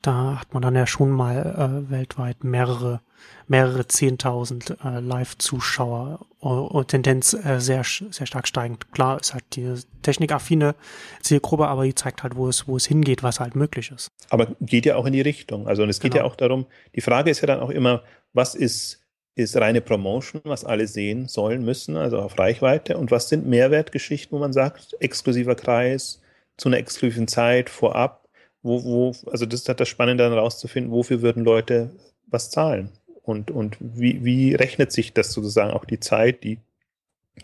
Da 0.00 0.40
hat 0.40 0.54
man 0.54 0.62
dann 0.62 0.74
ja 0.74 0.86
schon 0.86 1.10
mal 1.10 1.84
äh, 1.86 1.90
weltweit 1.90 2.44
mehrere 2.44 3.02
mehrere 3.46 3.86
Zehntausend 3.86 4.76
äh, 4.84 5.00
Live-Zuschauer 5.00 6.26
und 6.40 6.88
Tendenz 6.88 7.34
äh, 7.34 7.60
sehr, 7.60 7.82
sehr 7.84 8.26
stark 8.26 8.46
steigend. 8.46 8.92
Klar 8.92 9.20
ist 9.20 9.34
halt 9.34 9.44
die 9.54 9.74
technikaffine 10.02 10.74
Zielgruppe, 11.22 11.66
aber 11.66 11.84
die 11.84 11.94
zeigt 11.94 12.22
halt, 12.22 12.36
wo 12.36 12.48
es, 12.48 12.68
wo 12.68 12.76
es 12.76 12.86
hingeht, 12.86 13.22
was 13.22 13.40
halt 13.40 13.56
möglich 13.56 13.90
ist. 13.90 14.10
Aber 14.30 14.48
geht 14.60 14.86
ja 14.86 14.96
auch 14.96 15.06
in 15.06 15.12
die 15.12 15.20
Richtung. 15.20 15.66
Also 15.66 15.82
und 15.82 15.88
es 15.88 16.00
geht 16.00 16.12
genau. 16.12 16.24
ja 16.24 16.30
auch 16.30 16.36
darum, 16.36 16.66
die 16.94 17.00
Frage 17.00 17.30
ist 17.30 17.40
ja 17.40 17.46
dann 17.46 17.60
auch 17.60 17.70
immer, 17.70 18.02
was 18.32 18.54
ist 18.54 19.00
ist 19.38 19.56
reine 19.56 19.80
Promotion, 19.80 20.42
was 20.44 20.64
alle 20.64 20.88
sehen 20.88 21.28
sollen 21.28 21.64
müssen, 21.64 21.96
also 21.96 22.18
auf 22.18 22.36
Reichweite. 22.40 22.96
Und 22.98 23.12
was 23.12 23.28
sind 23.28 23.46
Mehrwertgeschichten, 23.46 24.36
wo 24.36 24.40
man 24.40 24.52
sagt, 24.52 24.96
exklusiver 24.98 25.54
Kreis, 25.54 26.20
zu 26.56 26.68
einer 26.68 26.78
exklusiven 26.78 27.28
Zeit, 27.28 27.70
vorab, 27.70 28.28
wo, 28.62 28.82
wo, 28.82 29.14
also 29.30 29.46
das 29.46 29.60
ist 29.60 29.68
halt 29.68 29.78
das 29.78 29.88
Spannende 29.88 30.24
dann 30.24 30.32
rauszufinden, 30.32 30.92
wofür 30.92 31.22
würden 31.22 31.44
Leute 31.44 31.92
was 32.26 32.50
zahlen? 32.50 32.90
Und, 33.28 33.50
und 33.50 33.76
wie, 33.80 34.24
wie 34.24 34.54
rechnet 34.54 34.90
sich 34.90 35.12
das 35.12 35.32
sozusagen 35.32 35.72
auch 35.72 35.84
die 35.84 36.00
Zeit, 36.00 36.44
die 36.44 36.58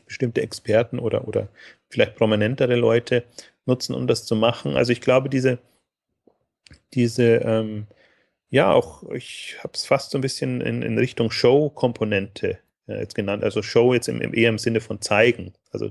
bestimmte 0.06 0.42
Experten 0.42 0.98
oder, 0.98 1.28
oder 1.28 1.48
vielleicht 1.90 2.16
prominentere 2.16 2.74
Leute 2.74 3.24
nutzen, 3.66 3.94
um 3.94 4.06
das 4.06 4.24
zu 4.24 4.34
machen? 4.34 4.76
Also 4.76 4.92
ich 4.92 5.00
glaube, 5.00 5.28
diese, 5.28 5.58
diese 6.94 7.36
ähm, 7.36 7.86
ja, 8.50 8.72
auch, 8.72 9.02
ich 9.10 9.56
habe 9.58 9.72
es 9.74 9.84
fast 9.84 10.12
so 10.12 10.18
ein 10.18 10.20
bisschen 10.20 10.60
in, 10.60 10.82
in 10.82 10.96
Richtung 10.96 11.30
Show-Komponente 11.30 12.58
äh, 12.86 13.00
jetzt 13.00 13.14
genannt. 13.14 13.42
Also 13.44 13.62
Show 13.62 13.92
jetzt 13.92 14.08
im, 14.08 14.20
im, 14.20 14.32
eher 14.32 14.48
im 14.48 14.58
Sinne 14.58 14.80
von 14.80 15.00
zeigen. 15.00 15.52
Also 15.72 15.90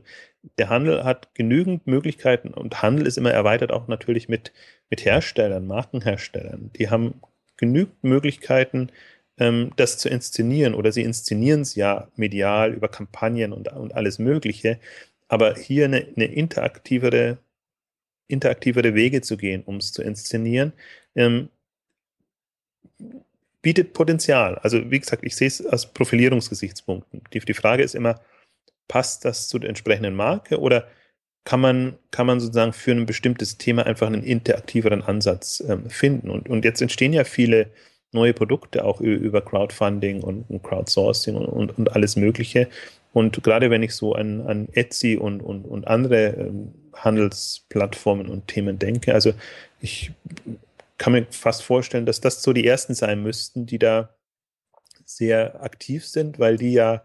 der 0.58 0.70
Handel 0.70 1.04
hat 1.04 1.36
genügend 1.36 1.88
Möglichkeiten 1.88 2.54
und 2.54 2.82
Handel 2.82 3.06
ist 3.06 3.18
immer 3.18 3.32
erweitert 3.32 3.72
auch 3.72 3.88
natürlich 3.88 4.30
mit, 4.30 4.54
mit 4.90 5.06
Herstellern, 5.06 5.68
Markenherstellern. 5.68 6.72
Die 6.78 6.90
haben 6.90 7.22
genügend 7.58 8.04
Möglichkeiten, 8.04 8.90
ähm, 9.38 9.72
das 9.76 9.98
zu 9.98 10.10
inszenieren 10.10 10.74
oder 10.74 10.92
sie 10.92 11.04
inszenieren 11.04 11.62
es 11.62 11.76
ja 11.76 12.08
medial 12.16 12.74
über 12.74 12.88
Kampagnen 12.88 13.54
und, 13.54 13.68
und 13.70 13.96
alles 13.96 14.20
Mögliche, 14.20 14.80
aber 15.28 15.56
hier 15.56 15.86
eine, 15.86 16.08
eine 16.16 16.26
interaktivere, 16.26 17.38
interaktivere 18.28 18.94
Wege 18.94 19.22
zu 19.22 19.38
gehen, 19.38 19.64
um 19.64 19.78
es 19.78 19.92
zu 19.92 20.04
inszenieren, 20.04 20.74
ähm, 21.16 21.50
bietet 23.62 23.94
Potenzial. 23.94 24.60
Also 24.60 24.92
wie 24.92 25.00
gesagt, 25.00 25.24
ich 25.24 25.36
sehe 25.36 25.48
es 25.48 25.66
aus 25.66 25.92
Profilierungsgesichtspunkten. 25.94 27.22
Die, 27.34 27.40
die 27.40 27.54
Frage 27.54 27.84
ist 27.84 27.96
immer, 27.96 28.22
passt 28.88 29.26
das 29.26 29.48
zu 29.48 29.58
der 29.58 29.70
entsprechenden 29.70 30.16
Marke 30.16 30.60
oder 30.60 30.88
kann 31.46 31.60
man, 31.60 31.98
kann 32.12 32.28
man 32.28 32.40
sozusagen 32.40 32.74
für 32.74 32.92
ein 32.92 33.06
bestimmtes 33.06 33.58
Thema 33.58 33.86
einfach 33.86 34.08
einen 34.08 34.24
interaktiveren 34.24 35.02
Ansatz 35.02 35.64
ähm, 35.68 35.90
finden? 35.90 36.30
Und, 36.30 36.48
und 36.50 36.64
jetzt 36.64 36.82
entstehen 36.82 37.14
ja 37.14 37.24
viele 37.24 37.72
neue 38.14 38.34
Produkte 38.34 38.86
auch 38.86 39.02
über 39.02 39.42
Crowdfunding 39.42 40.22
und, 40.22 40.46
Crowdsourcing 40.64 41.36
und, 41.36 41.46
und, 41.46 41.78
und, 41.78 41.96
alles 41.96 42.16
Mögliche. 42.16 42.68
Und 43.14 43.44
gerade 43.44 43.70
wenn 43.70 43.84
ich 43.84 43.94
so 43.94 44.14
an, 44.14 44.42
an 44.42 44.68
Etsy 44.74 45.18
und, 45.18 45.42
und, 45.42 45.66
und 45.66 45.88
andere 45.88 46.28
ähm, 46.30 46.74
Handelsplattformen 46.94 48.28
und 48.28 48.48
Themen 48.48 48.80
denke, 48.80 49.14
also 49.14 49.34
ich 49.80 50.12
kann 50.98 51.14
mir 51.14 51.28
fast 51.30 51.64
vorstellen, 51.64 52.06
dass 52.06 52.22
das 52.22 52.42
so 52.42 52.54
die 52.54 52.66
ersten 52.66 52.94
sein 52.94 53.22
müssten, 53.22 53.66
die 53.66 53.80
da 53.80 54.10
sehr 55.06 55.62
aktiv 55.62 56.06
sind, 56.06 56.40
weil 56.40 56.58
die 56.58 56.74
ja 56.74 57.04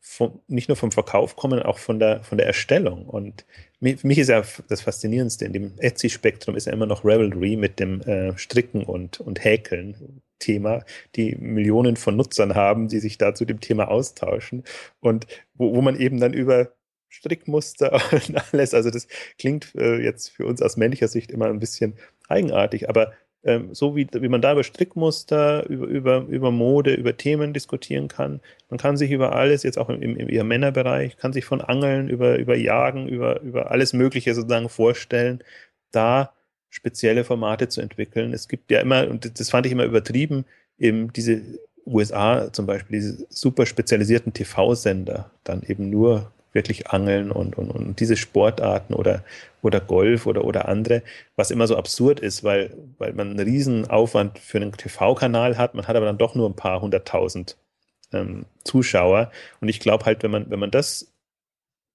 vom, 0.00 0.40
nicht 0.48 0.68
nur 0.68 0.76
vom 0.76 0.92
Verkauf 0.92 1.34
kommen, 1.34 1.62
auch 1.62 1.78
von 1.78 1.98
der, 1.98 2.22
von 2.24 2.36
der 2.36 2.46
Erstellung. 2.46 3.06
Und 3.06 3.44
für 3.80 4.06
mich 4.06 4.18
ist 4.18 4.28
ja 4.28 4.42
das 4.68 4.82
Faszinierendste 4.82 5.46
in 5.46 5.52
dem 5.52 5.78
Etsy-Spektrum 5.78 6.56
ist 6.56 6.66
ja 6.66 6.72
immer 6.72 6.86
noch 6.86 7.04
Revelry 7.04 7.56
mit 7.56 7.80
dem 7.80 8.02
äh, 8.02 8.36
Stricken 8.36 8.84
und, 8.84 9.20
und 9.20 9.42
Häkeln. 9.42 10.22
Thema, 10.44 10.84
die 11.16 11.36
Millionen 11.36 11.96
von 11.96 12.16
Nutzern 12.16 12.54
haben, 12.54 12.88
die 12.88 13.00
sich 13.00 13.18
da 13.18 13.34
zu 13.34 13.44
dem 13.44 13.60
Thema 13.60 13.88
austauschen 13.88 14.64
und 15.00 15.26
wo, 15.54 15.74
wo 15.74 15.80
man 15.80 15.98
eben 15.98 16.20
dann 16.20 16.34
über 16.34 16.72
Strickmuster 17.08 17.92
und 18.12 18.52
alles, 18.52 18.74
also 18.74 18.90
das 18.90 19.06
klingt 19.38 19.74
äh, 19.74 19.96
jetzt 20.02 20.28
für 20.28 20.46
uns 20.46 20.60
aus 20.60 20.76
männlicher 20.76 21.08
Sicht 21.08 21.30
immer 21.30 21.46
ein 21.46 21.60
bisschen 21.60 21.94
eigenartig, 22.28 22.88
aber 22.88 23.12
ähm, 23.44 23.74
so 23.74 23.94
wie, 23.94 24.06
wie 24.12 24.28
man 24.28 24.40
da 24.40 24.52
über 24.52 24.64
Strickmuster, 24.64 25.66
über, 25.68 25.86
über, 25.86 26.18
über 26.28 26.50
Mode, 26.50 26.94
über 26.94 27.16
Themen 27.16 27.52
diskutieren 27.52 28.08
kann. 28.08 28.40
Man 28.70 28.78
kann 28.78 28.96
sich 28.96 29.10
über 29.10 29.34
alles, 29.34 29.62
jetzt 29.62 29.78
auch 29.78 29.90
im, 29.90 30.02
im, 30.02 30.28
im 30.28 30.48
Männerbereich, 30.48 31.16
kann 31.16 31.32
sich 31.32 31.44
von 31.44 31.60
Angeln 31.60 32.08
über, 32.08 32.36
über 32.38 32.56
Jagen, 32.56 33.08
über, 33.08 33.40
über 33.42 33.70
alles 33.70 33.92
Mögliche 33.92 34.34
sozusagen 34.34 34.68
vorstellen, 34.68 35.44
da 35.92 36.32
spezielle 36.74 37.22
Formate 37.22 37.68
zu 37.68 37.80
entwickeln. 37.80 38.32
Es 38.32 38.48
gibt 38.48 38.70
ja 38.70 38.80
immer, 38.80 39.08
und 39.08 39.38
das 39.38 39.50
fand 39.50 39.64
ich 39.64 39.72
immer 39.72 39.84
übertrieben, 39.84 40.44
eben 40.76 41.12
diese 41.12 41.40
USA 41.86 42.52
zum 42.52 42.66
Beispiel, 42.66 42.98
diese 42.98 43.26
super 43.28 43.64
spezialisierten 43.64 44.32
TV-Sender, 44.32 45.30
dann 45.44 45.62
eben 45.62 45.88
nur 45.88 46.32
wirklich 46.52 46.88
Angeln 46.88 47.30
und, 47.30 47.56
und, 47.56 47.70
und 47.70 48.00
diese 48.00 48.16
Sportarten 48.16 48.94
oder, 48.94 49.22
oder 49.62 49.80
Golf 49.80 50.26
oder, 50.26 50.44
oder 50.44 50.68
andere, 50.68 51.02
was 51.36 51.52
immer 51.52 51.68
so 51.68 51.76
absurd 51.76 52.18
ist, 52.18 52.42
weil, 52.42 52.76
weil 52.98 53.12
man 53.12 53.30
einen 53.30 53.40
riesen 53.40 53.88
Aufwand 53.88 54.40
für 54.40 54.58
einen 54.58 54.72
TV-Kanal 54.72 55.56
hat, 55.56 55.74
man 55.74 55.86
hat 55.86 55.94
aber 55.94 56.06
dann 56.06 56.18
doch 56.18 56.34
nur 56.34 56.48
ein 56.48 56.56
paar 56.56 56.80
hunderttausend 56.80 57.56
ähm, 58.12 58.46
Zuschauer. 58.64 59.30
Und 59.60 59.68
ich 59.68 59.78
glaube 59.78 60.06
halt, 60.06 60.24
wenn 60.24 60.30
man, 60.32 60.50
wenn 60.50 60.60
man 60.60 60.70
das 60.72 61.12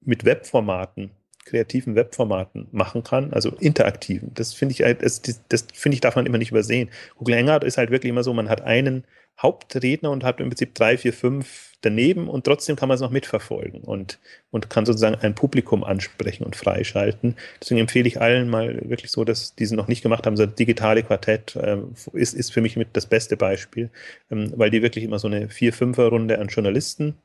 mit 0.01 0.23
Webformaten, 0.23 1.11
kreativen 1.45 1.95
Webformaten 1.95 2.67
machen 2.71 3.03
kann, 3.03 3.33
also 3.33 3.49
interaktiven, 3.59 4.31
das 4.33 4.53
finde 4.53 4.73
ich, 4.73 4.83
halt, 4.83 5.01
das, 5.01 5.21
das 5.49 5.65
finde 5.73 5.95
ich, 5.95 6.01
darf 6.01 6.15
man 6.15 6.25
immer 6.25 6.37
nicht 6.37 6.51
übersehen. 6.51 6.89
Google 7.17 7.37
Hangout 7.37 7.65
ist 7.65 7.77
halt 7.77 7.91
wirklich 7.91 8.09
immer 8.09 8.23
so, 8.23 8.33
man 8.33 8.49
hat 8.49 8.61
einen 8.61 9.03
Hauptredner 9.41 10.11
und 10.11 10.23
hat 10.23 10.39
im 10.41 10.49
Prinzip 10.49 10.75
drei, 10.75 10.97
vier, 10.97 11.13
fünf 11.13 11.69
daneben 11.81 12.27
und 12.27 12.43
trotzdem 12.43 12.75
kann 12.75 12.89
man 12.89 12.95
es 12.95 13.01
noch 13.01 13.09
mitverfolgen 13.09 13.81
und, 13.81 14.19
und 14.51 14.69
kann 14.69 14.85
sozusagen 14.85 15.15
ein 15.15 15.33
Publikum 15.33 15.85
ansprechen 15.85 16.43
und 16.43 16.57
freischalten. 16.57 17.37
Deswegen 17.61 17.79
empfehle 17.79 18.07
ich 18.07 18.19
allen 18.19 18.49
mal 18.49 18.89
wirklich 18.89 19.11
so, 19.11 19.23
dass 19.23 19.55
diese 19.55 19.75
noch 19.75 19.87
nicht 19.87 20.01
gemacht 20.01 20.25
haben, 20.25 20.35
so 20.35 20.45
digitale 20.45 21.03
Quartett 21.03 21.55
äh, 21.55 21.77
ist, 22.13 22.33
ist 22.33 22.51
für 22.51 22.61
mich 22.61 22.75
mit 22.75 22.89
das 22.93 23.05
beste 23.05 23.37
Beispiel, 23.37 23.89
ähm, 24.29 24.51
weil 24.57 24.71
die 24.71 24.81
wirklich 24.81 25.05
immer 25.05 25.19
so 25.19 25.27
eine 25.27 25.47
vier, 25.47 25.71
fünfer 25.71 26.09
Runde 26.09 26.39
an 26.39 26.49
Journalisten 26.49 27.15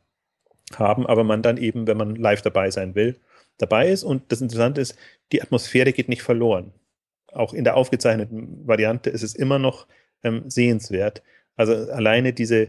haben, 0.77 1.07
aber 1.07 1.25
man 1.25 1.43
dann 1.43 1.57
eben, 1.57 1.89
wenn 1.89 1.97
man 1.97 2.15
live 2.15 2.43
dabei 2.43 2.71
sein 2.71 2.95
will, 2.95 3.17
dabei 3.59 3.89
ist. 3.89 4.05
Und 4.05 4.31
das 4.33 4.41
Interessante 4.41 4.81
ist, 4.81 4.97
die 5.33 5.43
Atmosphäre 5.43 5.93
geht 5.93 6.09
nicht 6.09 6.23
verloren. 6.23 6.73
Auch 7.33 7.53
in 7.53 7.65
der 7.65 7.77
aufgezeichneten 7.77 8.67
Variante 8.67 9.11
ist 9.11 9.23
es 9.23 9.35
immer 9.35 9.59
noch 9.59 9.87
ähm, 10.23 10.49
sehenswert. 10.49 11.23
Also 11.57 11.73
alleine 11.93 12.33
diese 12.33 12.69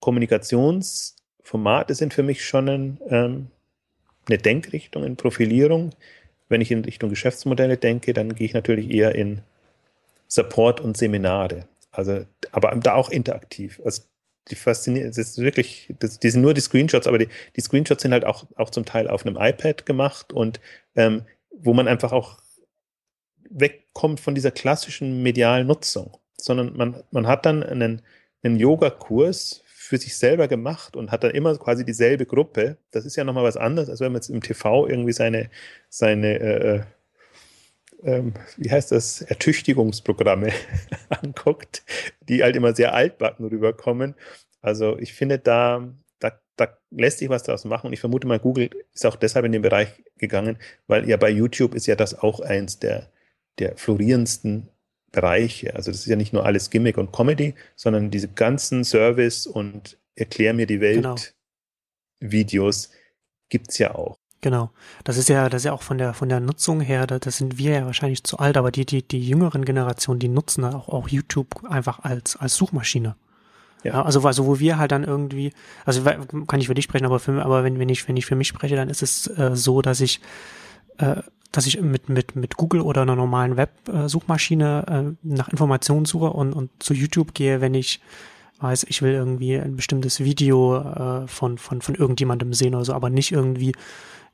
Kommunikationsformate 0.00 1.94
sind 1.94 2.14
für 2.14 2.22
mich 2.22 2.44
schon 2.44 2.68
ein, 2.68 3.00
ähm, 3.08 3.46
eine 4.28 4.38
Denkrichtung 4.38 5.04
in 5.04 5.16
Profilierung. 5.16 5.90
Wenn 6.48 6.60
ich 6.60 6.70
in 6.70 6.84
Richtung 6.84 7.10
Geschäftsmodelle 7.10 7.76
denke, 7.76 8.12
dann 8.12 8.34
gehe 8.34 8.46
ich 8.46 8.54
natürlich 8.54 8.90
eher 8.90 9.14
in 9.14 9.42
Support 10.28 10.80
und 10.80 10.96
Seminare. 10.96 11.66
Also, 11.90 12.24
aber 12.52 12.74
da 12.76 12.94
auch 12.94 13.10
interaktiv. 13.10 13.80
Also 13.84 14.02
die 14.48 14.54
faszinieren, 14.54 15.08
es 15.08 15.18
ist 15.18 15.38
wirklich, 15.38 15.92
das, 15.98 16.18
die 16.18 16.30
sind 16.30 16.42
nur 16.42 16.54
die 16.54 16.60
Screenshots, 16.60 17.06
aber 17.06 17.18
die, 17.18 17.28
die 17.56 17.60
Screenshots 17.60 18.02
sind 18.02 18.12
halt 18.12 18.24
auch, 18.24 18.46
auch 18.56 18.70
zum 18.70 18.84
Teil 18.84 19.08
auf 19.08 19.26
einem 19.26 19.36
iPad 19.36 19.86
gemacht 19.86 20.32
und 20.32 20.60
ähm, 20.94 21.22
wo 21.50 21.72
man 21.72 21.88
einfach 21.88 22.12
auch 22.12 22.38
wegkommt 23.48 24.20
von 24.20 24.34
dieser 24.34 24.50
klassischen 24.50 25.22
medialen 25.22 25.66
Nutzung 25.66 26.18
sondern 26.46 26.76
man, 26.76 27.02
man 27.10 27.26
hat 27.26 27.46
dann 27.46 27.62
einen, 27.62 28.02
einen 28.42 28.56
Yoga-Kurs 28.56 29.62
für 29.66 29.98
sich 29.98 30.16
selber 30.16 30.48
gemacht 30.48 30.96
und 30.96 31.10
hat 31.12 31.24
dann 31.24 31.30
immer 31.30 31.56
quasi 31.58 31.84
dieselbe 31.84 32.26
Gruppe. 32.26 32.78
Das 32.90 33.04
ist 33.04 33.16
ja 33.16 33.24
nochmal 33.24 33.44
was 33.44 33.56
anderes, 33.56 33.88
als 33.88 34.00
wenn 34.00 34.12
man 34.12 34.20
jetzt 34.20 34.30
im 34.30 34.40
TV 34.40 34.88
irgendwie 34.88 35.12
seine, 35.12 35.50
seine 35.88 36.38
äh, 36.38 36.80
äh, 38.06 38.22
wie 38.56 38.70
heißt 38.70 38.92
das, 38.92 39.22
Ertüchtigungsprogramme 39.22 40.52
anguckt, 41.08 41.84
die 42.28 42.42
halt 42.42 42.56
immer 42.56 42.74
sehr 42.74 42.94
altbacken 42.94 43.46
rüberkommen. 43.46 44.14
Also 44.60 44.98
ich 44.98 45.12
finde, 45.12 45.38
da, 45.38 45.92
da, 46.18 46.40
da 46.56 46.78
lässt 46.90 47.18
sich 47.18 47.28
was 47.28 47.42
daraus 47.42 47.64
machen 47.64 47.88
und 47.88 47.92
ich 47.92 48.00
vermute 48.00 48.26
mal, 48.26 48.38
Google 48.38 48.70
ist 48.94 49.06
auch 49.06 49.16
deshalb 49.16 49.44
in 49.44 49.52
den 49.52 49.62
Bereich 49.62 49.88
gegangen, 50.18 50.58
weil 50.86 51.08
ja 51.08 51.16
bei 51.16 51.30
YouTube 51.30 51.74
ist 51.74 51.86
ja 51.86 51.96
das 51.96 52.18
auch 52.18 52.40
eins 52.40 52.78
der, 52.78 53.10
der 53.58 53.76
florierendsten 53.76 54.68
Bereiche. 55.12 55.74
Also 55.74 55.90
das 55.90 56.00
ist 56.00 56.06
ja 56.06 56.16
nicht 56.16 56.32
nur 56.32 56.46
alles 56.46 56.70
Gimmick 56.70 56.98
und 56.98 57.12
Comedy, 57.12 57.54
sondern 57.74 58.10
diese 58.10 58.28
ganzen 58.28 58.84
Service 58.84 59.46
und 59.46 59.98
Erklär 60.16 60.54
mir 60.54 60.66
die 60.66 60.80
Welt 60.80 60.96
genau. 60.96 61.16
Videos 62.20 62.90
gibt's 63.50 63.76
ja 63.76 63.94
auch. 63.94 64.18
Genau. 64.46 64.70
Das 65.02 65.16
ist 65.16 65.28
ja, 65.28 65.48
das 65.48 65.62
ist 65.62 65.64
ja 65.64 65.72
auch 65.72 65.82
von 65.82 65.98
der, 65.98 66.14
von 66.14 66.28
der 66.28 66.38
Nutzung 66.38 66.80
her, 66.80 67.08
da, 67.08 67.18
das 67.18 67.38
sind 67.38 67.58
wir 67.58 67.72
ja 67.72 67.84
wahrscheinlich 67.84 68.22
zu 68.22 68.38
alt, 68.38 68.56
aber 68.56 68.70
die, 68.70 68.86
die, 68.86 69.02
die 69.02 69.18
jüngeren 69.18 69.64
Generationen, 69.64 70.20
die 70.20 70.28
nutzen 70.28 70.62
auch, 70.64 70.88
auch 70.88 71.08
YouTube 71.08 71.64
einfach 71.68 72.04
als, 72.04 72.36
als 72.36 72.54
Suchmaschine. 72.54 73.16
Ja. 73.82 74.04
also, 74.04 74.20
also 74.20 74.46
wo 74.46 74.60
wir 74.60 74.78
halt 74.78 74.92
dann 74.92 75.02
irgendwie, 75.02 75.52
also 75.84 76.04
kann 76.46 76.60
ich 76.60 76.68
für 76.68 76.74
dich 76.74 76.84
sprechen, 76.84 77.06
aber 77.06 77.18
für, 77.18 77.44
aber 77.44 77.64
wenn, 77.64 77.80
wenn 77.80 77.88
ich, 77.88 78.06
wenn 78.06 78.16
ich 78.16 78.24
für 78.24 78.36
mich 78.36 78.46
spreche, 78.46 78.76
dann 78.76 78.88
ist 78.88 79.02
es 79.02 79.26
äh, 79.26 79.56
so, 79.56 79.82
dass 79.82 80.00
ich 80.00 80.20
äh, 80.98 81.22
dass 81.50 81.66
ich 81.66 81.80
mit, 81.80 82.08
mit, 82.08 82.36
mit 82.36 82.56
Google 82.56 82.82
oder 82.82 83.02
einer 83.02 83.16
normalen 83.16 83.56
Web-Suchmaschine 83.56 85.16
äh, 85.24 85.26
nach 85.26 85.48
Informationen 85.48 86.04
suche 86.04 86.30
und, 86.30 86.52
und 86.52 86.70
zu 86.78 86.94
YouTube 86.94 87.34
gehe, 87.34 87.60
wenn 87.60 87.74
ich 87.74 88.00
weiß, 88.60 88.84
ich 88.88 89.02
will 89.02 89.12
irgendwie 89.12 89.56
ein 89.56 89.74
bestimmtes 89.76 90.20
Video 90.20 90.76
äh, 90.76 91.26
von, 91.26 91.58
von, 91.58 91.82
von 91.82 91.94
irgendjemandem 91.94 92.52
sehen 92.54 92.76
oder 92.76 92.84
so, 92.84 92.94
aber 92.94 93.10
nicht 93.10 93.32
irgendwie, 93.32 93.72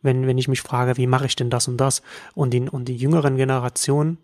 wenn, 0.02 0.26
wenn 0.26 0.38
ich 0.38 0.48
mich 0.48 0.60
frage, 0.60 0.96
wie 0.96 1.06
mache 1.06 1.26
ich 1.26 1.36
denn 1.36 1.50
das 1.50 1.68
und 1.68 1.76
das? 1.78 2.02
Und 2.34 2.50
die, 2.50 2.60
und 2.68 2.86
die 2.86 2.96
jüngeren 2.96 3.36
Generationen, 3.36 4.18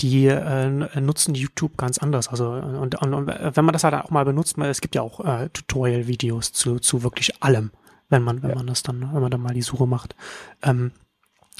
die 0.00 0.26
äh, 0.26 0.68
nutzen 1.00 1.34
YouTube 1.34 1.76
ganz 1.76 1.98
anders. 1.98 2.28
Also 2.28 2.50
und, 2.50 3.00
und, 3.00 3.14
und 3.14 3.26
wenn 3.28 3.64
man 3.64 3.72
das 3.72 3.84
halt 3.84 3.94
auch 3.94 4.10
mal 4.10 4.24
benutzt, 4.24 4.58
es 4.58 4.80
gibt 4.80 4.94
ja 4.94 5.02
auch 5.02 5.20
äh, 5.20 5.48
Tutorial-Videos 5.50 6.52
zu, 6.52 6.78
zu 6.78 7.02
wirklich 7.02 7.42
allem, 7.42 7.70
wenn 8.08 8.22
man, 8.22 8.42
wenn 8.42 8.50
ja. 8.50 8.56
man 8.56 8.66
das 8.66 8.82
dann, 8.82 9.12
wenn 9.12 9.22
man 9.22 9.30
dann 9.30 9.42
mal 9.42 9.54
die 9.54 9.62
Suche 9.62 9.86
macht. 9.86 10.16
Ähm, 10.62 10.92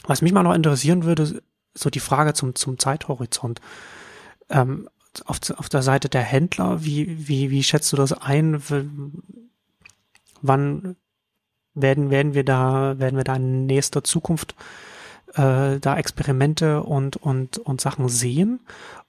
was 0.05 0.23
mich 0.23 0.33
mal 0.33 0.43
noch 0.43 0.55
interessieren 0.55 1.05
würde, 1.05 1.43
so 1.75 1.91
die 1.91 2.01
Frage 2.01 2.35
zum, 2.35 2.55
zum 2.55 2.79
Zeithorizont. 2.79 3.61
Ähm, 4.49 4.89
auf, 5.27 5.39
auf 5.57 5.69
der 5.69 5.83
Seite 5.83 6.09
der 6.09 6.23
Händler, 6.23 6.85
wie, 6.85 7.29
wie, 7.29 7.51
wie 7.51 7.63
schätzt 7.63 7.93
du 7.93 7.97
das 7.97 8.13
ein? 8.13 8.63
Wann 10.41 10.97
werden, 11.75 12.11
werden 12.11 12.35
wir 12.35 12.45
da, 12.45 12.99
werden 12.99 13.17
wir 13.17 13.25
da 13.25 13.37
in 13.37 13.67
nächster 13.67 14.05
Zukunft 14.05 14.55
äh, 15.35 15.79
da 15.79 15.97
Experimente 15.97 16.83
und, 16.83 17.17
und, 17.17 17.59
und 17.59 17.81
Sachen 17.81 18.09
sehen? 18.09 18.61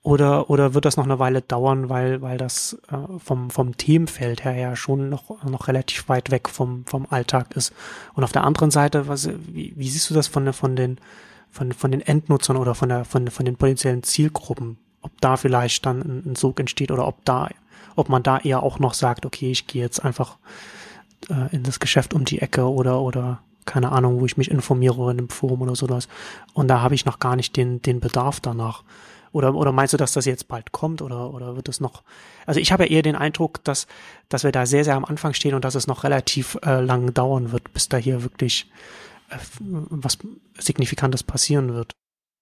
Oder, 0.02 0.50
oder 0.50 0.74
wird 0.74 0.84
das 0.84 0.98
noch 0.98 1.06
eine 1.06 1.20
Weile 1.20 1.42
dauern, 1.42 1.90
weil, 1.90 2.22
weil 2.22 2.38
das 2.38 2.78
äh, 2.92 3.20
vom, 3.20 3.50
vom 3.50 3.78
Themenfeld 3.78 4.44
her 4.44 4.56
ja 4.56 4.76
schon 4.76 5.10
noch, 5.10 5.44
noch 5.44 5.68
relativ 5.68 6.10
weit 6.10 6.30
weg 6.30 6.50
vom, 6.50 6.86
vom 6.86 7.08
Alltag 7.10 7.56
ist? 7.56 7.74
Und 8.14 8.24
auf 8.24 8.34
der 8.34 8.44
anderen 8.44 8.72
Seite, 8.72 9.08
was, 9.08 9.30
wie, 9.48 9.74
wie 9.76 9.90
siehst 9.90 10.10
du 10.10 10.14
das 10.14 10.28
von, 10.28 10.52
von, 10.52 10.76
den, 10.76 10.98
von, 11.50 11.72
von 11.72 11.92
den 11.92 12.02
Endnutzern 12.02 12.58
oder 12.58 12.76
von, 12.76 12.90
der, 12.90 13.06
von, 13.06 13.30
von 13.30 13.46
den 13.46 13.56
potenziellen 13.56 14.04
Zielgruppen? 14.04 14.78
Ob 15.02 15.12
da 15.22 15.38
vielleicht 15.38 15.86
dann 15.86 16.02
ein, 16.02 16.32
ein 16.32 16.36
Sog 16.36 16.60
entsteht 16.60 16.92
oder 16.92 17.08
ob 17.08 17.24
da, 17.24 17.50
ob 17.96 18.10
man 18.10 18.24
da 18.24 18.40
eher 18.40 18.64
auch 18.64 18.80
noch 18.80 18.94
sagt, 18.94 19.26
okay, 19.26 19.52
ich 19.52 19.68
gehe 19.68 19.84
jetzt 19.84 20.04
einfach 20.04 20.38
äh, 21.30 21.56
in 21.56 21.64
das 21.64 21.80
Geschäft 21.80 22.14
um 22.14 22.26
die 22.26 22.42
Ecke 22.42 22.70
oder, 22.70 23.02
oder 23.02 23.42
keine 23.66 23.92
Ahnung, 23.92 24.20
wo 24.20 24.26
ich 24.26 24.38
mich 24.38 24.52
informiere 24.52 25.12
in 25.12 25.20
einem 25.20 25.30
Forum 25.30 25.62
oder 25.62 25.76
sowas. 25.76 26.08
Und 26.54 26.68
da 26.68 26.82
habe 26.82 26.96
ich 26.96 27.06
noch 27.06 27.20
gar 27.20 27.36
nicht 27.36 27.56
den, 27.56 27.82
den 27.82 28.00
Bedarf 28.00 28.40
danach. 28.40 28.84
Oder, 29.32 29.56
oder 29.56 29.72
meinst 29.72 29.94
du, 29.94 29.98
dass 29.98 30.14
das 30.14 30.26
jetzt 30.26 30.48
bald 30.48 30.72
kommt 30.72 31.02
oder, 31.02 31.34
oder 31.34 31.56
wird 31.56 31.68
es 31.68 31.80
noch? 31.80 32.04
Also 32.46 32.60
ich 32.60 32.72
habe 32.72 32.84
ja 32.84 32.92
eher 32.92 33.02
den 33.02 33.16
Eindruck, 33.16 33.64
dass, 33.64 33.88
dass 34.30 34.44
wir 34.44 34.52
da 34.52 34.68
sehr, 34.68 34.84
sehr 34.84 34.96
am 34.96 35.06
Anfang 35.06 35.34
stehen 35.34 35.56
und 35.56 35.66
dass 35.66 35.74
es 35.74 35.88
noch 35.88 36.04
relativ 36.04 36.58
äh, 36.64 36.82
lang 36.82 37.14
dauern 37.16 37.52
wird, 37.52 37.74
bis 37.74 37.90
da 37.90 37.98
hier 37.98 38.22
wirklich 38.22 38.70
äh, 39.32 39.38
was 39.60 40.20
Signifikantes 40.60 41.24
passieren 41.24 41.74
wird. 41.74 41.94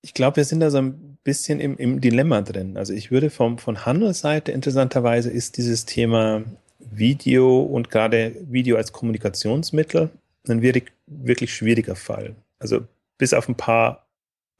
Ich 0.01 0.13
glaube, 0.13 0.38
wir 0.38 0.45
sind 0.45 0.59
da 0.59 0.69
so 0.69 0.79
ein 0.79 1.17
bisschen 1.23 1.61
im, 1.61 1.77
im 1.77 2.01
Dilemma 2.01 2.41
drin. 2.41 2.75
Also 2.75 2.93
ich 2.93 3.09
würde 3.09 3.29
vom, 3.29 3.57
von 3.57 3.86
Handelsseite 3.86 4.51
interessanterweise 4.51 5.29
ist 5.29 5.55
dieses 5.57 5.86
Thema 5.86 6.43
Video 6.91 7.61
und 7.61 7.89
gerade 7.89 8.35
Video 8.49 8.77
als 8.77 8.91
Kommunikationsmittel 8.91 10.09
ein 10.47 10.61
wirklich, 10.61 10.85
wirklich 11.07 11.53
schwieriger 11.53 11.95
Fall. 11.95 12.35
Also 12.59 12.87
bis 13.17 13.33
auf 13.33 13.47
ein 13.47 13.55
paar 13.55 14.07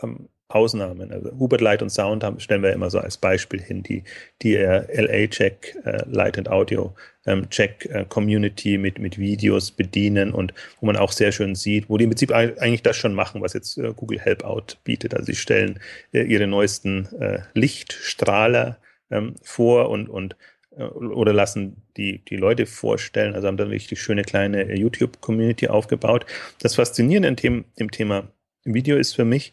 ähm, 0.02 0.30
Ausnahmen. 0.56 1.12
Also 1.12 1.32
Hubert 1.40 1.62
Light 1.62 1.82
und 1.82 1.90
Sound 1.90 2.24
haben, 2.24 2.40
stellen 2.40 2.64
wir 2.64 2.74
immer 2.74 2.90
so 2.90 3.00
als 3.00 3.18
Beispiel 3.18 3.62
hin, 3.62 3.84
die, 3.84 4.04
die 4.42 4.56
äh, 4.56 5.02
LA-Check, 5.02 5.78
äh, 5.86 6.04
Light 6.10 6.38
and 6.38 6.50
Audio 6.50 6.94
ähm, 7.26 7.50
Check 7.50 7.86
äh, 7.86 8.06
Community 8.08 8.78
mit, 8.78 9.00
mit 9.00 9.18
Videos 9.18 9.72
bedienen 9.72 10.32
und 10.32 10.54
wo 10.80 10.86
man 10.86 10.98
auch 10.98 11.12
sehr 11.12 11.32
schön 11.32 11.56
sieht, 11.56 11.90
wo 11.90 11.98
die 11.98 12.04
im 12.04 12.10
Prinzip 12.10 12.32
eigentlich 12.32 12.84
das 12.84 12.98
schon 12.98 13.14
machen, 13.14 13.42
was 13.42 13.54
jetzt 13.54 13.78
äh, 13.78 13.94
Google 13.96 14.20
Help 14.20 14.44
Out 14.44 14.78
bietet. 14.84 15.14
Also 15.14 15.26
sie 15.28 15.36
stellen 15.36 15.80
äh, 16.14 16.24
ihre 16.24 16.48
neuesten 16.48 17.08
äh, 17.20 17.40
Lichtstrahler 17.54 18.78
ähm, 19.10 19.36
vor 19.44 19.90
und, 19.90 20.10
und 20.10 20.36
oder 20.78 21.34
lassen 21.34 21.84
die, 21.98 22.24
die 22.26 22.38
Leute 22.38 22.66
vorstellen, 22.66 23.36
also 23.36 23.48
haben 23.48 23.58
da 23.58 23.66
richtig 23.66 24.02
schöne 24.02 24.24
kleine 24.24 24.70
äh, 24.70 24.80
YouTube-Community 24.80 25.68
aufgebaut. 25.68 26.26
Das 26.60 26.76
Faszinierende 26.76 27.28
im 27.28 27.36
Thema, 27.36 27.64
im 27.76 27.92
Thema 27.92 28.32
Video 28.64 28.98
ist 28.98 29.16
für 29.16 29.26
mich, 29.26 29.52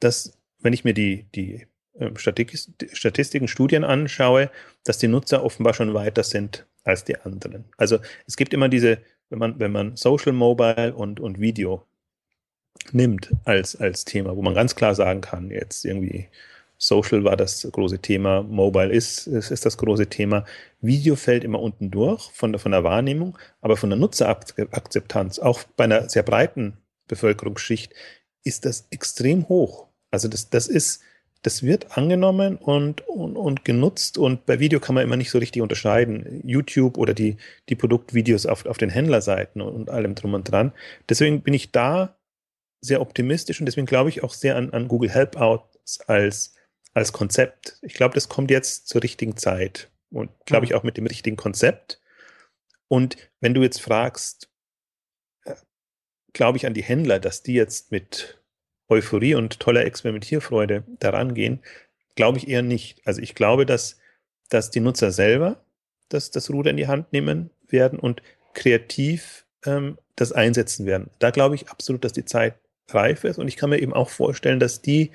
dass, 0.00 0.38
wenn 0.60 0.72
ich 0.72 0.84
mir 0.84 0.94
die, 0.94 1.24
die 1.34 1.66
ähm, 1.98 2.16
Statistiken, 2.16 3.48
Studien 3.48 3.82
anschaue, 3.82 4.50
dass 4.84 4.98
die 4.98 5.08
Nutzer 5.08 5.44
offenbar 5.44 5.74
schon 5.74 5.94
weiter 5.94 6.22
sind 6.22 6.66
als 6.84 7.04
die 7.04 7.16
anderen. 7.16 7.64
Also 7.76 7.98
es 8.26 8.36
gibt 8.36 8.54
immer 8.54 8.68
diese, 8.68 8.98
wenn 9.30 9.40
man, 9.40 9.58
wenn 9.58 9.72
man 9.72 9.96
Social, 9.96 10.32
Mobile 10.32 10.94
und, 10.94 11.18
und 11.18 11.40
Video 11.40 11.84
nimmt 12.92 13.30
als, 13.44 13.74
als 13.74 14.04
Thema, 14.04 14.36
wo 14.36 14.42
man 14.42 14.54
ganz 14.54 14.76
klar 14.76 14.94
sagen 14.94 15.20
kann, 15.20 15.50
jetzt 15.50 15.84
irgendwie 15.84 16.28
Social 16.78 17.24
war 17.24 17.36
das 17.36 17.68
große 17.70 17.98
Thema, 17.98 18.42
Mobile 18.44 18.92
ist, 18.92 19.26
ist, 19.26 19.50
ist 19.50 19.66
das 19.66 19.76
große 19.76 20.06
Thema. 20.06 20.44
Video 20.80 21.16
fällt 21.16 21.42
immer 21.42 21.60
unten 21.60 21.90
durch 21.90 22.30
von 22.32 22.52
der, 22.52 22.60
von 22.60 22.70
der 22.70 22.84
Wahrnehmung, 22.84 23.36
aber 23.60 23.76
von 23.76 23.90
der 23.90 23.98
Nutzerakzeptanz, 23.98 25.40
auch 25.40 25.64
bei 25.76 25.84
einer 25.84 26.08
sehr 26.08 26.22
breiten 26.22 26.78
Bevölkerungsschicht, 27.08 27.92
ist 28.44 28.64
das 28.64 28.86
extrem 28.90 29.48
hoch. 29.48 29.88
Also 30.12 30.28
das, 30.28 30.50
das 30.50 30.68
ist, 30.68 31.02
das 31.42 31.64
wird 31.64 31.96
angenommen 31.96 32.56
und, 32.56 33.06
und, 33.08 33.36
und 33.36 33.64
genutzt 33.64 34.16
und 34.16 34.46
bei 34.46 34.60
Video 34.60 34.78
kann 34.78 34.94
man 34.94 35.04
immer 35.04 35.16
nicht 35.16 35.30
so 35.30 35.38
richtig 35.38 35.62
unterscheiden. 35.62 36.42
YouTube 36.44 36.96
oder 36.96 37.12
die, 37.12 37.38
die 37.68 37.74
Produktvideos 37.74 38.46
auf, 38.46 38.66
auf 38.66 38.78
den 38.78 38.90
Händlerseiten 38.90 39.60
und 39.60 39.90
allem 39.90 40.14
drum 40.14 40.34
und 40.34 40.50
dran. 40.50 40.72
Deswegen 41.08 41.42
bin 41.42 41.54
ich 41.54 41.72
da 41.72 42.16
sehr 42.80 43.00
optimistisch 43.00 43.58
und 43.58 43.66
deswegen 43.66 43.86
glaube 43.86 44.10
ich 44.10 44.22
auch 44.22 44.32
sehr 44.32 44.54
an, 44.54 44.70
an 44.72 44.86
Google 44.86 45.10
Helpouts 45.10 46.00
als, 46.06 46.54
als 46.98 47.12
Konzept. 47.12 47.78
Ich 47.82 47.94
glaube, 47.94 48.14
das 48.14 48.28
kommt 48.28 48.50
jetzt 48.50 48.88
zur 48.88 49.02
richtigen 49.02 49.36
Zeit 49.36 49.90
und 50.10 50.30
glaube 50.46 50.66
ich 50.66 50.74
auch 50.74 50.82
mit 50.82 50.96
dem 50.96 51.06
richtigen 51.06 51.36
Konzept. 51.36 52.00
Und 52.88 53.16
wenn 53.40 53.54
du 53.54 53.62
jetzt 53.62 53.80
fragst, 53.80 54.50
äh, 55.44 55.54
glaube 56.32 56.58
ich 56.58 56.66
an 56.66 56.74
die 56.74 56.82
Händler, 56.82 57.20
dass 57.20 57.42
die 57.42 57.54
jetzt 57.54 57.92
mit 57.92 58.38
Euphorie 58.88 59.34
und 59.34 59.60
toller 59.60 59.84
Experimentierfreude 59.84 60.84
daran 60.98 61.34
gehen, 61.34 61.60
glaube 62.16 62.38
ich 62.38 62.48
eher 62.48 62.62
nicht. 62.62 63.00
Also 63.06 63.20
ich 63.22 63.34
glaube, 63.34 63.66
dass, 63.66 63.98
dass 64.48 64.70
die 64.70 64.80
Nutzer 64.80 65.12
selber 65.12 65.64
das, 66.08 66.30
das 66.30 66.50
Ruder 66.50 66.70
in 66.70 66.78
die 66.78 66.88
Hand 66.88 67.12
nehmen 67.12 67.50
werden 67.68 67.98
und 67.98 68.22
kreativ 68.54 69.46
ähm, 69.64 69.98
das 70.16 70.32
einsetzen 70.32 70.86
werden. 70.86 71.10
Da 71.18 71.30
glaube 71.30 71.54
ich 71.54 71.68
absolut, 71.68 72.04
dass 72.04 72.12
die 72.12 72.24
Zeit 72.24 72.54
reif 72.88 73.24
ist 73.24 73.38
und 73.38 73.46
ich 73.46 73.56
kann 73.56 73.70
mir 73.70 73.78
eben 73.78 73.92
auch 73.92 74.08
vorstellen, 74.08 74.58
dass 74.58 74.80
die, 74.80 75.12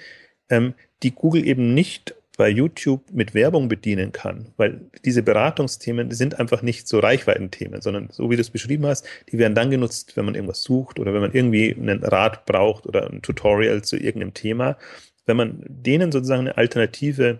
ähm, 0.50 0.76
die 1.04 1.12
Google 1.12 1.46
eben 1.46 1.74
nicht 1.74 2.16
bei 2.38 2.50
YouTube 2.50 3.12
mit 3.12 3.36
Werbung 3.36 3.68
bedienen 3.68 4.12
kann, 4.12 4.48
weil 4.58 4.82
diese 5.06 5.22
Beratungsthemen 5.22 6.10
die 6.10 6.16
sind 6.16 6.40
einfach 6.40 6.64
nicht 6.64 6.88
so 6.88 7.00
Reichweitenthemen, 7.00 7.82
sondern 7.82 8.10
so 8.12 8.30
wie 8.30 8.36
du 8.36 8.42
es 8.42 8.50
beschrieben 8.50 8.88
hast, 8.88 9.06
die 9.32 9.38
werden 9.38 9.54
dann 9.54 9.70
genutzt, 9.70 10.18
wenn 10.18 10.26
man 10.26 10.34
irgendwas 10.34 10.64
sucht 10.64 11.00
oder 11.00 11.14
wenn 11.14 11.22
man 11.22 11.34
irgendwie 11.34 11.76
einen 11.76 12.04
Rat 12.04 12.46
braucht 12.46 12.88
oder 12.88 13.10
ein 13.10 13.22
Tutorial 13.22 13.84
zu 13.84 13.98
irgendeinem 13.98 14.34
Thema. 14.34 14.78
Wenn 15.26 15.38
man 15.38 15.64
denen 15.68 16.12
sozusagen 16.12 16.42
eine 16.42 16.58
alternative 16.58 17.40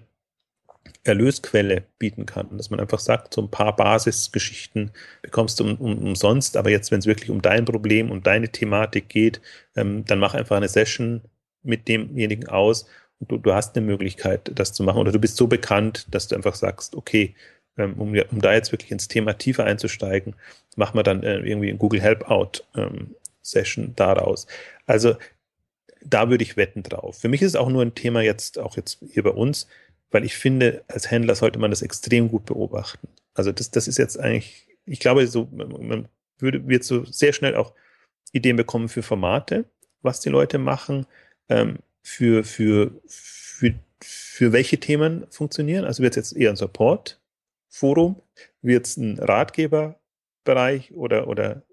Erlösquelle 1.04 1.84
bieten 1.98 2.26
kann, 2.26 2.56
dass 2.56 2.70
man 2.70 2.80
einfach 2.80 3.00
sagt, 3.00 3.34
so 3.34 3.42
ein 3.42 3.52
paar 3.52 3.76
Basisgeschichten 3.76 4.92
bekommst 5.22 5.60
du 5.60 5.66
um, 5.66 5.76
um, 5.76 5.98
umsonst, 5.98 6.56
aber 6.56 6.70
jetzt, 6.70 6.92
wenn 6.92 7.00
es 7.00 7.06
wirklich 7.06 7.30
um 7.30 7.42
dein 7.42 7.66
Problem 7.66 8.12
und 8.12 8.28
deine 8.28 8.50
Thematik 8.50 9.10
geht, 9.10 9.42
ähm, 9.76 10.06
dann 10.06 10.20
mach 10.20 10.34
einfach 10.34 10.56
eine 10.56 10.70
Session 10.70 11.22
mit 11.64 11.88
demjenigen 11.88 12.48
aus 12.48 12.86
du, 13.28 13.38
du 13.38 13.54
hast 13.54 13.76
eine 13.76 13.86
Möglichkeit, 13.86 14.52
das 14.54 14.74
zu 14.74 14.84
machen 14.84 15.00
oder 15.00 15.12
du 15.12 15.20
bist 15.20 15.38
so 15.38 15.48
bekannt, 15.48 16.08
dass 16.12 16.28
du 16.28 16.36
einfach 16.36 16.56
sagst, 16.56 16.96
okay, 16.96 17.36
ähm, 17.78 17.94
um, 17.94 18.16
um 18.32 18.42
da 18.42 18.54
jetzt 18.54 18.72
wirklich 18.72 18.92
ins 18.92 19.08
Thema 19.08 19.34
tiefer 19.34 19.66
einzusteigen, 19.66 20.36
machen 20.76 20.98
wir 20.98 21.04
dann 21.04 21.24
äh, 21.24 21.40
irgendwie 21.40 21.70
ein 21.70 21.80
Google 21.80 22.02
Help 22.02 22.30
Out 22.30 22.66
ähm, 22.76 23.16
Session 23.42 23.94
daraus. 23.96 24.48
Also 24.86 25.16
da 26.06 26.30
würde 26.30 26.44
ich 26.44 26.58
wetten 26.58 26.84
drauf. 26.84 27.20
Für 27.20 27.30
mich 27.30 27.42
ist 27.42 27.50
es 27.50 27.56
auch 27.56 27.70
nur 27.70 27.82
ein 27.82 27.96
Thema 27.96 28.22
jetzt, 28.22 28.60
auch 28.60 28.78
jetzt 28.78 29.00
hier 29.10 29.24
bei 29.24 29.32
uns, 29.32 29.68
weil 30.12 30.24
ich 30.24 30.36
finde, 30.36 30.84
als 30.88 31.10
Händler 31.10 31.36
sollte 31.36 31.60
man 31.60 31.72
das 31.72 31.82
extrem 31.82 32.30
gut 32.30 32.46
beobachten. 32.46 33.08
Also 33.34 33.52
das, 33.52 33.72
das 33.72 33.88
ist 33.88 33.98
jetzt 33.98 34.20
eigentlich, 34.20 34.68
ich 34.86 35.00
glaube, 35.00 35.26
so, 35.28 35.48
man 35.52 36.08
würde, 36.38 36.68
wird 36.68 36.84
so 36.84 37.06
sehr 37.06 37.34
schnell 37.34 37.56
auch 37.56 37.74
Ideen 38.32 38.58
bekommen 38.58 38.90
für 38.90 39.02
Formate, 39.02 39.66
was 40.02 40.20
die 40.20 40.30
Leute 40.30 40.58
machen. 40.58 41.06
Ähm, 41.50 41.80
für, 42.04 42.44
für, 42.44 42.92
für, 43.08 43.74
für 44.02 44.52
welche 44.52 44.80
Themen 44.80 45.26
funktionieren. 45.32 45.86
Also 45.86 46.04
wird 46.04 46.18
es 46.18 46.32
jetzt 46.32 46.38
eher 46.40 46.52
ein 46.52 46.56
Support-Forum, 46.56 48.22
wird 48.62 48.86
es 48.86 48.98
ein 48.98 49.18
Ratgeberbereich 49.18 50.94
oder, 50.94 51.28
oder 51.28 51.64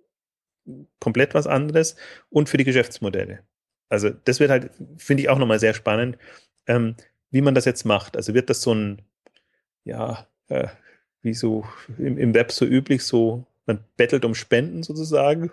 komplett 1.00 1.34
was 1.34 1.46
anderes 1.46 1.96
und 2.30 2.48
für 2.48 2.56
die 2.56 2.64
Geschäftsmodelle. 2.64 3.40
Also 3.88 4.10
das 4.10 4.38
wird 4.38 4.50
halt, 4.50 4.70
finde 4.98 5.22
ich 5.22 5.28
auch 5.28 5.38
nochmal 5.38 5.58
sehr 5.58 5.74
spannend, 5.74 6.16
ähm, 6.66 6.94
wie 7.30 7.40
man 7.40 7.54
das 7.54 7.64
jetzt 7.64 7.84
macht. 7.84 8.16
Also 8.16 8.34
wird 8.34 8.48
das 8.48 8.62
so 8.62 8.72
ein, 8.72 9.02
ja, 9.84 10.28
äh, 10.48 10.68
wie 11.22 11.34
so 11.34 11.64
im, 11.98 12.16
im 12.16 12.34
Web 12.34 12.52
so 12.52 12.64
üblich, 12.64 13.02
so, 13.02 13.44
man 13.66 13.84
bettelt 13.96 14.24
um 14.24 14.34
Spenden 14.34 14.82
sozusagen, 14.84 15.50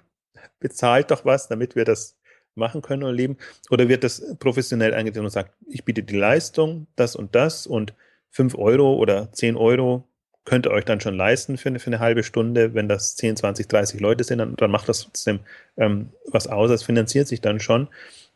bezahlt 0.59 1.11
doch 1.11 1.25
was, 1.25 1.47
damit 1.47 1.75
wir 1.75 1.83
das 1.83 2.17
machen 2.57 2.81
können 2.81 3.03
oder 3.03 3.13
leben? 3.13 3.37
Oder 3.69 3.87
wird 3.87 4.03
das 4.03 4.35
professionell 4.39 4.93
eingesetzt 4.93 5.23
und 5.23 5.29
sagt, 5.29 5.53
ich 5.67 5.85
biete 5.85 6.03
die 6.03 6.17
Leistung, 6.17 6.87
das 6.95 7.15
und 7.15 7.35
das 7.35 7.67
und 7.67 7.93
5 8.31 8.55
Euro 8.55 8.95
oder 8.95 9.31
10 9.31 9.55
Euro 9.55 10.07
könnt 10.47 10.65
ihr 10.65 10.71
euch 10.71 10.85
dann 10.85 11.01
schon 11.01 11.15
leisten 11.15 11.57
für 11.57 11.67
eine, 11.67 11.79
für 11.79 11.87
eine 11.87 11.99
halbe 11.99 12.23
Stunde. 12.23 12.73
Wenn 12.73 12.87
das 12.87 13.17
10, 13.17 13.35
20, 13.35 13.67
30 13.67 13.99
Leute 13.99 14.23
sind, 14.23 14.37
dann, 14.37 14.55
dann 14.55 14.71
macht 14.71 14.87
das 14.87 15.01
trotzdem 15.01 15.41
ähm, 15.75 16.09
was 16.25 16.47
aus. 16.47 16.69
Das 16.69 16.83
finanziert 16.83 17.27
sich 17.27 17.41
dann 17.41 17.59
schon. 17.59 17.89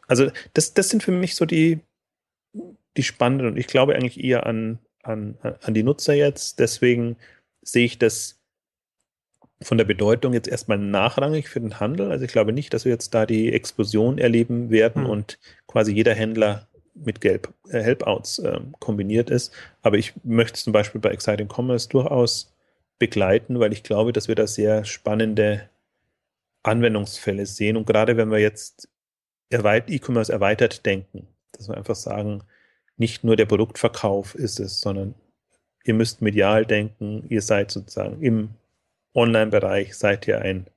Also 0.07 0.29
das, 0.53 0.73
das 0.73 0.89
sind 0.89 1.03
für 1.03 1.13
mich 1.13 1.35
so 1.35 1.45
die, 1.45 1.79
die 2.97 3.03
spannenden 3.03 3.47
und 3.47 3.57
ich 3.57 3.67
glaube 3.67 3.95
eigentlich 3.95 4.21
eher 4.21 4.45
an, 4.45 4.79
an, 5.03 5.37
an 5.41 5.73
die 5.73 5.83
Nutzer 5.83 6.13
jetzt. 6.13 6.59
Deswegen 6.59 7.15
sehe 7.61 7.85
ich 7.85 7.97
das 7.97 8.40
von 9.63 9.77
der 9.77 9.85
Bedeutung 9.85 10.33
jetzt 10.33 10.47
erstmal 10.47 10.77
nachrangig 10.77 11.49
für 11.49 11.59
den 11.59 11.79
Handel. 11.79 12.11
Also 12.11 12.25
ich 12.25 12.31
glaube 12.31 12.53
nicht, 12.53 12.73
dass 12.73 12.85
wir 12.85 12.91
jetzt 12.91 13.13
da 13.13 13.25
die 13.25 13.53
Explosion 13.53 14.17
erleben 14.17 14.69
werden 14.69 15.03
mhm. 15.03 15.09
und 15.09 15.39
quasi 15.67 15.93
jeder 15.93 16.13
Händler 16.13 16.67
mit 16.93 17.21
Gelb, 17.21 17.53
äh, 17.69 17.81
Helpouts 17.81 18.39
äh, 18.39 18.59
kombiniert 18.79 19.29
ist. 19.29 19.53
Aber 19.81 19.97
ich 19.97 20.13
möchte 20.23 20.59
zum 20.59 20.73
Beispiel 20.73 21.01
bei 21.01 21.09
Exciting 21.09 21.47
Commerce 21.47 21.89
durchaus 21.89 22.53
begleiten, 22.99 23.59
weil 23.59 23.73
ich 23.73 23.83
glaube, 23.83 24.13
dass 24.13 24.27
wir 24.27 24.35
da 24.35 24.47
sehr 24.47 24.85
spannende 24.85 25.69
Anwendungsfälle 26.63 27.45
sehen. 27.45 27.77
Und 27.77 27.87
gerade 27.87 28.17
wenn 28.17 28.31
wir 28.31 28.39
jetzt 28.39 28.89
E-Commerce 29.51 30.31
erweitert 30.31 30.85
denken, 30.85 31.27
dass 31.51 31.67
wir 31.67 31.77
einfach 31.77 31.95
sagen, 31.95 32.43
nicht 32.97 33.23
nur 33.23 33.35
der 33.35 33.45
Produktverkauf 33.45 34.35
ist 34.35 34.59
es, 34.59 34.79
sondern 34.79 35.15
ihr 35.83 35.93
müsst 35.93 36.21
medial 36.21 36.65
denken, 36.65 37.25
ihr 37.29 37.41
seid 37.41 37.71
sozusagen 37.71 38.21
im 38.21 38.51
Online-Bereich, 39.13 39.95
seid 39.95 40.27
ihr 40.27 40.41
ein 40.41 40.67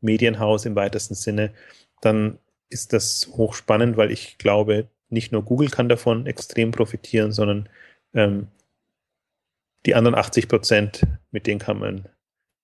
Medienhaus 0.00 0.64
im 0.66 0.74
weitesten 0.74 1.14
Sinne, 1.14 1.52
dann 2.00 2.38
ist 2.70 2.92
das 2.92 3.28
hochspannend, 3.32 3.96
weil 3.96 4.10
ich 4.10 4.38
glaube, 4.38 4.88
nicht 5.08 5.32
nur 5.32 5.44
Google 5.44 5.70
kann 5.70 5.88
davon 5.88 6.26
extrem 6.26 6.70
profitieren, 6.70 7.32
sondern 7.32 7.68
ähm, 8.14 8.48
die 9.86 9.94
anderen 9.94 10.16
80 10.16 10.48
Prozent, 10.48 11.06
mit 11.30 11.46
denen 11.46 11.60
kann 11.60 11.78
man 11.78 12.08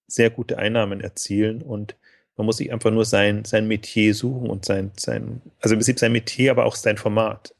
sehr 0.07 0.31
gute 0.31 0.59
Einnahmen 0.59 1.01
erzielen 1.01 1.63
und 1.63 1.97
man 2.37 2.47
muss 2.47 2.59
sich 2.59 2.73
einfach 2.73 2.91
nur 2.91 3.05
sein, 3.05 3.45
sein 3.45 3.69
Metier 3.69 4.15
suchen 4.15 4.51
und 4.51 4.65
sein, 4.65 4.91
sein, 4.97 5.41
also 5.61 5.75
im 5.75 5.79
Prinzip 5.79 5.99
sein 5.99 6.13
Metier, 6.13 6.51
aber 6.51 6.67
auch 6.67 6.77
sein 6.77 6.99
Format. 6.99 7.55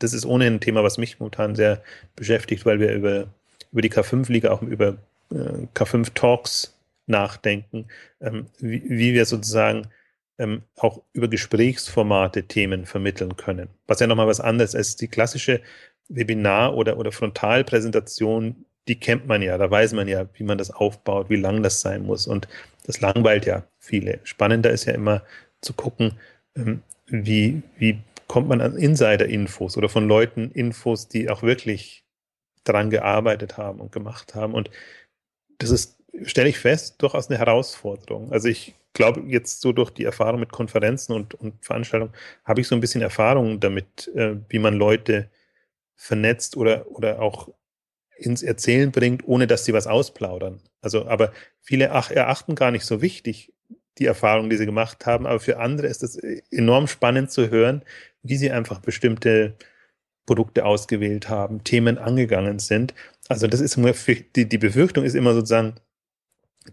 das 0.00 0.12
ist 0.12 0.26
ohnehin 0.26 0.54
ein 0.54 0.60
Thema, 0.60 0.82
was 0.82 0.98
mich 0.98 1.20
momentan 1.20 1.54
sehr 1.54 1.82
beschäftigt, 2.16 2.66
weil 2.66 2.80
wir 2.80 2.92
über, 2.92 3.28
über 3.72 3.80
die 3.80 3.90
K5-Liga, 3.90 4.50
auch 4.50 4.62
über 4.62 4.98
äh, 5.32 5.66
K5-Talks 5.74 6.78
nachdenken, 7.06 7.86
ähm, 8.20 8.46
wie, 8.58 8.82
wie 8.88 9.14
wir 9.14 9.26
sozusagen 9.26 9.88
ähm, 10.38 10.62
auch 10.76 11.02
über 11.12 11.28
Gesprächsformate 11.28 12.44
Themen 12.44 12.86
vermitteln 12.86 13.36
können. 13.36 13.68
Was 13.86 14.00
ja 14.00 14.06
nochmal 14.06 14.26
was 14.26 14.40
anderes 14.40 14.74
ist. 14.74 15.00
Die 15.00 15.08
klassische 15.08 15.60
Webinar- 16.08 16.74
oder, 16.74 16.98
oder 16.98 17.12
Frontalpräsentation, 17.12 18.64
die 18.88 18.98
kennt 18.98 19.26
man 19.26 19.42
ja, 19.42 19.56
da 19.56 19.70
weiß 19.70 19.92
man 19.94 20.08
ja, 20.08 20.26
wie 20.34 20.44
man 20.44 20.58
das 20.58 20.70
aufbaut, 20.70 21.30
wie 21.30 21.36
lang 21.36 21.62
das 21.62 21.80
sein 21.80 22.04
muss. 22.04 22.26
Und 22.26 22.48
das 22.86 23.00
langweilt 23.00 23.46
ja 23.46 23.64
viele. 23.78 24.20
Spannender 24.24 24.70
ist 24.70 24.84
ja 24.84 24.92
immer 24.92 25.22
zu 25.60 25.72
gucken, 25.72 26.18
ähm, 26.56 26.82
wie, 27.06 27.62
wie 27.78 27.98
kommt 28.26 28.48
man 28.48 28.60
an 28.60 28.76
Insider-Infos 28.76 29.76
oder 29.76 29.88
von 29.88 30.08
Leuten 30.08 30.50
Infos, 30.50 31.08
die 31.08 31.30
auch 31.30 31.42
wirklich 31.42 32.04
daran 32.64 32.90
gearbeitet 32.90 33.56
haben 33.56 33.80
und 33.80 33.92
gemacht 33.92 34.34
haben. 34.34 34.54
Und 34.54 34.70
das 35.58 35.70
ist, 35.70 35.96
stelle 36.24 36.48
ich 36.48 36.58
fest, 36.58 36.96
durchaus 36.98 37.28
eine 37.28 37.38
Herausforderung. 37.38 38.32
Also 38.32 38.48
ich 38.48 38.74
glaube, 38.92 39.22
jetzt 39.26 39.60
so 39.60 39.72
durch 39.72 39.90
die 39.90 40.04
Erfahrung 40.04 40.40
mit 40.40 40.52
Konferenzen 40.52 41.12
und, 41.12 41.34
und 41.34 41.64
Veranstaltungen 41.64 42.12
habe 42.44 42.60
ich 42.60 42.68
so 42.68 42.74
ein 42.74 42.80
bisschen 42.80 43.02
Erfahrung 43.02 43.60
damit, 43.60 44.10
äh, 44.14 44.36
wie 44.48 44.58
man 44.58 44.74
Leute 44.74 45.28
vernetzt 45.96 46.56
oder, 46.56 46.90
oder 46.90 47.20
auch 47.20 47.48
ins 48.16 48.42
Erzählen 48.42 48.92
bringt, 48.92 49.26
ohne 49.26 49.46
dass 49.46 49.64
sie 49.64 49.72
was 49.72 49.86
ausplaudern. 49.86 50.60
Also, 50.80 51.06
aber 51.06 51.32
viele 51.60 51.92
ach, 51.92 52.10
erachten 52.10 52.54
gar 52.54 52.70
nicht 52.70 52.84
so 52.84 53.02
wichtig 53.02 53.52
die 53.98 54.06
Erfahrung, 54.06 54.50
die 54.50 54.56
sie 54.56 54.66
gemacht 54.66 55.06
haben, 55.06 55.26
aber 55.26 55.40
für 55.40 55.58
andere 55.58 55.86
ist 55.86 56.02
es 56.02 56.16
enorm 56.50 56.88
spannend 56.88 57.30
zu 57.30 57.50
hören, 57.50 57.82
wie 58.22 58.36
sie 58.36 58.50
einfach 58.50 58.80
bestimmte 58.80 59.54
Produkte 60.26 60.64
ausgewählt 60.64 61.28
haben, 61.28 61.64
Themen 61.64 61.98
angegangen 61.98 62.58
sind. 62.58 62.94
Also 63.28 63.46
das 63.46 63.60
ist 63.60 63.76
immer 63.76 63.92
die, 63.92 64.48
die 64.48 64.58
Befürchtung 64.58 65.04
ist 65.04 65.14
immer 65.14 65.34
sozusagen, 65.34 65.74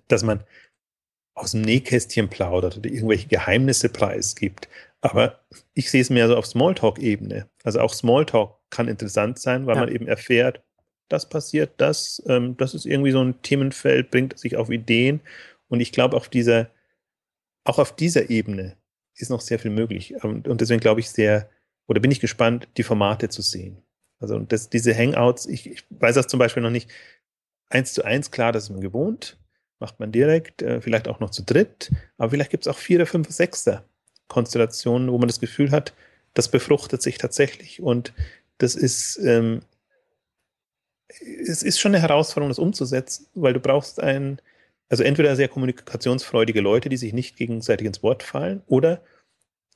dass 0.07 0.23
man 0.23 0.43
aus 1.33 1.51
dem 1.51 1.61
Nähkästchen 1.61 2.29
plaudert 2.29 2.77
oder 2.77 2.89
irgendwelche 2.89 3.27
Geheimnisse 3.27 3.89
preisgibt. 3.89 4.67
Aber 5.01 5.39
ich 5.73 5.89
sehe 5.89 6.01
es 6.01 6.09
mehr 6.09 6.27
so 6.27 6.35
auf 6.35 6.45
Smalltalk-Ebene. 6.45 7.49
Also 7.63 7.79
auch 7.79 7.93
Smalltalk 7.93 8.55
kann 8.69 8.87
interessant 8.87 9.39
sein, 9.39 9.65
weil 9.65 9.75
ja. 9.75 9.81
man 9.81 9.93
eben 9.93 10.07
erfährt, 10.07 10.61
das 11.09 11.27
passiert, 11.27 11.73
das, 11.77 12.21
ähm, 12.27 12.55
das 12.57 12.73
ist 12.73 12.85
irgendwie 12.85 13.11
so 13.11 13.23
ein 13.23 13.41
Themenfeld, 13.41 14.11
bringt 14.11 14.37
sich 14.37 14.55
auf 14.57 14.69
Ideen. 14.69 15.21
Und 15.67 15.79
ich 15.79 15.91
glaube, 15.91 16.15
auf 16.15 16.29
dieser, 16.29 16.69
auch 17.63 17.79
auf 17.79 17.95
dieser 17.95 18.29
Ebene 18.29 18.77
ist 19.15 19.29
noch 19.29 19.41
sehr 19.41 19.59
viel 19.59 19.71
möglich. 19.71 20.13
Und, 20.23 20.47
und 20.47 20.61
deswegen 20.61 20.79
glaube 20.79 20.99
ich 20.99 21.09
sehr, 21.09 21.49
oder 21.87 21.99
bin 21.99 22.11
ich 22.11 22.19
gespannt, 22.19 22.67
die 22.77 22.83
Formate 22.83 23.29
zu 23.29 23.41
sehen. 23.41 23.81
Also 24.21 24.39
das, 24.39 24.69
diese 24.69 24.95
Hangouts, 24.95 25.45
ich, 25.47 25.69
ich 25.69 25.83
weiß 25.89 26.15
das 26.15 26.27
zum 26.27 26.39
Beispiel 26.39 26.63
noch 26.63 26.69
nicht. 26.69 26.89
Eins 27.69 27.93
zu 27.93 28.03
eins, 28.03 28.31
klar, 28.31 28.51
das 28.51 28.65
ist 28.65 28.69
man 28.69 28.81
gewohnt 28.81 29.37
macht 29.81 29.99
man 29.99 30.11
direkt, 30.13 30.61
äh, 30.61 30.79
vielleicht 30.79 31.09
auch 31.09 31.19
noch 31.19 31.31
zu 31.31 31.43
dritt, 31.43 31.91
aber 32.17 32.29
vielleicht 32.29 32.51
gibt 32.51 32.65
es 32.65 32.73
auch 32.73 32.77
vier, 32.77 33.05
fünf, 33.05 33.29
sechster 33.29 33.83
Konstellationen, 34.29 35.11
wo 35.11 35.17
man 35.17 35.27
das 35.27 35.41
Gefühl 35.41 35.71
hat, 35.71 35.93
das 36.33 36.49
befruchtet 36.49 37.01
sich 37.01 37.17
tatsächlich. 37.17 37.81
Und 37.81 38.13
das 38.59 38.75
ist, 38.75 39.17
ähm, 39.17 39.61
es 41.09 41.63
ist 41.63 41.79
schon 41.79 41.93
eine 41.93 42.01
Herausforderung, 42.01 42.49
das 42.49 42.59
umzusetzen, 42.59 43.27
weil 43.33 43.53
du 43.53 43.59
brauchst 43.59 43.99
ein, 43.99 44.39
also 44.87 45.03
entweder 45.03 45.35
sehr 45.35 45.49
kommunikationsfreudige 45.49 46.61
Leute, 46.61 46.87
die 46.87 46.97
sich 46.97 47.11
nicht 47.11 47.35
gegenseitig 47.35 47.87
ins 47.87 48.03
Wort 48.03 48.23
fallen, 48.23 48.61
oder 48.67 49.03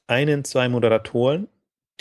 einen, 0.08 0.46
zwei 0.46 0.70
Moderatoren, 0.70 1.48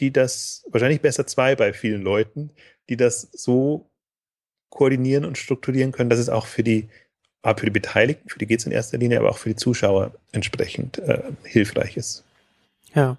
die 0.01 0.13
das, 0.13 0.65
wahrscheinlich 0.71 1.01
besser 1.01 1.27
zwei 1.27 1.57
bei 1.57 1.73
vielen 1.73 2.03
Leuten, 2.03 2.51
die 2.89 2.97
das 2.97 3.29
so 3.33 3.91
koordinieren 4.69 5.25
und 5.25 5.39
strukturieren 5.39 5.93
können, 5.93 6.11
dass 6.11 6.19
es 6.19 6.29
auch 6.29 6.47
für 6.47 6.63
die 6.63 6.89
für 7.57 7.67
die 7.67 7.71
Beteiligten, 7.71 8.31
für 8.31 8.39
die 8.39 8.47
geht 8.47 8.61
es 8.61 8.67
in 8.67 8.73
erster 8.73 8.97
Linie, 8.97 9.19
aber 9.19 9.29
auch 9.29 9.37
für 9.37 9.51
die 9.51 9.57
Zuschauer 9.57 10.13
entsprechend 10.33 10.99
äh, 10.99 11.23
hilfreich 11.43 11.97
ist. 11.99 12.25
Ja. 12.95 13.19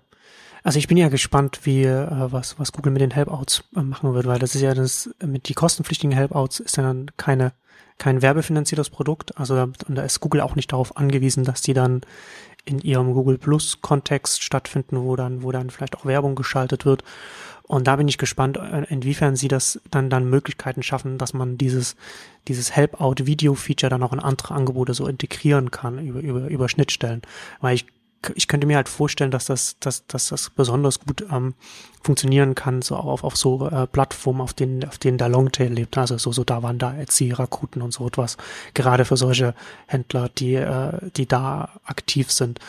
Also 0.63 0.80
ich 0.80 0.88
bin 0.88 0.97
ja 0.97 1.09
gespannt, 1.09 1.59
wie 1.63 1.84
äh, 1.84 2.07
was, 2.09 2.57
was 2.57 2.71
Google 2.71 2.91
mit 2.91 3.01
den 3.03 3.11
Helpouts 3.11 3.63
äh, 3.76 3.82
machen 3.82 4.15
wird, 4.15 4.26
weil 4.26 4.39
das 4.39 4.55
ist 4.55 4.61
ja 4.61 4.73
das, 4.73 5.11
mit 5.23 5.47
die 5.47 5.53
kostenpflichtigen 5.53 6.15
Helpouts 6.15 6.59
ist 6.59 6.78
ja 6.78 6.84
dann 6.84 7.11
keine, 7.17 7.53
kein 7.99 8.23
werbefinanziertes 8.23 8.89
Produkt. 8.89 9.38
Also 9.38 9.55
und 9.61 9.95
da 9.95 10.01
ist 10.01 10.21
Google 10.21 10.41
auch 10.41 10.55
nicht 10.55 10.71
darauf 10.71 10.97
angewiesen, 10.97 11.43
dass 11.43 11.61
die 11.61 11.76
dann 11.76 12.01
in 12.66 12.80
ihrem 12.80 13.13
Google 13.13 13.38
Plus 13.38 13.82
Kontext 13.82 14.43
stattfinden, 14.43 15.01
wo 15.03 15.16
dann, 15.16 15.43
wo 15.43 15.51
dann 15.51 15.70
vielleicht 15.70 15.95
auch 15.95 16.05
Werbung 16.05 16.36
geschaltet 16.36 16.86
wird. 16.86 17.03
Und 17.68 17.88
da 17.88 17.95
bin 17.95 18.07
ich 18.07 18.18
gespannt, 18.18 18.57
äh, 18.57 18.86
inwiefern 18.89 19.36
sie 19.36 19.47
das 19.47 19.82
dann, 19.89 20.09
dann 20.09 20.30
Möglichkeiten 20.30 20.84
schaffen, 20.84 21.18
dass 21.18 21.34
man 21.34 21.57
dieses, 21.57 21.95
dieses 22.47 22.76
Help-Out-Video-Feature 22.76 23.89
dann 23.89 24.03
auch 24.03 24.13
in 24.13 24.20
andere 24.20 24.53
Angebote 24.53 24.93
so 24.93 25.07
integrieren 25.07 25.72
kann 25.72 26.05
über, 26.05 26.20
über, 26.20 26.47
über 26.47 26.70
Schnittstellen. 26.70 27.22
Weil 27.61 27.76
ich, 27.76 27.88
ich 28.36 28.47
könnte 28.47 28.67
mir 28.67 28.78
halt 28.78 28.89
vorstellen, 28.89 29.32
dass 29.32 29.45
das, 29.45 29.78
dass, 29.80 30.05
dass 30.07 30.30
das 30.30 30.49
besonders 30.49 30.99
gut 30.99 31.26
ähm, 31.32 31.53
funktionieren 32.03 32.55
kann, 32.55 32.82
so 32.82 32.95
auf, 32.95 33.23
auf 33.23 33.36
so 33.36 33.67
äh, 33.67 33.88
Plattformen, 33.88 34.41
auf 34.41 34.53
denen, 34.53 34.84
auf 34.86 34.97
denen 34.97 35.17
der 35.17 35.30
Longtail 35.30 35.71
lebt. 35.71 35.97
Also 35.97 36.17
so, 36.17 36.32
so 36.32 36.43
da 36.43 36.63
waren 36.63 36.78
da 36.78 36.95
Etsy, 36.95 37.32
Rakuten 37.32 37.82
und 37.82 37.93
so 37.93 38.07
etwas. 38.07 38.38
Gerade 38.73 39.05
für 39.05 39.17
solche 39.17 39.53
Händler, 39.88 40.30
die, 40.30 40.55
äh, 40.55 41.09
die 41.15 41.28
da 41.28 41.69
aktiv 41.86 42.32
sind. 42.32 42.59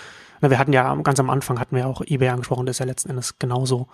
Na, 0.41 0.51
wir 0.51 0.59
hatten 0.59 0.73
ja 0.73 0.95
ganz 0.97 1.19
am 1.21 1.31
Anfang 1.31 1.59
hatten 1.59 1.77
wir 1.77 1.87
auch 1.87 2.03
eBay 2.03 2.29
angesprochen, 2.29 2.67
das 2.67 2.77
ist 2.77 2.81
ja 2.81 2.87
letzten 2.87 3.11
Endes 3.11 3.39
genauso 3.39 3.89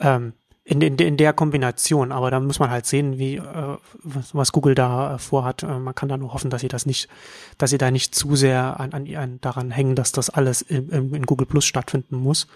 ähm, 0.00 0.32
in, 0.68 0.82
in, 0.82 0.98
in 0.98 1.16
der 1.16 1.32
Kombination. 1.32 2.12
Aber 2.12 2.30
da 2.30 2.40
muss 2.40 2.58
man 2.58 2.70
halt 2.70 2.84
sehen, 2.84 3.18
wie 3.18 3.36
äh, 3.36 3.76
was, 4.02 4.34
was 4.34 4.52
Google 4.52 4.74
da 4.74 5.14
äh, 5.14 5.18
vorhat. 5.18 5.62
Äh, 5.62 5.78
man 5.78 5.94
kann 5.94 6.10
da 6.10 6.16
nur 6.18 6.34
hoffen, 6.34 6.50
dass 6.50 6.60
sie 6.60 6.68
das 6.68 6.84
nicht, 6.84 7.08
dass 7.56 7.70
sie 7.70 7.78
da 7.78 7.90
nicht 7.90 8.14
zu 8.14 8.36
sehr 8.36 8.78
an, 8.78 8.92
an, 8.92 9.16
an 9.16 9.38
daran 9.40 9.70
hängen, 9.70 9.94
dass 9.96 10.12
das 10.12 10.28
alles 10.28 10.60
in, 10.60 10.90
in, 10.90 11.26
Google 11.26 11.46
Plus 11.46 11.64
stattfinden 11.64 12.16
muss, 12.16 12.46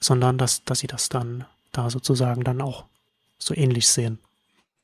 sondern 0.00 0.36
dass, 0.36 0.64
dass 0.64 0.80
sie 0.80 0.86
das 0.86 1.08
dann 1.08 1.46
da 1.72 1.88
sozusagen 1.88 2.44
dann 2.44 2.60
auch 2.60 2.84
so 3.38 3.54
ähnlich 3.54 3.88
sehen. 3.88 4.18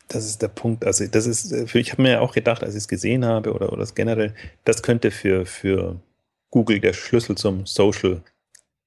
Das 0.09 0.24
ist 0.24 0.40
der 0.40 0.48
Punkt. 0.48 0.84
Also 0.86 1.07
das 1.07 1.26
ist, 1.26 1.52
äh, 1.52 1.66
für, 1.66 1.78
ich 1.78 1.92
habe 1.92 2.02
mir 2.02 2.12
ja 2.12 2.20
auch 2.20 2.32
gedacht, 2.32 2.62
als 2.64 2.74
ich 2.74 2.80
es 2.80 2.88
gesehen 2.88 3.26
habe 3.26 3.52
oder, 3.52 3.70
oder 3.70 3.80
das 3.80 3.94
generell, 3.94 4.34
das 4.64 4.82
könnte 4.82 5.11
für, 5.11 5.44
für 5.44 6.00
Google 6.50 6.80
der 6.80 6.94
Schlüssel 6.94 7.36
zum 7.36 7.66
Social 7.66 8.22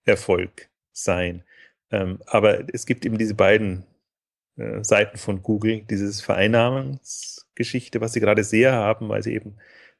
Erfolg 0.05 0.69
sein. 0.91 1.43
Ähm, 1.91 2.19
aber 2.25 2.73
es 2.73 2.85
gibt 2.85 3.05
eben 3.05 3.17
diese 3.17 3.35
beiden 3.35 3.83
äh, 4.57 4.83
Seiten 4.83 5.17
von 5.17 5.41
Google, 5.43 5.81
dieses 5.89 6.21
Vereinnahmungsgeschichte, 6.21 8.01
was 8.01 8.13
sie 8.13 8.19
gerade 8.19 8.43
sehr 8.43 8.73
haben, 8.73 9.09
weil 9.09 9.23
sie 9.23 9.33
eben 9.33 9.55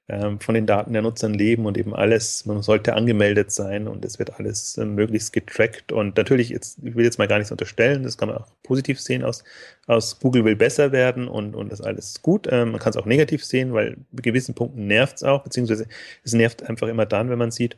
ähm, 0.09 0.39
von 0.39 0.55
den 0.55 0.65
Daten 0.65 0.93
der 0.93 1.03
Nutzern 1.03 1.35
leben 1.35 1.67
und 1.67 1.77
eben 1.77 1.93
alles, 1.95 2.45
man 2.47 2.63
sollte 2.63 2.95
angemeldet 2.95 3.51
sein 3.51 3.87
und 3.87 4.03
es 4.03 4.17
wird 4.17 4.39
alles 4.39 4.75
äh, 4.77 4.85
möglichst 4.85 5.33
getrackt. 5.33 5.91
Und 5.91 6.17
natürlich, 6.17 6.49
jetzt, 6.49 6.79
ich 6.83 6.95
will 6.95 7.05
jetzt 7.05 7.19
mal 7.19 7.27
gar 7.27 7.37
nichts 7.37 7.51
unterstellen, 7.51 8.03
das 8.03 8.17
kann 8.17 8.29
man 8.29 8.39
auch 8.39 8.47
positiv 8.63 8.99
sehen 8.99 9.23
aus, 9.23 9.43
aus 9.85 10.19
Google 10.19 10.45
will 10.45 10.55
besser 10.55 10.91
werden 10.91 11.27
und, 11.27 11.55
und 11.55 11.71
das 11.71 11.81
alles 11.81 12.23
gut. 12.23 12.47
Ähm, 12.51 12.71
man 12.71 12.79
kann 12.79 12.89
es 12.89 12.97
auch 12.97 13.05
negativ 13.05 13.45
sehen, 13.45 13.73
weil 13.73 13.97
bei 14.11 14.23
gewissen 14.23 14.55
Punkten 14.55 14.87
nervt 14.87 15.17
es 15.17 15.23
auch, 15.23 15.43
beziehungsweise 15.43 15.87
es 16.23 16.33
nervt 16.33 16.63
einfach 16.63 16.87
immer 16.87 17.05
dann, 17.05 17.29
wenn 17.29 17.39
man 17.39 17.51
sieht, 17.51 17.77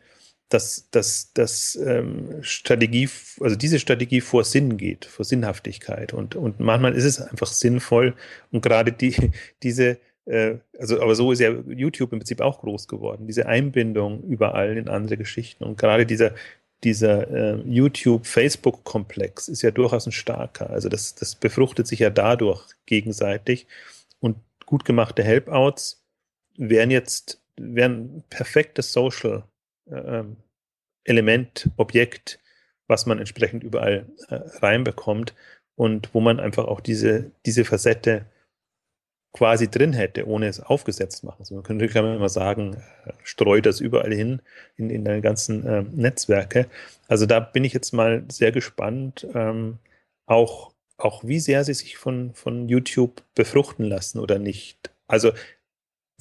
dass, 0.53 0.89
dass, 0.91 1.31
dass 1.33 1.77
ähm, 1.77 2.39
Strategie, 2.41 3.09
also 3.39 3.55
diese 3.55 3.79
Strategie 3.79 4.19
vor 4.19 4.43
Sinn 4.43 4.75
geht, 4.75 5.05
vor 5.05 5.23
Sinnhaftigkeit. 5.23 6.13
Und, 6.13 6.35
und 6.35 6.59
manchmal 6.59 6.93
ist 6.93 7.05
es 7.05 7.21
einfach 7.21 7.47
sinnvoll 7.47 8.15
und 8.51 8.61
gerade 8.61 8.91
die, 8.91 9.31
diese, 9.63 9.97
äh, 10.25 10.55
also 10.77 11.01
aber 11.01 11.15
so 11.15 11.31
ist 11.31 11.39
ja 11.39 11.51
YouTube 11.67 12.11
im 12.11 12.19
Prinzip 12.19 12.41
auch 12.41 12.59
groß 12.59 12.89
geworden, 12.89 13.27
diese 13.27 13.45
Einbindung 13.45 14.23
überall 14.23 14.77
in 14.77 14.89
andere 14.89 15.15
Geschichten. 15.15 15.63
Und 15.63 15.77
gerade 15.77 16.05
dieser, 16.05 16.35
dieser 16.83 17.29
äh, 17.29 17.61
YouTube-Facebook-Komplex 17.65 19.47
ist 19.47 19.61
ja 19.61 19.71
durchaus 19.71 20.05
ein 20.05 20.11
starker. 20.11 20.69
Also 20.69 20.89
das, 20.89 21.15
das 21.15 21.35
befruchtet 21.35 21.87
sich 21.87 21.99
ja 21.99 22.09
dadurch 22.09 22.65
gegenseitig. 22.87 23.67
Und 24.19 24.35
gut 24.65 24.83
gemachte 24.83 25.23
Helpouts 25.23 26.03
wären 26.57 26.91
jetzt, 26.91 27.41
wären 27.55 28.23
perfektes 28.29 28.91
Social 28.91 29.43
ähm, 29.91 30.37
Element, 31.03 31.69
Objekt, 31.77 32.39
was 32.87 33.05
man 33.05 33.19
entsprechend 33.19 33.63
überall 33.63 34.05
äh, 34.29 34.35
reinbekommt 34.35 35.33
und 35.75 36.13
wo 36.13 36.19
man 36.19 36.39
einfach 36.39 36.65
auch 36.65 36.81
diese, 36.81 37.31
diese 37.45 37.65
Facette 37.65 38.25
quasi 39.33 39.69
drin 39.69 39.93
hätte, 39.93 40.27
ohne 40.27 40.47
es 40.47 40.59
aufgesetzt 40.59 41.23
machen. 41.23 41.37
Also 41.39 41.55
man 41.55 41.63
könnte 41.63 41.87
kann 41.87 42.03
man 42.03 42.15
immer 42.15 42.29
sagen, 42.29 42.75
äh, 43.05 43.13
streut 43.23 43.65
das 43.65 43.79
überall 43.79 44.13
hin 44.13 44.41
in, 44.75 44.89
in 44.89 45.05
deine 45.05 45.21
ganzen 45.21 45.65
äh, 45.65 45.83
Netzwerke. 45.83 46.67
Also 47.07 47.25
da 47.25 47.39
bin 47.39 47.63
ich 47.63 47.73
jetzt 47.73 47.93
mal 47.93 48.25
sehr 48.29 48.51
gespannt, 48.51 49.25
ähm, 49.33 49.79
auch, 50.25 50.73
auch 50.97 51.23
wie 51.23 51.39
sehr 51.39 51.63
sie 51.63 51.73
sich 51.73 51.97
von, 51.97 52.33
von 52.33 52.67
YouTube 52.67 53.23
befruchten 53.35 53.85
lassen 53.85 54.19
oder 54.19 54.37
nicht. 54.37 54.91
Also 55.07 55.31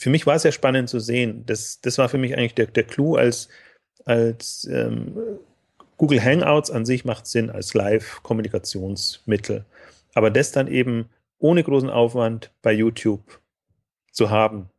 für 0.00 0.10
mich 0.10 0.26
war 0.26 0.36
es 0.36 0.42
sehr 0.42 0.52
spannend 0.52 0.88
zu 0.88 0.98
sehen. 0.98 1.44
Das, 1.44 1.80
das 1.82 1.98
war 1.98 2.08
für 2.08 2.18
mich 2.18 2.36
eigentlich 2.36 2.54
der, 2.54 2.66
der 2.66 2.84
Clou, 2.84 3.16
als, 3.16 3.48
als 4.06 4.66
ähm, 4.70 5.14
Google 5.98 6.24
Hangouts 6.24 6.70
an 6.70 6.86
sich 6.86 7.04
macht 7.04 7.26
Sinn 7.26 7.50
als 7.50 7.74
Live-Kommunikationsmittel. 7.74 9.66
Aber 10.14 10.30
das 10.30 10.52
dann 10.52 10.68
eben 10.68 11.10
ohne 11.38 11.62
großen 11.62 11.90
Aufwand 11.90 12.50
bei 12.62 12.72
YouTube 12.72 13.40
zu 14.10 14.30
haben 14.30 14.70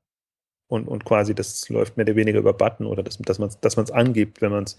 und, 0.68 0.88
und 0.88 1.06
quasi 1.06 1.36
das 1.36 1.70
läuft 1.70 1.98
mehr 1.98 2.08
oder 2.08 2.16
weniger 2.16 2.40
über 2.40 2.54
Button 2.54 2.88
oder 2.88 3.04
das, 3.04 3.20
dass 3.20 3.38
man 3.38 3.50
es 3.50 3.60
dass 3.60 3.78
angibt, 3.92 4.42
wenn 4.42 4.52
man 4.52 4.64
es 4.64 4.78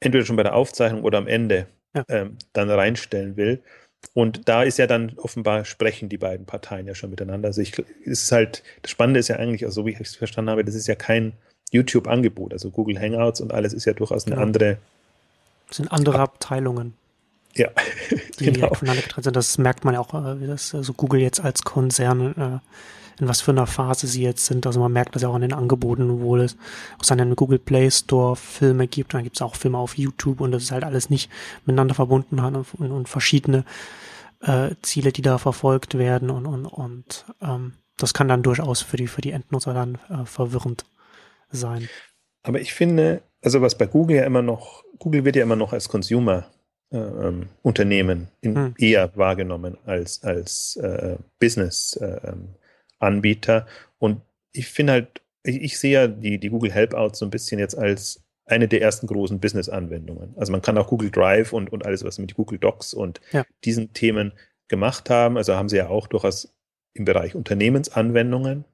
entweder 0.00 0.26
schon 0.26 0.36
bei 0.36 0.42
der 0.42 0.54
Aufzeichnung 0.54 1.02
oder 1.02 1.16
am 1.16 1.26
Ende 1.26 1.66
ja. 1.94 2.04
ähm, 2.08 2.36
dann 2.52 2.68
reinstellen 2.68 3.36
will. 3.36 3.62
Und 4.14 4.48
da 4.48 4.62
ist 4.62 4.78
ja 4.78 4.86
dann 4.86 5.12
offenbar 5.16 5.64
sprechen 5.64 6.08
die 6.08 6.18
beiden 6.18 6.46
Parteien 6.46 6.86
ja 6.86 6.94
schon 6.94 7.10
miteinander. 7.10 7.48
Also 7.48 7.60
ich, 7.60 7.78
es 8.04 8.24
ist 8.24 8.32
halt, 8.32 8.62
das 8.82 8.90
Spannende 8.90 9.20
ist 9.20 9.28
ja 9.28 9.36
eigentlich, 9.36 9.64
also 9.64 9.82
so 9.82 9.86
wie 9.86 9.90
ich 9.90 10.00
es 10.00 10.16
verstanden 10.16 10.50
habe, 10.50 10.64
das 10.64 10.74
ist 10.74 10.86
ja 10.86 10.94
kein 10.94 11.32
YouTube-Angebot. 11.72 12.52
Also 12.52 12.70
Google 12.70 12.98
Hangouts 12.98 13.40
und 13.40 13.52
alles 13.52 13.72
ist 13.72 13.84
ja 13.84 13.92
durchaus 13.92 14.26
eine 14.26 14.36
genau. 14.36 14.46
andere. 14.46 14.78
Das 15.68 15.78
sind 15.78 15.92
andere 15.92 16.20
Abteilungen. 16.20 16.94
Ja, 17.54 17.68
die 18.38 18.44
genau. 18.52 18.68
aufeinander 18.68 19.02
getrennt 19.02 19.24
sind. 19.24 19.36
Das 19.36 19.58
merkt 19.58 19.84
man 19.84 19.94
ja 19.94 20.00
auch, 20.00 20.14
äh, 20.14 20.40
wie 20.40 20.46
das 20.46 20.74
also 20.74 20.92
Google 20.92 21.20
jetzt 21.20 21.40
als 21.40 21.62
Konzern, 21.62 22.34
äh, 22.36 22.58
in 23.18 23.28
was 23.28 23.40
für 23.40 23.50
einer 23.50 23.66
Phase 23.66 24.06
sie 24.06 24.22
jetzt 24.22 24.46
sind. 24.46 24.66
Also 24.66 24.80
man 24.80 24.92
merkt 24.92 25.14
das 25.14 25.22
ja 25.22 25.28
auch 25.28 25.34
an 25.34 25.40
den 25.40 25.52
Angeboten, 25.52 26.20
wo 26.20 26.36
es 26.36 26.56
auch 26.98 27.04
seinen 27.04 27.36
Google 27.36 27.58
Play 27.58 27.90
Store 27.90 28.36
Filme 28.36 28.86
gibt. 28.86 29.14
Dann 29.14 29.24
gibt 29.24 29.36
es 29.36 29.42
auch 29.42 29.56
Filme 29.56 29.78
auf 29.78 29.96
YouTube 29.96 30.40
und 30.40 30.52
das 30.52 30.64
ist 30.64 30.72
halt 30.72 30.84
alles 30.84 31.10
nicht 31.10 31.30
miteinander 31.64 31.94
verbunden 31.94 32.42
hat 32.42 32.54
und, 32.54 32.90
und 32.90 33.08
verschiedene 33.08 33.64
äh, 34.42 34.70
Ziele, 34.82 35.12
die 35.12 35.22
da 35.22 35.38
verfolgt 35.38 35.96
werden 35.98 36.30
und, 36.30 36.46
und, 36.46 36.66
und 36.66 37.24
ähm, 37.40 37.74
das 37.96 38.12
kann 38.12 38.28
dann 38.28 38.42
durchaus 38.42 38.82
für 38.82 38.96
die, 38.96 39.06
für 39.06 39.22
die 39.22 39.30
Endnutzer 39.30 39.72
dann 39.72 39.98
äh, 40.10 40.26
verwirrend 40.26 40.84
sein. 41.50 41.88
Aber 42.42 42.60
ich 42.60 42.74
finde, 42.74 43.22
also 43.42 43.62
was 43.62 43.76
bei 43.76 43.86
Google 43.86 44.16
ja 44.16 44.24
immer 44.24 44.42
noch, 44.42 44.84
Google 44.98 45.24
wird 45.24 45.36
ja 45.36 45.42
immer 45.42 45.56
noch 45.56 45.72
als 45.72 45.88
Consumer 45.88 46.46
äh, 46.90 46.98
ähm, 46.98 47.48
Unternehmen 47.62 48.28
in, 48.40 48.54
hm. 48.54 48.74
eher 48.78 49.16
wahrgenommen 49.16 49.78
als, 49.86 50.22
als 50.22 50.76
äh, 50.76 51.16
Business-Anbieter. 51.40 52.52
Äh, 52.52 52.65
und 53.98 54.20
ich 54.52 54.68
finde 54.68 54.92
halt, 54.94 55.22
ich, 55.42 55.62
ich, 55.62 55.78
sehe 55.78 55.92
ja 55.92 56.06
die, 56.08 56.38
die 56.38 56.48
Google 56.48 56.72
Helpout 56.72 57.14
so 57.14 57.24
ein 57.24 57.30
bisschen 57.30 57.58
jetzt 57.58 57.76
als 57.76 58.24
eine 58.46 58.68
der 58.68 58.80
ersten 58.80 59.06
großen 59.06 59.40
Business-Anwendungen. 59.40 60.34
Also 60.36 60.52
man 60.52 60.62
kann 60.62 60.78
auch 60.78 60.88
Google 60.88 61.10
Drive 61.10 61.52
und, 61.52 61.72
und 61.72 61.84
alles, 61.84 62.04
was 62.04 62.18
mit 62.18 62.34
Google 62.34 62.58
Docs 62.58 62.94
und 62.94 63.20
ja. 63.32 63.44
diesen 63.64 63.92
Themen 63.92 64.32
gemacht 64.68 65.10
haben. 65.10 65.36
Also 65.36 65.54
haben 65.54 65.68
sie 65.68 65.76
ja 65.76 65.88
auch 65.88 66.06
durchaus 66.06 66.54
im 66.94 67.04
Bereich 67.04 67.34
Unternehmensanwendungen 67.34 68.64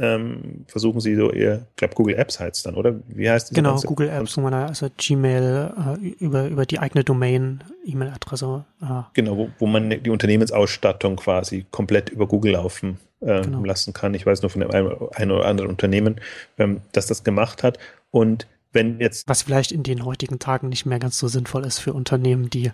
ähm, 0.00 0.64
versuchen 0.66 1.00
sie 1.00 1.14
so 1.14 1.30
eher, 1.30 1.66
ich 1.70 1.76
glaube 1.76 1.94
Google 1.94 2.16
Apps 2.16 2.40
heißt 2.40 2.56
es 2.56 2.62
dann, 2.62 2.74
oder? 2.74 2.98
Wie 3.08 3.28
heißt 3.28 3.50
das? 3.50 3.54
Genau, 3.54 3.78
Google 3.80 4.08
Apps, 4.08 4.36
wo 4.36 4.40
man 4.40 4.54
also 4.54 4.88
Gmail 4.96 5.98
äh, 6.00 6.06
über, 6.24 6.48
über 6.48 6.64
die 6.64 6.78
eigene 6.78 7.04
Domain, 7.04 7.62
E-Mail-Adresse. 7.84 8.64
Äh, 8.80 9.02
genau, 9.12 9.36
wo, 9.36 9.50
wo 9.58 9.66
man 9.66 9.90
die 9.90 10.10
Unternehmensausstattung 10.10 11.16
quasi 11.16 11.66
komplett 11.70 12.08
über 12.08 12.26
Google 12.26 12.52
laufen 12.52 12.98
äh, 13.20 13.42
genau. 13.42 13.64
lassen 13.64 13.92
kann. 13.92 14.14
Ich 14.14 14.26
weiß 14.26 14.42
nur 14.42 14.50
von 14.50 14.62
einem, 14.62 15.08
einem 15.14 15.30
oder 15.30 15.46
anderen 15.46 15.70
Unternehmen, 15.70 16.20
ähm, 16.58 16.80
das 16.92 17.06
das 17.06 17.24
gemacht 17.24 17.62
hat. 17.62 17.78
Und 18.10 18.46
wenn 18.72 19.00
jetzt. 19.00 19.28
Was 19.28 19.42
vielleicht 19.42 19.72
in 19.72 19.82
den 19.82 20.04
heutigen 20.04 20.38
Tagen 20.38 20.68
nicht 20.68 20.86
mehr 20.86 20.98
ganz 20.98 21.18
so 21.18 21.28
sinnvoll 21.28 21.64
ist 21.64 21.78
für 21.78 21.92
Unternehmen, 21.92 22.50
die 22.50 22.72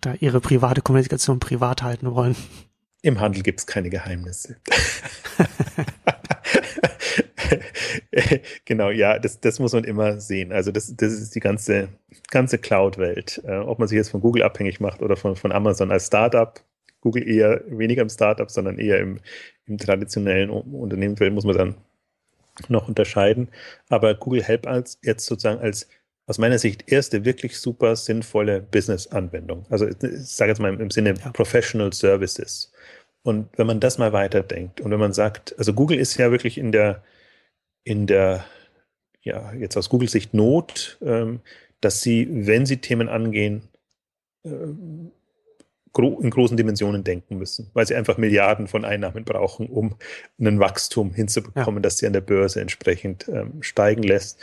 da 0.00 0.14
ihre 0.20 0.40
private 0.40 0.82
Kommunikation 0.82 1.40
privat 1.40 1.82
halten 1.82 2.14
wollen. 2.14 2.36
Im 3.02 3.20
Handel 3.20 3.42
gibt 3.42 3.60
es 3.60 3.66
keine 3.66 3.90
Geheimnisse. 3.90 4.56
genau, 8.64 8.90
ja, 8.90 9.18
das, 9.18 9.40
das 9.40 9.58
muss 9.58 9.72
man 9.72 9.84
immer 9.84 10.20
sehen. 10.20 10.52
Also 10.52 10.70
das, 10.72 10.94
das 10.96 11.12
ist 11.12 11.34
die 11.34 11.40
ganze, 11.40 11.88
ganze 12.30 12.58
Cloud-Welt. 12.58 13.42
Äh, 13.44 13.58
ob 13.58 13.78
man 13.78 13.88
sich 13.88 13.96
jetzt 13.96 14.10
von 14.10 14.20
Google 14.20 14.42
abhängig 14.42 14.80
macht 14.80 15.02
oder 15.02 15.16
von, 15.16 15.36
von 15.36 15.52
Amazon 15.52 15.90
als 15.90 16.06
Startup. 16.06 16.60
Google 17.04 17.28
eher 17.28 17.62
weniger 17.68 18.02
im 18.02 18.08
Startup, 18.08 18.50
sondern 18.50 18.78
eher 18.78 18.98
im, 18.98 19.20
im 19.66 19.78
traditionellen 19.78 20.50
Unternehmenswelt 20.50 21.32
muss 21.32 21.44
man 21.44 21.56
dann 21.56 21.74
noch 22.68 22.88
unterscheiden. 22.88 23.48
Aber 23.88 24.14
Google 24.14 24.42
Help 24.42 24.66
als 24.66 24.98
jetzt 25.02 25.26
sozusagen 25.26 25.60
als 25.60 25.86
aus 26.26 26.38
meiner 26.38 26.58
Sicht 26.58 26.90
erste 26.90 27.24
wirklich 27.26 27.58
super 27.58 27.94
sinnvolle 27.96 28.62
Business-Anwendung. 28.62 29.66
Also 29.68 29.86
ich 29.86 29.96
sage 30.00 30.50
jetzt 30.50 30.58
mal 30.58 30.72
im, 30.72 30.90
Sinne 30.90 31.14
ja. 31.22 31.30
Professional 31.30 31.92
Services. 31.92 32.72
Und 33.22 33.48
wenn 33.58 33.66
man 33.66 33.80
das 33.80 33.98
mal 33.98 34.12
weiterdenkt 34.12 34.80
und 34.80 34.90
wenn 34.90 34.98
man 34.98 35.12
sagt, 35.12 35.54
also 35.58 35.74
Google 35.74 35.98
ist 35.98 36.16
ja 36.16 36.30
wirklich 36.30 36.56
in 36.56 36.72
der, 36.72 37.02
in 37.84 38.06
der, 38.06 38.46
ja, 39.22 39.52
jetzt 39.52 39.76
aus 39.76 39.90
Google 39.90 40.08
Sicht 40.08 40.32
Not, 40.32 40.98
ähm, 41.02 41.40
dass 41.82 42.00
sie, 42.00 42.46
wenn 42.46 42.64
sie 42.64 42.78
Themen 42.78 43.10
angehen, 43.10 43.68
äh, 44.44 44.50
gro 45.94 46.20
in 46.20 46.28
großen 46.28 46.58
Dimensionen 46.58 47.02
denken 47.02 47.38
müssen, 47.38 47.70
weil 47.72 47.86
sie 47.86 47.94
einfach 47.94 48.18
Milliarden 48.18 48.68
von 48.68 48.84
Einnahmen 48.84 49.24
brauchen, 49.24 49.68
um 49.68 49.94
ein 50.38 50.60
Wachstum 50.60 51.14
hinzubekommen, 51.14 51.78
ja. 51.78 51.82
das 51.82 51.96
sie 51.96 52.06
an 52.06 52.12
der 52.12 52.20
Börse 52.20 52.60
entsprechend 52.60 53.26
ähm, 53.28 53.62
steigen 53.62 54.02
lässt. 54.02 54.38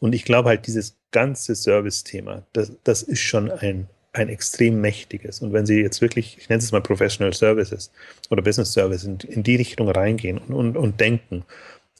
Und 0.00 0.14
ich 0.14 0.24
glaube 0.24 0.48
halt, 0.48 0.66
dieses 0.66 0.96
ganze 1.12 1.54
Service-Thema, 1.54 2.42
das, 2.52 2.72
das 2.82 3.02
ist 3.02 3.20
schon 3.20 3.52
ein 3.52 3.86
ein 4.14 4.28
extrem 4.28 4.80
mächtiges. 4.80 5.42
Und 5.42 5.52
wenn 5.52 5.66
Sie 5.66 5.80
jetzt 5.80 6.00
wirklich, 6.00 6.38
ich 6.38 6.48
nenne 6.48 6.62
es 6.62 6.70
mal 6.70 6.80
Professional 6.80 7.32
Services 7.32 7.90
oder 8.30 8.42
Business 8.42 8.72
Services, 8.72 9.04
in, 9.04 9.18
in 9.28 9.42
die 9.42 9.56
Richtung 9.56 9.88
reingehen 9.88 10.38
und, 10.38 10.54
und, 10.54 10.76
und 10.76 11.00
denken, 11.00 11.44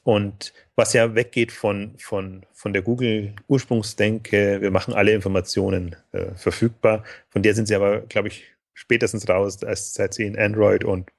und 0.03 0.53
was 0.75 0.93
ja 0.93 1.15
weggeht 1.15 1.51
von, 1.51 1.95
von, 1.97 2.43
von 2.53 2.73
der 2.73 2.83
Google-Ursprungsdenke, 2.83 4.61
wir 4.61 4.71
machen 4.71 4.93
alle 4.93 5.13
Informationen 5.13 5.95
äh, 6.11 6.27
verfügbar. 6.35 7.03
Von 7.29 7.41
der 7.41 7.55
sind 7.55 7.67
sie 7.67 7.75
aber, 7.75 8.01
glaube 8.01 8.27
ich, 8.27 8.43
spätestens 8.75 9.27
raus, 9.27 9.63
als 9.63 9.95
seit 9.95 10.13
sie 10.13 10.25
in 10.25 10.37
Android 10.37 10.83
und 10.83 11.11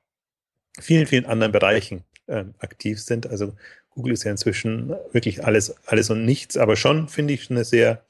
vielen, 0.79 1.07
vielen 1.07 1.27
anderen 1.27 1.51
Bereichen 1.51 2.05
äh, 2.27 2.45
aktiv 2.59 3.03
sind. 3.03 3.27
Also 3.27 3.57
Google 3.91 4.13
ist 4.13 4.25
ja 4.25 4.31
inzwischen 4.31 4.91
wirklich 5.11 5.45
alles, 5.45 5.75
alles 5.87 6.11
und 6.11 6.25
nichts, 6.25 6.57
aber 6.57 6.77
schon 6.77 7.09
finde 7.09 7.35
ich 7.35 7.51
eine 7.51 7.65
sehr 7.65 8.05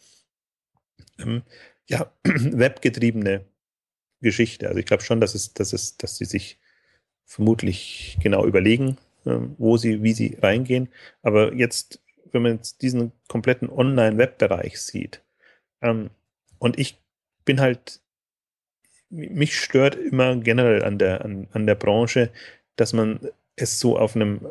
ähm, 1.18 1.42
ja, 1.86 2.12
webgetriebene 2.24 3.46
Geschichte. 4.20 4.66
Also 4.68 4.80
ich 4.80 4.86
glaube 4.86 5.04
schon, 5.04 5.20
dass 5.20 5.34
es, 5.34 5.54
dass 5.54 5.72
es, 5.72 5.96
dass 5.96 6.16
sie 6.16 6.24
sich 6.24 6.58
vermutlich 7.24 8.18
genau 8.20 8.44
überlegen, 8.44 8.98
ähm, 9.24 9.54
wo 9.58 9.76
sie, 9.76 10.02
wie 10.02 10.12
sie 10.12 10.36
reingehen. 10.42 10.88
Aber 11.22 11.54
jetzt, 11.54 12.00
wenn 12.32 12.42
man 12.42 12.56
jetzt 12.56 12.82
diesen 12.82 13.12
kompletten 13.28 13.70
Online-Web-Bereich 13.70 14.80
sieht, 14.80 15.22
ähm, 15.82 16.10
und 16.58 16.78
ich 16.78 16.98
bin 17.44 17.60
halt, 17.60 18.00
mich 19.10 19.58
stört 19.58 19.94
immer 19.94 20.36
generell 20.36 20.82
an 20.82 20.98
der, 20.98 21.24
an, 21.24 21.48
an 21.52 21.66
der 21.66 21.74
Branche, 21.74 22.30
dass 22.76 22.92
man 22.92 23.20
es 23.56 23.80
so 23.80 23.98
auf 23.98 24.14
einem, 24.14 24.50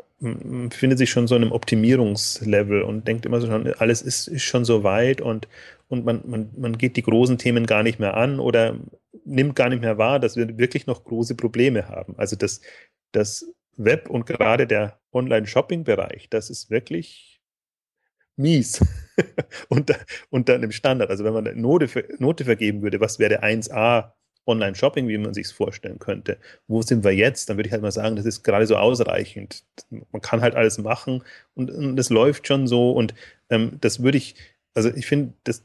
findet 0.71 0.97
sich 0.97 1.11
schon 1.11 1.27
so 1.27 1.35
einem 1.35 1.51
Optimierungslevel 1.51 2.81
und 2.81 3.07
denkt 3.07 3.25
immer 3.25 3.39
so 3.39 3.47
schon, 3.47 3.71
alles 3.73 4.01
ist, 4.01 4.27
ist 4.27 4.43
schon 4.43 4.65
so 4.65 4.83
weit 4.83 5.21
und, 5.21 5.47
und 5.87 6.05
man, 6.05 6.23
man, 6.25 6.49
man 6.57 6.77
geht 6.77 6.97
die 6.97 7.03
großen 7.03 7.37
Themen 7.37 7.67
gar 7.67 7.83
nicht 7.83 7.99
mehr 7.99 8.17
an 8.17 8.39
oder 8.39 8.79
nimmt 9.23 9.55
gar 9.55 9.69
nicht 9.69 9.81
mehr 9.81 9.97
wahr, 9.97 10.19
dass 10.19 10.35
wir 10.35 10.57
wirklich 10.57 10.87
noch 10.87 11.03
große 11.03 11.35
Probleme 11.35 11.87
haben. 11.87 12.15
Also 12.17 12.35
das, 12.35 12.61
das 13.11 13.45
Web 13.77 14.09
und 14.09 14.25
gerade 14.25 14.65
der 14.65 14.99
Online-Shopping-Bereich, 15.13 16.29
das 16.29 16.49
ist 16.49 16.71
wirklich 16.71 17.41
mies 18.35 18.83
unter, 19.69 19.97
unter 20.29 20.55
einem 20.55 20.71
Standard. 20.71 21.09
Also 21.11 21.23
wenn 21.23 21.33
man 21.33 21.47
eine 21.47 21.59
Note, 21.59 21.87
Note 22.17 22.45
vergeben 22.45 22.81
würde, 22.81 22.99
was 22.99 23.19
wäre 23.19 23.29
der 23.29 23.43
1a 23.43 24.11
Online-Shopping, 24.47 25.07
wie 25.07 25.17
man 25.17 25.33
sich 25.33 25.47
es 25.47 25.51
vorstellen 25.51 25.99
könnte. 25.99 26.37
Wo 26.67 26.81
sind 26.81 27.03
wir 27.03 27.11
jetzt? 27.11 27.49
Dann 27.49 27.57
würde 27.57 27.67
ich 27.67 27.73
halt 27.73 27.81
mal 27.81 27.91
sagen, 27.91 28.15
das 28.15 28.25
ist 28.25 28.43
gerade 28.43 28.67
so 28.67 28.75
ausreichend. 28.75 29.63
Man 29.89 30.21
kann 30.21 30.41
halt 30.41 30.55
alles 30.55 30.77
machen 30.77 31.23
und, 31.55 31.71
und 31.71 31.95
das 31.95 32.09
läuft 32.09 32.47
schon 32.47 32.67
so. 32.67 32.91
Und 32.91 33.13
ähm, 33.49 33.77
das 33.81 34.03
würde 34.03 34.17
ich, 34.17 34.35
also 34.73 34.89
ich 34.89 35.05
finde, 35.05 35.33
dass 35.43 35.63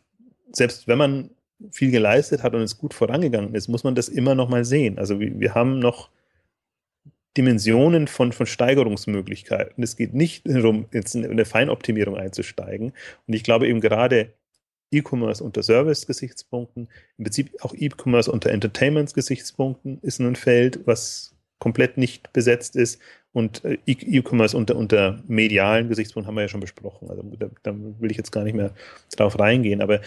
selbst 0.52 0.88
wenn 0.88 0.98
man 0.98 1.30
viel 1.70 1.90
geleistet 1.90 2.42
hat 2.42 2.54
und 2.54 2.62
es 2.62 2.78
gut 2.78 2.94
vorangegangen 2.94 3.54
ist, 3.54 3.68
muss 3.68 3.84
man 3.84 3.94
das 3.94 4.08
immer 4.08 4.34
noch 4.34 4.48
mal 4.48 4.64
sehen. 4.64 4.98
Also 4.98 5.20
wir, 5.20 5.38
wir 5.38 5.54
haben 5.54 5.78
noch 5.78 6.10
Dimensionen 7.36 8.08
von, 8.08 8.32
von 8.32 8.46
Steigerungsmöglichkeiten. 8.46 9.84
Es 9.84 9.96
geht 9.96 10.14
nicht 10.14 10.48
darum, 10.48 10.86
jetzt 10.92 11.14
in 11.14 11.24
eine 11.24 11.44
Feinoptimierung 11.44 12.16
einzusteigen. 12.16 12.92
Und 13.26 13.34
ich 13.34 13.44
glaube 13.44 13.68
eben 13.68 13.80
gerade 13.80 14.32
E-Commerce 14.92 15.42
unter 15.42 15.62
Service-Gesichtspunkten, 15.62 16.88
im 17.18 17.24
Prinzip 17.24 17.52
auch 17.62 17.74
E-Commerce 17.74 18.30
unter 18.30 18.50
Entertainment-Gesichtspunkten 18.50 19.98
ist 20.02 20.20
ein 20.20 20.36
Feld, 20.36 20.80
was 20.86 21.34
komplett 21.58 21.96
nicht 21.96 22.32
besetzt 22.32 22.74
ist. 22.74 23.00
Und 23.32 23.64
äh, 23.64 23.78
E-Commerce 23.86 24.56
unter, 24.56 24.74
unter 24.74 25.22
medialen 25.28 25.88
Gesichtspunkten 25.88 26.26
haben 26.26 26.34
wir 26.34 26.42
ja 26.42 26.48
schon 26.48 26.60
besprochen. 26.60 27.08
Also 27.10 27.22
da, 27.38 27.48
da, 27.62 27.74
will 28.00 28.10
ich 28.10 28.16
jetzt 28.16 28.32
gar 28.32 28.42
nicht 28.42 28.56
mehr 28.56 28.74
drauf 29.16 29.38
reingehen. 29.38 29.82
Aber 29.82 30.00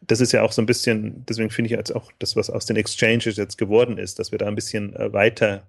das 0.00 0.20
ist 0.20 0.32
ja 0.32 0.42
auch 0.42 0.52
so 0.52 0.60
ein 0.60 0.66
bisschen, 0.66 1.24
deswegen 1.26 1.50
finde 1.50 1.66
ich 1.66 1.76
jetzt 1.76 1.94
auch 1.94 2.12
das, 2.18 2.36
was 2.36 2.50
aus 2.50 2.66
den 2.66 2.76
Exchanges 2.76 3.36
jetzt 3.36 3.56
geworden 3.56 3.96
ist, 3.96 4.18
dass 4.18 4.32
wir 4.32 4.38
da 4.38 4.46
ein 4.46 4.54
bisschen 4.54 4.94
äh, 4.96 5.12
weiter 5.12 5.66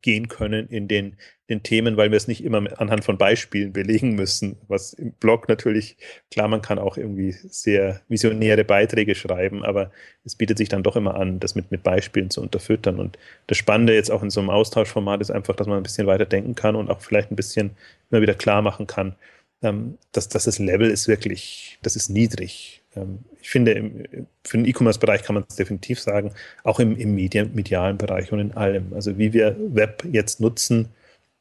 gehen 0.00 0.28
können 0.28 0.68
in 0.68 0.88
den, 0.88 1.16
den 1.50 1.62
Themen, 1.62 1.96
weil 1.96 2.10
wir 2.10 2.16
es 2.16 2.26
nicht 2.26 2.42
immer 2.42 2.80
anhand 2.80 3.04
von 3.04 3.18
Beispielen 3.18 3.72
belegen 3.72 4.14
müssen. 4.14 4.56
Was 4.66 4.94
im 4.94 5.12
Blog 5.12 5.48
natürlich, 5.48 5.96
klar, 6.30 6.48
man 6.48 6.62
kann 6.62 6.78
auch 6.78 6.96
irgendwie 6.96 7.32
sehr 7.32 8.00
visionäre 8.08 8.64
Beiträge 8.64 9.14
schreiben, 9.14 9.62
aber 9.62 9.90
es 10.24 10.36
bietet 10.36 10.56
sich 10.56 10.70
dann 10.70 10.82
doch 10.82 10.96
immer 10.96 11.16
an, 11.16 11.40
das 11.40 11.54
mit, 11.54 11.70
mit 11.70 11.82
Beispielen 11.82 12.30
zu 12.30 12.40
unterfüttern. 12.40 12.98
Und 12.98 13.18
das 13.46 13.58
Spannende 13.58 13.94
jetzt 13.94 14.10
auch 14.10 14.22
in 14.22 14.30
so 14.30 14.40
einem 14.40 14.50
Austauschformat 14.50 15.20
ist 15.20 15.30
einfach, 15.30 15.54
dass 15.54 15.66
man 15.66 15.76
ein 15.76 15.82
bisschen 15.82 16.06
weiter 16.06 16.24
denken 16.24 16.54
kann 16.54 16.76
und 16.76 16.90
auch 16.90 17.00
vielleicht 17.00 17.30
ein 17.30 17.36
bisschen 17.36 17.72
immer 18.10 18.22
wieder 18.22 18.34
klar 18.34 18.62
machen 18.62 18.86
kann, 18.86 19.16
ähm, 19.62 19.98
dass, 20.12 20.28
dass 20.28 20.44
das 20.44 20.58
Level 20.58 20.90
ist 20.90 21.08
wirklich, 21.08 21.78
das 21.82 21.96
ist 21.96 22.08
niedrig. 22.08 22.83
Ähm, 22.96 23.20
ich 23.40 23.50
finde, 23.50 24.26
für 24.44 24.56
den 24.56 24.66
E-Commerce-Bereich 24.66 25.22
kann 25.22 25.34
man 25.34 25.44
es 25.48 25.56
definitiv 25.56 26.00
sagen, 26.00 26.32
auch 26.62 26.80
im, 26.80 26.96
im 26.96 27.14
Medien, 27.14 27.54
medialen 27.54 27.98
Bereich 27.98 28.32
und 28.32 28.38
in 28.40 28.52
allem. 28.52 28.92
Also 28.94 29.18
wie 29.18 29.32
wir 29.32 29.56
Web 29.58 30.04
jetzt 30.10 30.40
nutzen, 30.40 30.88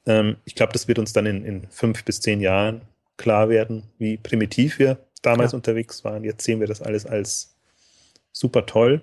ähm, 0.05 0.37
ich 0.45 0.55
glaube, 0.55 0.73
das 0.73 0.87
wird 0.87 0.99
uns 0.99 1.13
dann 1.13 1.25
in, 1.25 1.45
in 1.45 1.67
fünf 1.69 2.03
bis 2.03 2.21
zehn 2.21 2.41
Jahren 2.41 2.81
klar 3.17 3.49
werden, 3.49 3.83
wie 3.97 4.17
primitiv 4.17 4.79
wir 4.79 4.97
damals 5.21 5.51
ja. 5.51 5.57
unterwegs 5.57 6.03
waren. 6.03 6.23
Jetzt 6.23 6.43
sehen 6.43 6.59
wir 6.59 6.67
das 6.67 6.81
alles 6.81 7.05
als 7.05 7.55
super 8.31 8.65
toll. 8.65 9.01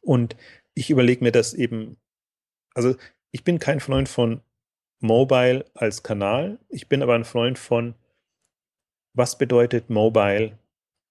Und 0.00 0.36
ich 0.74 0.90
überlege 0.90 1.24
mir 1.24 1.32
das 1.32 1.54
eben, 1.54 1.96
also 2.74 2.94
ich 3.32 3.42
bin 3.42 3.58
kein 3.58 3.80
Freund 3.80 4.08
von 4.08 4.40
Mobile 5.00 5.64
als 5.74 6.02
Kanal. 6.02 6.58
Ich 6.68 6.88
bin 6.88 7.02
aber 7.02 7.14
ein 7.14 7.24
Freund 7.24 7.58
von, 7.58 7.94
was 9.14 9.38
bedeutet 9.38 9.90
Mobile 9.90 10.58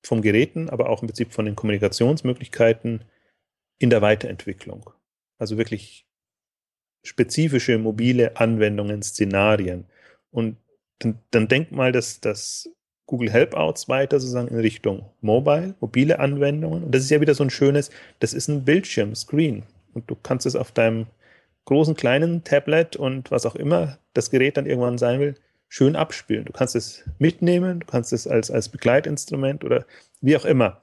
vom 0.06 0.22
Geräten, 0.22 0.70
aber 0.70 0.90
auch 0.90 1.02
im 1.02 1.08
Prinzip 1.08 1.34
von 1.34 1.46
den 1.46 1.56
Kommunikationsmöglichkeiten 1.56 3.04
in 3.80 3.90
der 3.90 4.02
Weiterentwicklung. 4.02 4.90
Also 5.38 5.58
wirklich 5.58 6.06
spezifische 7.04 7.78
mobile 7.78 8.38
Anwendungen, 8.38 9.04
Szenarien. 9.04 9.86
Und 10.32 10.58
dann, 11.00 11.20
dann 11.32 11.48
denk 11.48 11.72
mal, 11.72 11.92
dass 11.92 12.20
das 12.20 12.70
Google 13.06 13.32
Helpouts 13.32 13.88
weiter 13.88 14.20
sozusagen 14.20 14.48
in 14.48 14.60
Richtung 14.60 15.10
Mobile, 15.22 15.76
mobile 15.80 16.20
Anwendungen. 16.20 16.84
Und 16.84 16.96
das 16.96 17.04
ist 17.04 17.12
ja 17.12 17.22
wieder 17.22 17.36
so 17.36 17.44
ein 17.44 17.50
schönes, 17.50 17.92
das 18.20 18.34
ist 18.34 18.48
ein 18.48 18.66
Bildschirm, 18.66 19.14
Screen. 19.14 19.64
Und 19.94 20.10
du 20.10 20.16
kannst 20.16 20.46
es 20.46 20.56
auf 20.56 20.72
deinem 20.72 21.08
großen, 21.66 21.96
kleinen 21.96 22.44
Tablet 22.44 22.96
und 22.96 23.32
was 23.32 23.46
auch 23.46 23.56
immer 23.56 23.98
das 24.14 24.30
Gerät 24.30 24.58
dann 24.58 24.66
irgendwann 24.66 24.98
sein 24.98 25.20
will, 25.20 25.36
schön 25.68 25.96
abspielen. 25.96 26.46
Du 26.46 26.54
kannst 26.54 26.76
es 26.76 27.04
mitnehmen, 27.20 27.82
du 27.82 27.86
kannst 27.86 28.14
es 28.14 28.28
als, 28.28 28.52
als 28.52 28.70
Begleitinstrument 28.70 29.64
oder 29.64 29.86
wie 30.22 30.38
auch 30.38 30.46
immer 30.46 30.82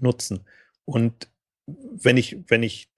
nutzen. 0.00 0.44
Und 0.84 1.28
wenn 1.66 2.16
ich, 2.16 2.38
wenn 2.48 2.62
ich 2.62 2.90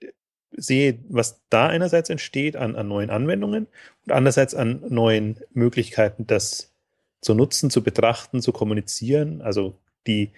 sehe, 0.51 0.99
was 1.09 1.43
da 1.51 1.68
einerseits 1.68 2.11
entsteht 2.11 2.57
an, 2.57 2.76
an 2.76 2.89
neuen 2.89 3.11
Anwendungen 3.11 3.66
und 4.07 4.12
andererseits 4.12 4.55
an 4.55 4.82
neuen 4.89 5.41
Möglichkeiten, 5.53 6.26
das 6.26 6.74
zu 7.20 7.34
nutzen, 7.34 7.70
zu 7.70 7.82
betrachten, 7.82 8.43
zu 8.43 8.53
kommunizieren. 8.53 9.43
Also 9.43 9.78
die, 10.07 10.32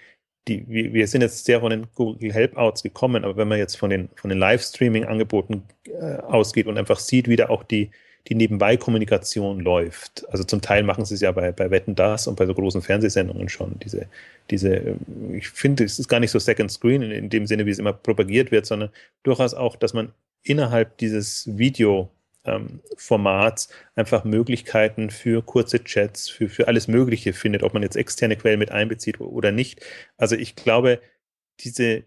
die, 0.47 0.67
wir 0.67 1.07
sind 1.07 1.21
jetzt 1.21 1.45
sehr 1.45 1.61
von 1.61 1.69
den 1.69 1.87
Google 1.93 2.33
Helpouts 2.33 2.83
gekommen, 2.83 3.23
aber 3.23 3.37
wenn 3.37 3.47
man 3.47 3.59
jetzt 3.59 3.75
von 3.75 3.89
den, 3.89 4.09
von 4.15 4.29
den 4.29 4.39
Livestreaming-Angeboten 4.39 5.63
äh, 5.85 6.17
ausgeht 6.17 6.67
und 6.67 6.77
einfach 6.77 6.99
sieht, 6.99 7.27
wie 7.27 7.35
da 7.35 7.49
auch 7.49 7.63
die, 7.63 7.91
die 8.27 8.35
Nebenbei-Kommunikation 8.35 9.59
läuft. 9.59 10.25
Also 10.29 10.43
zum 10.43 10.61
Teil 10.61 10.83
machen 10.83 11.05
sie 11.05 11.15
es 11.15 11.21
ja 11.21 11.31
bei, 11.31 11.51
bei 11.51 11.71
Wetten 11.71 11.95
das 11.95 12.27
und 12.27 12.35
bei 12.35 12.45
so 12.45 12.53
großen 12.53 12.81
Fernsehsendungen 12.81 13.49
schon. 13.49 13.79
Diese, 13.79 14.07
diese, 14.49 14.75
ähm, 14.75 15.33
ich 15.33 15.49
finde, 15.49 15.83
es 15.83 15.99
ist 15.99 16.07
gar 16.07 16.19
nicht 16.19 16.31
so 16.31 16.39
Second 16.39 16.71
Screen 16.71 17.01
in, 17.01 17.11
in 17.11 17.29
dem 17.29 17.47
Sinne, 17.47 17.65
wie 17.65 17.71
es 17.71 17.79
immer 17.79 17.93
propagiert 17.93 18.51
wird, 18.51 18.65
sondern 18.65 18.89
durchaus 19.23 19.53
auch, 19.53 19.75
dass 19.75 19.93
man 19.93 20.13
innerhalb 20.43 20.97
dieses 20.97 21.57
Video 21.57 22.09
ähm, 22.45 22.81
Formats 22.97 23.69
einfach 23.95 24.23
Möglichkeiten 24.23 25.09
für 25.09 25.43
kurze 25.43 25.83
Chats, 25.83 26.29
für, 26.29 26.49
für 26.49 26.67
alles 26.67 26.87
Mögliche 26.87 27.33
findet, 27.33 27.63
ob 27.63 27.73
man 27.73 27.83
jetzt 27.83 27.95
externe 27.95 28.35
Quellen 28.35 28.59
mit 28.59 28.71
einbezieht 28.71 29.19
oder 29.19 29.51
nicht. 29.51 29.81
Also 30.17 30.35
ich 30.35 30.55
glaube, 30.55 31.01
diese, 31.59 32.03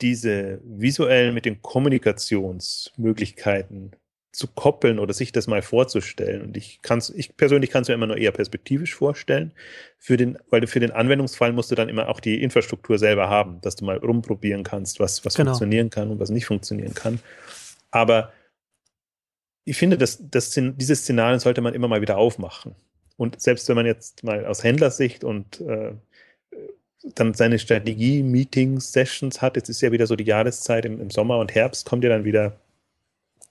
diese 0.00 0.60
visuellen 0.64 1.34
mit 1.34 1.44
den 1.44 1.62
Kommunikationsmöglichkeiten 1.62 3.94
zu 4.32 4.46
koppeln 4.46 4.98
oder 4.98 5.12
sich 5.12 5.32
das 5.32 5.46
mal 5.46 5.62
vorzustellen. 5.62 6.42
Und 6.42 6.56
ich 6.56 6.82
kann 6.82 7.02
ich 7.14 7.36
persönlich 7.36 7.70
kann 7.70 7.82
es 7.82 7.88
mir 7.88 7.94
immer 7.94 8.06
nur 8.06 8.16
eher 8.16 8.30
perspektivisch 8.30 8.94
vorstellen. 8.94 9.52
Für 9.98 10.16
den, 10.16 10.38
weil 10.50 10.60
du 10.60 10.68
für 10.68 10.80
den 10.80 10.92
Anwendungsfall 10.92 11.52
musst 11.52 11.70
du 11.70 11.74
dann 11.74 11.88
immer 11.88 12.08
auch 12.08 12.20
die 12.20 12.42
Infrastruktur 12.42 12.98
selber 12.98 13.28
haben, 13.28 13.60
dass 13.60 13.76
du 13.76 13.84
mal 13.84 13.96
rumprobieren 13.96 14.62
kannst, 14.62 15.00
was, 15.00 15.24
was 15.24 15.34
genau. 15.34 15.50
funktionieren 15.50 15.90
kann 15.90 16.10
und 16.10 16.20
was 16.20 16.30
nicht 16.30 16.46
funktionieren 16.46 16.94
kann. 16.94 17.18
Aber 17.90 18.32
ich 19.64 19.76
finde, 19.76 19.98
dass, 19.98 20.18
dass 20.30 20.50
diese 20.52 20.96
Szenarien 20.96 21.40
sollte 21.40 21.60
man 21.60 21.74
immer 21.74 21.88
mal 21.88 22.00
wieder 22.00 22.16
aufmachen. 22.16 22.74
Und 23.16 23.40
selbst 23.40 23.68
wenn 23.68 23.76
man 23.76 23.86
jetzt 23.86 24.24
mal 24.24 24.46
aus 24.46 24.64
Händlersicht 24.64 25.24
und 25.24 25.60
äh, 25.60 25.92
dann 27.14 27.34
seine 27.34 27.58
Strategie-Meetings, 27.58 28.92
Sessions 28.92 29.42
hat, 29.42 29.56
jetzt 29.56 29.68
ist 29.68 29.80
ja 29.80 29.92
wieder 29.92 30.06
so 30.06 30.16
die 30.16 30.24
Jahreszeit 30.24 30.84
im, 30.84 31.00
im 31.00 31.10
Sommer 31.10 31.38
und 31.38 31.54
Herbst, 31.54 31.86
kommt 31.86 32.04
ja 32.04 32.10
dann 32.10 32.24
wieder 32.24 32.56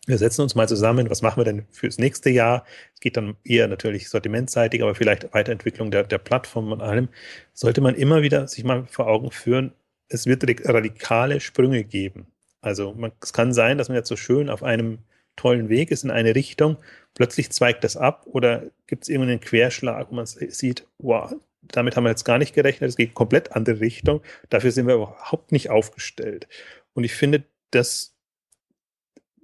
wir 0.08 0.18
setzen 0.18 0.42
uns 0.42 0.56
mal 0.56 0.68
zusammen, 0.68 1.10
was 1.10 1.22
machen 1.22 1.40
wir 1.40 1.46
denn 1.46 1.66
fürs 1.72 1.98
nächste 1.98 2.30
Jahr? 2.30 2.66
Es 2.94 3.00
geht 3.00 3.18
dann 3.18 3.36
eher 3.44 3.68
natürlich 3.68 4.10
sortimentseitig, 4.10 4.82
aber 4.82 4.96
vielleicht 4.96 5.34
Weiterentwicklung 5.34 5.92
der, 5.92 6.04
der 6.04 6.18
Plattform 6.18 6.72
und 6.72 6.82
allem. 6.82 7.10
Sollte 7.54 7.82
man 7.82 7.96
immer 7.96 8.22
wieder 8.22 8.48
sich 8.48 8.64
mal 8.64 8.86
vor 8.88 9.08
Augen 9.08 9.32
führen, 9.32 9.74
es 10.08 10.26
wird 10.26 10.44
radikale 10.68 11.40
Sprünge 11.40 11.84
geben. 11.84 12.28
Also 12.62 12.94
man, 12.94 13.12
es 13.22 13.34
kann 13.34 13.54
sein, 13.54 13.78
dass 13.78 13.90
man 13.90 13.96
jetzt 13.96 14.10
so 14.10 14.16
schön 14.16 14.50
auf 14.50 14.64
einem 14.64 15.00
tollen 15.36 15.70
Weg 15.70 15.92
ist 15.92 16.04
in 16.04 16.12
eine 16.12 16.36
Richtung, 16.36 16.78
plötzlich 17.14 17.52
zweigt 17.52 17.84
das 17.84 17.96
ab 17.96 18.26
oder 18.26 18.64
gibt 18.88 19.04
es 19.04 19.10
irgendeinen 19.10 19.40
Querschlag, 19.40 20.10
wo 20.10 20.16
man 20.16 20.26
sieht, 20.26 20.86
wow, 20.98 21.34
damit 21.62 21.96
haben 21.96 22.04
wir 22.04 22.10
jetzt 22.10 22.26
gar 22.26 22.38
nicht 22.38 22.54
gerechnet, 22.54 22.90
es 22.90 22.98
geht 22.98 23.14
komplett 23.14 23.54
andere 23.54 23.80
Richtung. 23.80 24.22
Dafür 24.50 24.72
sind 24.72 24.88
wir 24.88 24.96
überhaupt 24.96 25.52
nicht 25.52 25.70
aufgestellt. 25.70 26.48
Und 26.94 27.04
ich 27.04 27.14
finde, 27.14 27.44
dass 27.72 28.16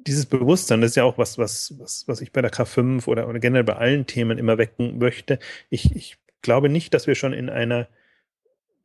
dieses 0.08 0.26
Bewusstsein, 0.26 0.82
das 0.82 0.92
ist 0.92 0.96
ja 0.96 1.04
auch 1.04 1.18
was, 1.18 1.38
was, 1.38 1.74
was, 1.80 2.08
was 2.08 2.22
ich 2.22 2.32
bei 2.32 2.42
der 2.42 2.52
K5 2.52 3.08
oder, 3.08 3.28
oder 3.28 3.40
generell 3.40 3.64
bei 3.64 3.76
allen 3.76 4.06
Themen 4.06 4.38
immer 4.38 4.58
wecken 4.58 4.98
möchte. 5.00 5.40
Ich, 5.70 5.96
ich 5.96 6.18
glaube 6.42 6.70
nicht, 6.70 6.94
dass 6.94 7.08
wir 7.08 7.16
schon 7.16 7.34
in 7.34 7.50
einer 7.50 7.88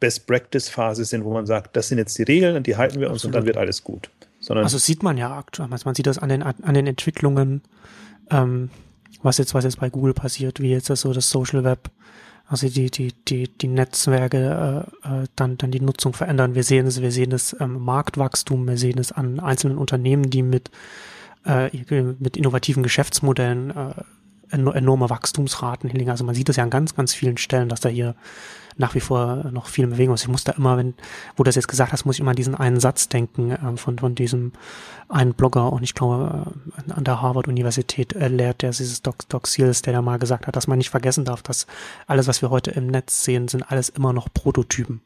Best-Practice-Phase 0.01 1.05
sind, 1.05 1.25
wo 1.25 1.33
man 1.33 1.47
sagt, 1.47 1.77
das 1.77 1.89
sind 1.89 1.99
jetzt 1.99 2.17
die 2.19 2.23
Regeln 2.23 2.57
und 2.57 2.67
die 2.67 2.77
halten 2.77 3.01
wir 3.01 3.09
uns 3.09 3.17
Absolut. 3.17 3.35
und 3.35 3.41
dann 3.41 3.47
wird 3.47 3.57
alles 3.59 3.85
gut. 3.85 4.11
Sondern 4.41 4.65
also 4.65 4.79
sieht 4.79 5.03
man 5.03 5.19
ja 5.19 5.37
aktuell, 5.37 5.69
man 5.69 5.95
sieht 5.95 6.07
das 6.07 6.19
an 6.19 6.31
den, 6.31 6.43
an 6.43 6.75
den 6.75 6.87
Entwicklungen, 6.87 7.63
ähm, 8.31 8.71
was 9.23 9.37
jetzt, 9.37 9.53
was 9.53 9.65
jetzt 9.65 9.79
bei 9.79 9.91
Google 9.91 10.15
passiert, 10.15 10.61
wie 10.61 10.71
jetzt 10.71 10.89
das 10.89 11.03
so 11.03 11.13
das 11.13 11.29
Social 11.29 11.63
Web, 11.65 11.91
also 12.51 12.69
die, 12.69 12.91
die, 12.91 13.13
die, 13.29 13.47
die 13.47 13.69
Netzwerke 13.69 14.89
äh, 15.05 15.23
äh, 15.23 15.27
dann, 15.37 15.57
dann 15.57 15.71
die 15.71 15.79
Nutzung 15.79 16.15
verändern. 16.15 16.57
Wir 16.57 16.65
sehen 16.65 16.85
es, 16.85 17.01
wir 17.01 17.13
sehen 17.13 17.31
es 17.31 17.57
ähm, 17.61 17.79
Marktwachstum, 17.79 18.67
wir 18.67 18.77
sehen 18.77 18.99
es 18.99 19.13
an 19.13 19.39
einzelnen 19.39 19.79
Unternehmen, 19.79 20.31
die 20.31 20.43
mit, 20.43 20.69
äh, 21.47 21.71
mit 22.19 22.37
innovativen 22.37 22.83
Geschäftsmodellen 22.83 23.71
äh, 23.71 23.93
enorme 24.51 25.09
Wachstumsraten 25.11 25.89
hinlegen. 25.89 26.11
Also 26.11 26.25
man 26.25 26.35
sieht 26.35 26.49
das 26.49 26.57
ja 26.57 26.65
an 26.65 26.71
ganz, 26.71 26.97
ganz 26.97 27.15
vielen 27.15 27.37
Stellen, 27.37 27.69
dass 27.69 27.83
da 27.83 27.89
hier 27.89 28.17
nach 28.81 28.95
wie 28.95 29.01
vor 29.01 29.45
noch 29.53 29.69
viel 29.69 29.87
Bewegung 29.87 30.15
ist. 30.15 30.23
Ich 30.23 30.29
muss 30.29 30.43
da 30.43 30.53
immer, 30.53 30.77
wenn, 30.77 30.95
wo 31.37 31.45
du 31.45 31.49
das 31.49 31.55
jetzt 31.55 31.69
gesagt 31.69 31.93
hast, 31.93 32.05
muss 32.07 32.17
ich 32.17 32.21
immer 32.21 32.31
an 32.31 32.37
diesen 32.37 32.55
einen 32.55 32.81
Satz 32.81 33.09
denken 33.09 33.51
äh, 33.51 33.77
von, 33.77 33.99
von 33.99 34.15
diesem 34.15 34.53
einen 35.09 35.35
Blogger 35.35 35.73
und 35.73 35.83
ich 35.83 35.95
glaube 35.95 36.47
äh, 36.89 36.93
an 36.93 37.05
der 37.05 37.21
Harvard-Universität 37.21 38.15
äh, 38.15 38.29
lehrt 38.29 38.63
der 38.63 38.71
dieses 38.71 39.03
Doc, 39.03 39.29
Doc 39.29 39.47
Seals, 39.47 39.83
der 39.83 39.93
da 39.93 40.03
mal 40.03 40.19
gesagt 40.19 40.47
hat, 40.47 40.57
dass 40.57 40.67
man 40.67 40.79
nicht 40.79 40.91
vergessen 40.91 41.25
darf, 41.25 41.43
dass 41.43 41.67
alles, 42.07 42.27
was 42.27 42.43
wir 42.43 42.51
heute 42.51 42.71
im 42.71 42.87
Netz 42.87 43.23
sehen, 43.23 43.49
sind 43.49 43.71
alles 43.71 43.91
immer 43.91 44.13
noch 44.13 44.33
Prototypen. 44.33 45.03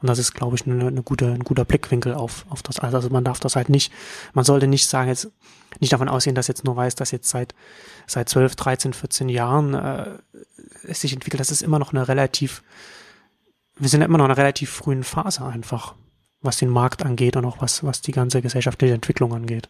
Und 0.00 0.08
das 0.08 0.18
ist, 0.18 0.32
glaube 0.32 0.56
ich, 0.56 0.66
eine, 0.66 0.86
eine 0.86 1.02
gute, 1.02 1.26
ein 1.26 1.44
guter 1.44 1.66
Blickwinkel 1.66 2.14
auf, 2.14 2.46
auf 2.48 2.62
das 2.62 2.78
alles. 2.78 2.94
Also 2.94 3.10
man 3.10 3.24
darf 3.24 3.38
das 3.38 3.54
halt 3.54 3.68
nicht, 3.68 3.92
man 4.32 4.46
sollte 4.46 4.66
nicht 4.66 4.86
sagen, 4.86 5.10
jetzt 5.10 5.30
nicht 5.78 5.92
davon 5.92 6.08
ausgehen, 6.08 6.34
dass 6.34 6.48
jetzt 6.48 6.64
nur 6.64 6.74
weiß, 6.74 6.94
dass 6.94 7.10
jetzt 7.10 7.28
seit, 7.28 7.54
seit 8.06 8.28
12, 8.28 8.56
13, 8.56 8.92
14 8.94 9.28
Jahren 9.28 9.74
äh, 9.74 10.06
es 10.84 11.02
sich 11.02 11.12
entwickelt. 11.12 11.40
Das 11.40 11.50
ist 11.50 11.62
immer 11.62 11.78
noch 11.78 11.92
eine 11.92 12.08
relativ, 12.08 12.62
wir 13.80 13.88
sind 13.88 14.00
ja 14.00 14.06
immer 14.06 14.18
noch 14.18 14.26
in 14.26 14.30
einer 14.30 14.38
relativ 14.38 14.70
frühen 14.70 15.02
Phase 15.02 15.44
einfach, 15.44 15.94
was 16.40 16.58
den 16.58 16.68
Markt 16.68 17.04
angeht 17.04 17.36
und 17.36 17.44
auch 17.44 17.60
was, 17.60 17.82
was 17.84 18.00
die 18.00 18.12
ganze 18.12 18.42
gesellschaftliche 18.42 18.94
Entwicklung 18.94 19.34
angeht. 19.34 19.68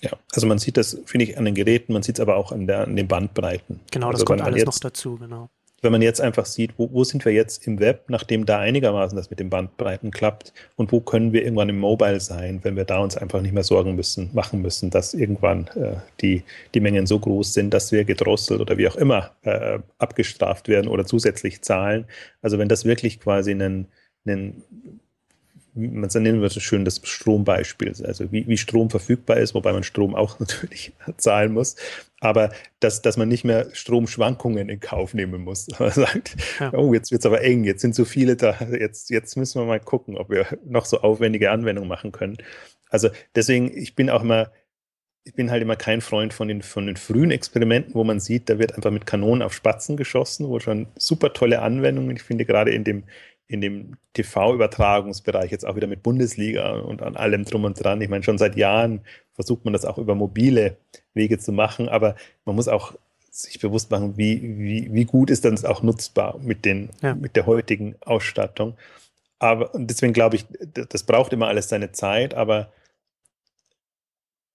Ja, 0.00 0.10
also 0.32 0.46
man 0.46 0.58
sieht 0.58 0.76
das, 0.76 0.98
finde 1.04 1.26
ich, 1.26 1.38
an 1.38 1.44
den 1.44 1.54
Geräten, 1.54 1.92
man 1.92 2.02
sieht 2.02 2.16
es 2.16 2.20
aber 2.20 2.36
auch 2.36 2.50
an, 2.52 2.66
der, 2.66 2.82
an 2.82 2.96
den 2.96 3.06
Bandbreiten. 3.06 3.80
Genau, 3.90 4.10
das 4.10 4.20
also 4.20 4.24
kommt 4.24 4.42
alles 4.42 4.58
jetzt, 4.58 4.66
noch 4.66 4.78
dazu, 4.78 5.16
genau 5.16 5.48
wenn 5.82 5.92
man 5.92 6.00
jetzt 6.00 6.20
einfach 6.20 6.46
sieht, 6.46 6.78
wo, 6.78 6.90
wo 6.92 7.04
sind 7.04 7.24
wir 7.24 7.32
jetzt 7.32 7.66
im 7.66 7.80
Web, 7.80 8.04
nachdem 8.08 8.46
da 8.46 8.60
einigermaßen 8.60 9.16
das 9.16 9.30
mit 9.30 9.40
den 9.40 9.50
Bandbreiten 9.50 10.12
klappt 10.12 10.52
und 10.76 10.92
wo 10.92 11.00
können 11.00 11.32
wir 11.32 11.42
irgendwann 11.42 11.68
im 11.68 11.78
Mobile 11.78 12.20
sein, 12.20 12.60
wenn 12.62 12.76
wir 12.76 12.84
da 12.84 13.00
uns 13.00 13.16
einfach 13.16 13.42
nicht 13.42 13.52
mehr 13.52 13.64
Sorgen 13.64 13.96
müssen, 13.96 14.30
machen 14.32 14.62
müssen, 14.62 14.90
dass 14.90 15.12
irgendwann 15.12 15.66
äh, 15.74 15.96
die, 16.20 16.44
die 16.74 16.80
Mengen 16.80 17.06
so 17.06 17.18
groß 17.18 17.52
sind, 17.52 17.74
dass 17.74 17.90
wir 17.90 18.04
gedrosselt 18.04 18.60
oder 18.60 18.78
wie 18.78 18.88
auch 18.88 18.96
immer 18.96 19.32
äh, 19.42 19.80
abgestraft 19.98 20.68
werden 20.68 20.88
oder 20.88 21.04
zusätzlich 21.04 21.62
zahlen. 21.62 22.06
Also 22.42 22.58
wenn 22.58 22.68
das 22.68 22.84
wirklich 22.84 23.18
quasi 23.18 23.50
einen, 23.50 23.88
einen 24.24 24.62
man 25.74 26.10
nennen 26.14 26.42
wir 26.42 26.50
so 26.50 26.60
schön 26.60 26.84
das 26.84 27.00
Strombeispiel, 27.02 27.94
also 28.04 28.30
wie, 28.30 28.46
wie 28.46 28.58
Strom 28.58 28.90
verfügbar 28.90 29.38
ist, 29.38 29.54
wobei 29.54 29.72
man 29.72 29.82
Strom 29.82 30.14
auch 30.14 30.38
natürlich 30.40 30.92
zahlen 31.16 31.52
muss, 31.52 31.76
aber 32.20 32.52
dass, 32.80 33.00
dass 33.00 33.16
man 33.16 33.28
nicht 33.28 33.44
mehr 33.44 33.68
Stromschwankungen 33.72 34.68
in 34.68 34.80
Kauf 34.80 35.14
nehmen 35.14 35.42
muss. 35.42 35.68
Man 35.78 35.90
sagt, 35.90 36.36
ja. 36.60 36.72
oh, 36.74 36.94
jetzt 36.94 37.10
wird 37.10 37.22
es 37.22 37.26
aber 37.26 37.42
eng, 37.42 37.64
jetzt 37.64 37.80
sind 37.80 37.94
so 37.94 38.04
viele 38.04 38.36
da, 38.36 38.56
jetzt, 38.70 39.10
jetzt 39.10 39.36
müssen 39.36 39.60
wir 39.60 39.66
mal 39.66 39.80
gucken, 39.80 40.16
ob 40.16 40.30
wir 40.30 40.46
noch 40.64 40.84
so 40.84 41.00
aufwendige 41.00 41.50
Anwendungen 41.50 41.88
machen 41.88 42.12
können. 42.12 42.36
Also 42.90 43.08
deswegen, 43.34 43.76
ich 43.76 43.96
bin 43.96 44.10
auch 44.10 44.22
immer, 44.22 44.52
ich 45.24 45.34
bin 45.34 45.50
halt 45.50 45.62
immer 45.62 45.76
kein 45.76 46.00
Freund 46.00 46.34
von 46.34 46.48
den, 46.48 46.62
von 46.62 46.86
den 46.86 46.96
frühen 46.96 47.30
Experimenten, 47.30 47.94
wo 47.94 48.04
man 48.04 48.20
sieht, 48.20 48.48
da 48.48 48.58
wird 48.58 48.74
einfach 48.74 48.90
mit 48.90 49.06
Kanonen 49.06 49.42
auf 49.42 49.54
Spatzen 49.54 49.96
geschossen, 49.96 50.48
wo 50.48 50.60
schon 50.60 50.88
super 50.96 51.32
tolle 51.32 51.62
Anwendungen, 51.62 52.16
ich 52.16 52.22
finde 52.22 52.44
gerade 52.44 52.72
in 52.72 52.84
dem, 52.84 53.04
in 53.52 53.60
dem 53.60 53.96
TV-Übertragungsbereich, 54.14 55.50
jetzt 55.50 55.66
auch 55.66 55.76
wieder 55.76 55.86
mit 55.86 56.02
Bundesliga 56.02 56.72
und 56.72 57.02
an 57.02 57.16
allem 57.16 57.44
drum 57.44 57.64
und 57.64 57.82
dran. 57.82 58.00
Ich 58.00 58.08
meine, 58.08 58.24
schon 58.24 58.38
seit 58.38 58.56
Jahren 58.56 59.02
versucht 59.34 59.64
man 59.64 59.74
das 59.74 59.84
auch 59.84 59.98
über 59.98 60.14
mobile 60.14 60.78
Wege 61.12 61.38
zu 61.38 61.52
machen, 61.52 61.88
aber 61.88 62.16
man 62.46 62.56
muss 62.56 62.68
auch 62.68 62.94
sich 63.30 63.60
bewusst 63.60 63.90
machen, 63.90 64.16
wie, 64.16 64.40
wie, 64.58 64.92
wie 64.92 65.04
gut 65.04 65.28
ist 65.30 65.44
das 65.44 65.64
auch 65.66 65.82
nutzbar 65.82 66.38
mit, 66.38 66.64
den, 66.64 66.90
ja. 67.02 67.14
mit 67.14 67.36
der 67.36 67.44
heutigen 67.44 67.94
Ausstattung. 68.00 68.74
Aber 69.38 69.70
deswegen 69.74 70.14
glaube 70.14 70.36
ich, 70.36 70.46
das 70.72 71.02
braucht 71.02 71.32
immer 71.32 71.48
alles 71.48 71.68
seine 71.68 71.92
Zeit, 71.92 72.32
aber 72.32 72.72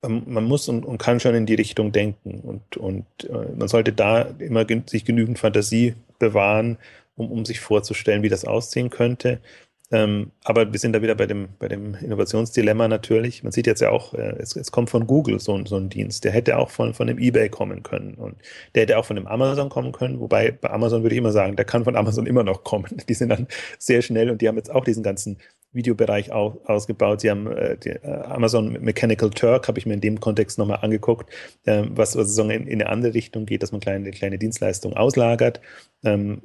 man 0.02 0.44
muss 0.46 0.70
und, 0.70 0.86
und, 0.86 0.98
kann 1.00 1.20
schon 1.20 1.36
in 1.36 1.46
die 1.46 1.56
Richtung 1.56 1.92
denken 1.92 2.40
und, 2.42 2.78
und 2.78 3.06
äh, 3.26 3.56
man 3.58 3.68
sollte 3.68 3.94
da 3.94 4.22
immer 4.40 4.66
sich 4.88 5.06
genügend 5.06 5.40
Fantasie 5.40 5.96
bewahren, 6.20 6.78
um, 7.18 7.30
um 7.32 7.46
sich 7.46 7.60
vorzustellen, 7.60 8.24
wie 8.24 8.30
das 8.30 8.46
aussehen 8.46 8.90
könnte. 8.90 9.42
Ähm, 9.90 10.32
aber 10.44 10.74
wir 10.74 10.80
sind 10.80 10.92
da 10.94 11.02
wieder 11.02 11.16
bei 11.16 11.28
dem, 11.28 11.48
bei 11.60 11.70
dem 11.70 11.96
Innovationsdilemma 11.96 12.90
natürlich. 12.90 13.44
Man 13.44 13.54
sieht 13.54 13.68
jetzt 13.68 13.80
ja 13.80 13.90
auch, 13.90 14.14
äh, 14.14 14.36
es, 14.38 14.56
es, 14.58 14.72
kommt 14.72 14.90
von 14.90 15.08
Google 15.08 15.40
so, 15.40 15.64
so 15.66 15.78
ein 15.78 15.90
Dienst. 15.90 16.26
Der 16.26 16.34
hätte 16.34 16.58
auch 16.58 16.70
von, 16.72 16.94
von 16.94 17.08
dem 17.08 17.18
eBay 17.18 17.48
kommen 17.48 17.84
können 17.84 18.16
und 18.16 18.36
der 18.76 18.84
hätte 18.84 18.98
auch 18.98 19.06
von 19.06 19.16
dem 19.16 19.28
Amazon 19.28 19.70
kommen 19.70 19.94
können. 19.94 20.20
Wobei 20.20 20.52
bei 20.52 20.70
Amazon 20.72 21.04
würde 21.04 21.16
ich 21.16 21.20
immer 21.20 21.32
sagen, 21.32 21.56
der 21.56 21.64
kann 21.64 21.86
von 21.86 21.96
Amazon 21.96 22.26
immer 22.26 22.44
noch 22.44 22.66
kommen. 22.66 22.98
Die 23.08 23.14
sind 23.14 23.30
dann 23.30 23.48
sehr 23.80 24.02
schnell 24.02 24.30
und 24.30 24.42
die 24.42 24.50
haben 24.50 24.58
jetzt 24.58 24.72
auch 24.72 24.84
diesen 24.84 25.04
ganzen 25.04 25.38
Videobereich 25.72 26.32
auch, 26.32 26.58
ausgebaut. 26.66 27.22
Sie 27.22 27.30
haben 27.30 27.48
äh, 27.48 27.78
die, 27.78 27.90
äh, 27.90 28.24
Amazon 28.26 28.74
Mechanical 28.74 29.30
Turk, 29.30 29.70
habe 29.70 29.80
ich 29.80 29.86
mir 29.86 29.94
in 29.94 30.02
dem 30.02 30.20
Kontext 30.20 30.58
nochmal 30.58 30.80
angeguckt, 30.82 31.32
äh, 31.66 31.84
was, 31.90 32.18
was 32.18 32.38
in, 32.38 32.50
in, 32.50 32.82
eine 32.82 32.90
andere 32.90 33.14
Richtung 33.14 33.46
geht, 33.46 33.64
dass 33.64 33.72
man 33.72 33.80
kleine, 33.80 34.12
kleine 34.12 34.38
Dienstleistungen 34.38 34.98
auslagert. 34.98 35.62
Ähm, 36.04 36.42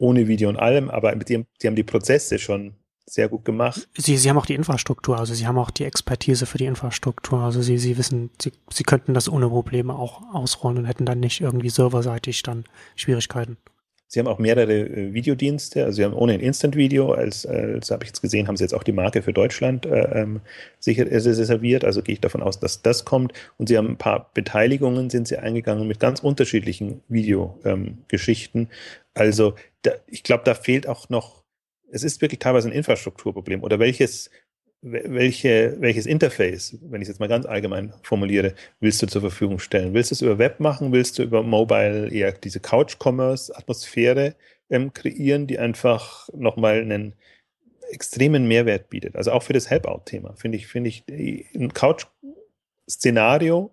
ohne 0.00 0.26
Video 0.26 0.48
und 0.48 0.56
allem, 0.56 0.90
aber 0.90 1.14
die, 1.14 1.44
die 1.62 1.66
haben 1.66 1.76
die 1.76 1.84
Prozesse 1.84 2.38
schon 2.38 2.74
sehr 3.06 3.28
gut 3.28 3.44
gemacht. 3.44 3.88
Sie, 3.96 4.16
sie 4.16 4.28
haben 4.30 4.38
auch 4.38 4.46
die 4.46 4.54
Infrastruktur, 4.54 5.18
also 5.18 5.34
sie 5.34 5.46
haben 5.46 5.58
auch 5.58 5.70
die 5.70 5.84
Expertise 5.84 6.46
für 6.46 6.58
die 6.58 6.66
Infrastruktur. 6.66 7.40
Also 7.40 7.60
sie, 7.60 7.76
sie 7.76 7.98
wissen, 7.98 8.30
sie, 8.40 8.52
sie 8.72 8.84
könnten 8.84 9.14
das 9.14 9.28
ohne 9.28 9.48
Probleme 9.48 9.94
auch 9.94 10.22
ausrollen 10.32 10.78
und 10.78 10.84
hätten 10.86 11.06
dann 11.06 11.20
nicht 11.20 11.40
irgendwie 11.40 11.70
serverseitig 11.70 12.42
dann 12.42 12.64
Schwierigkeiten. 12.96 13.56
Sie 14.12 14.18
haben 14.18 14.26
auch 14.26 14.40
mehrere 14.40 14.72
äh, 14.72 15.14
Videodienste, 15.14 15.84
also 15.84 15.96
Sie 15.96 16.04
haben 16.04 16.14
ohne 16.14 16.32
ein 16.32 16.40
Instant 16.40 16.74
Video, 16.74 17.12
als, 17.12 17.46
als 17.46 17.92
habe 17.92 18.02
ich 18.02 18.08
jetzt 18.08 18.20
gesehen, 18.20 18.48
haben 18.48 18.56
Sie 18.56 18.64
jetzt 18.64 18.74
auch 18.74 18.82
die 18.82 18.90
Marke 18.90 19.22
für 19.22 19.32
Deutschland 19.32 19.86
äh, 19.86 20.22
ähm, 20.22 20.40
sicher 20.80 21.06
äh, 21.06 21.14
reserviert, 21.14 21.84
also 21.84 22.02
gehe 22.02 22.14
ich 22.14 22.20
davon 22.20 22.42
aus, 22.42 22.58
dass 22.58 22.82
das 22.82 23.04
kommt. 23.04 23.32
Und 23.56 23.68
Sie 23.68 23.78
haben 23.78 23.90
ein 23.90 23.98
paar 23.98 24.32
Beteiligungen, 24.34 25.10
sind 25.10 25.28
Sie 25.28 25.36
eingegangen 25.36 25.86
mit 25.86 26.00
ganz 26.00 26.18
unterschiedlichen 26.18 27.02
Videogeschichten. 27.08 28.62
Ähm, 28.62 28.68
also 29.14 29.54
da, 29.82 29.92
ich 30.08 30.24
glaube, 30.24 30.42
da 30.44 30.54
fehlt 30.54 30.88
auch 30.88 31.08
noch, 31.08 31.44
es 31.92 32.02
ist 32.02 32.20
wirklich 32.20 32.40
teilweise 32.40 32.68
ein 32.68 32.74
Infrastrukturproblem 32.74 33.62
oder 33.62 33.78
welches 33.78 34.28
welche, 34.82 35.76
welches 35.80 36.06
Interface, 36.06 36.78
wenn 36.82 37.02
ich 37.02 37.08
es 37.08 37.14
jetzt 37.14 37.20
mal 37.20 37.28
ganz 37.28 37.44
allgemein 37.44 37.92
formuliere, 38.02 38.54
willst 38.80 39.02
du 39.02 39.06
zur 39.06 39.20
Verfügung 39.20 39.58
stellen? 39.58 39.92
Willst 39.92 40.10
du 40.10 40.14
es 40.14 40.22
über 40.22 40.38
Web 40.38 40.58
machen? 40.60 40.92
Willst 40.92 41.18
du 41.18 41.22
über 41.22 41.42
Mobile 41.42 42.08
eher 42.10 42.32
diese 42.32 42.60
Couch-Commerce-Atmosphäre 42.60 44.34
ähm, 44.70 44.94
kreieren, 44.94 45.46
die 45.46 45.58
einfach 45.58 46.28
nochmal 46.32 46.80
einen 46.80 47.12
extremen 47.90 48.48
Mehrwert 48.48 48.88
bietet? 48.88 49.16
Also 49.16 49.32
auch 49.32 49.42
für 49.42 49.52
das 49.52 49.68
Help-Out-Thema 49.68 50.34
finde 50.36 50.56
ich, 50.56 50.66
finde 50.66 50.88
ich 50.88 51.04
ein 51.54 51.74
Couch-Szenario, 51.74 53.70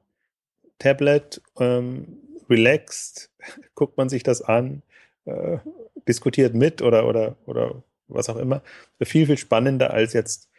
Tablet, 0.78 1.42
ähm, 1.60 2.18
relaxed, 2.50 3.32
guckt 3.76 3.98
man 3.98 4.10
sich 4.10 4.24
das 4.24 4.42
an, 4.42 4.82
äh, 5.24 5.58
diskutiert 6.06 6.54
mit 6.54 6.82
oder, 6.82 7.08
oder, 7.08 7.38
oder 7.46 7.82
was 8.10 8.30
auch 8.30 8.38
immer. 8.38 8.62
Viel, 9.02 9.26
viel 9.26 9.38
spannender 9.38 9.92
als 9.92 10.12
jetzt 10.12 10.50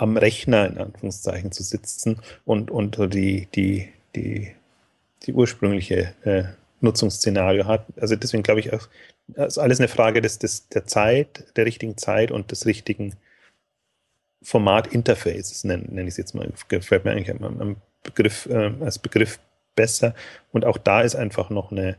am 0.00 0.16
Rechner 0.16 0.66
in 0.66 0.78
Anführungszeichen 0.78 1.52
zu 1.52 1.62
sitzen 1.62 2.20
und, 2.46 2.70
und 2.70 2.96
die, 3.12 3.48
die, 3.54 3.88
die, 4.16 4.54
die 5.24 5.32
ursprüngliche 5.34 6.14
äh, 6.22 6.44
Nutzungsszenario 6.80 7.66
hat. 7.66 7.84
Also 8.00 8.16
deswegen 8.16 8.42
glaube 8.42 8.60
ich, 8.60 8.72
auch, 8.72 8.88
ist 9.36 9.58
alles 9.58 9.78
eine 9.78 9.88
Frage 9.88 10.22
des, 10.22 10.38
des, 10.38 10.68
der 10.68 10.86
Zeit, 10.86 11.44
der 11.56 11.66
richtigen 11.66 11.98
Zeit 11.98 12.30
und 12.30 12.50
des 12.50 12.64
richtigen 12.64 13.16
Format-Interfaces, 14.42 15.64
nenne, 15.64 15.84
nenne 15.84 16.08
ich 16.08 16.14
es 16.14 16.16
jetzt 16.16 16.34
mal, 16.34 16.50
gefällt 16.68 17.04
mir 17.04 17.10
eigentlich 17.10 17.30
am, 17.30 17.60
am 17.60 17.76
Begriff, 18.02 18.46
äh, 18.46 18.72
als 18.80 18.98
Begriff 18.98 19.38
besser. 19.76 20.14
Und 20.50 20.64
auch 20.64 20.78
da 20.78 21.02
ist 21.02 21.14
einfach 21.14 21.50
noch 21.50 21.72
eine 21.72 21.98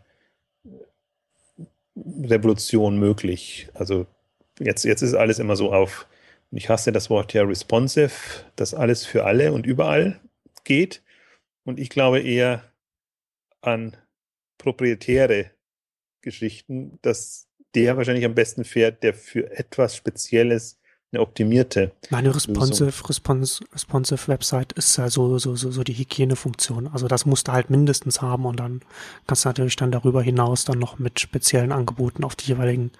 Revolution 1.96 2.98
möglich. 2.98 3.70
Also 3.76 4.08
jetzt, 4.58 4.86
jetzt 4.86 5.04
ist 5.04 5.14
alles 5.14 5.38
immer 5.38 5.56
so 5.56 5.72
auf 5.72 6.08
ich 6.52 6.70
hasse 6.70 6.92
das 6.92 7.10
Wort 7.10 7.34
ja 7.34 7.44
responsive, 7.44 8.12
dass 8.56 8.74
alles 8.74 9.06
für 9.06 9.24
alle 9.26 9.54
und 9.54 9.66
überall 9.66 10.20
geht. 10.64 11.02
Und 11.64 11.80
ich 11.80 11.90
glaube 11.90 12.20
eher 12.20 12.64
an 13.62 13.96
proprietäre 14.58 15.52
Geschichten, 16.22 17.00
dass 17.02 17.48
der 17.74 17.96
wahrscheinlich 17.96 18.26
am 18.26 18.36
besten 18.36 18.66
fährt, 18.66 19.02
der 19.04 19.14
für 19.14 19.50
etwas 19.52 19.96
Spezielles 19.96 20.81
eine 21.12 21.22
optimierte. 21.22 21.92
Meine 22.10 22.34
responsive, 22.34 23.10
responsive, 23.10 23.66
responsive 23.74 24.28
Website 24.28 24.72
ist 24.74 24.98
ja 24.98 25.10
so, 25.10 25.38
so, 25.40 25.56
so, 25.56 25.70
so 25.70 25.84
die 25.84 25.94
Hygienefunktion. 25.94 26.88
Also 26.88 27.08
das 27.08 27.26
musst 27.26 27.50
du 27.50 27.52
halt 27.52 27.70
mindestens 27.70 28.22
haben 28.22 28.46
und 28.46 28.60
dann 28.60 28.82
kannst 29.28 29.44
du 29.44 29.50
natürlich 29.50 29.76
dann 29.76 29.92
darüber 29.92 30.22
hinaus 30.22 30.64
dann 30.64 30.80
noch 30.80 31.00
mit 31.00 31.20
speziellen 31.20 31.74
Angeboten 31.74 32.24
auf 32.24 32.36
die 32.36 32.48
jeweiligen 32.48 32.92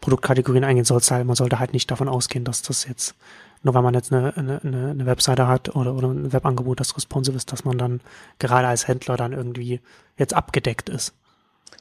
Produktkategorien 0.00 0.64
eingehen 0.64 0.84
sollst, 0.84 1.10
halt, 1.10 1.26
man 1.26 1.36
sollte 1.36 1.58
halt 1.58 1.72
nicht 1.72 1.90
davon 1.90 2.08
ausgehen, 2.08 2.44
dass 2.44 2.62
das 2.62 2.86
jetzt, 2.86 3.14
nur 3.62 3.74
weil 3.74 3.82
man 3.82 3.94
jetzt 3.94 4.12
eine, 4.12 4.36
eine, 4.36 4.60
eine 4.62 5.06
Webseite 5.06 5.46
hat 5.46 5.74
oder, 5.74 5.94
oder 5.94 6.08
ein 6.08 6.32
Webangebot, 6.32 6.80
das 6.80 6.96
responsive 6.96 7.36
ist, 7.36 7.52
dass 7.52 7.64
man 7.64 7.78
dann 7.78 8.00
gerade 8.38 8.68
als 8.68 8.88
Händler 8.88 9.16
dann 9.16 9.32
irgendwie 9.32 9.80
jetzt 10.16 10.34
abgedeckt 10.34 10.88
ist. 10.88 11.14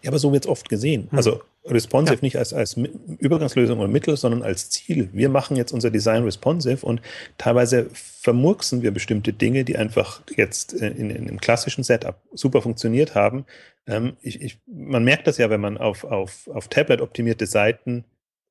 Ja, 0.03 0.11
aber 0.11 0.19
so 0.19 0.31
wird 0.33 0.45
es 0.45 0.49
oft 0.49 0.69
gesehen. 0.69 1.07
Hm. 1.09 1.17
Also 1.17 1.41
responsive 1.67 2.15
ja. 2.15 2.21
nicht 2.21 2.37
als, 2.37 2.53
als 2.53 2.77
Übergangslösung 3.19 3.79
oder 3.79 3.87
Mittel, 3.87 4.17
sondern 4.17 4.43
als 4.43 4.69
Ziel. 4.69 5.09
Wir 5.13 5.29
machen 5.29 5.57
jetzt 5.57 5.71
unser 5.71 5.91
Design 5.91 6.23
responsive 6.23 6.85
und 6.85 7.01
teilweise 7.37 7.89
vermurksen 7.93 8.81
wir 8.81 8.91
bestimmte 8.91 9.33
Dinge, 9.33 9.63
die 9.63 9.77
einfach 9.77 10.21
jetzt 10.35 10.73
in, 10.73 11.09
in 11.09 11.27
einem 11.27 11.39
klassischen 11.39 11.83
Setup 11.83 12.15
super 12.33 12.61
funktioniert 12.61 13.15
haben. 13.15 13.45
Ähm, 13.85 14.17
ich, 14.21 14.41
ich, 14.41 14.59
man 14.65 15.03
merkt 15.03 15.27
das 15.27 15.37
ja, 15.37 15.49
wenn 15.49 15.61
man 15.61 15.77
auf, 15.77 16.03
auf, 16.03 16.47
auf 16.47 16.67
Tablet 16.67 17.01
optimierte 17.01 17.45
Seiten 17.45 18.05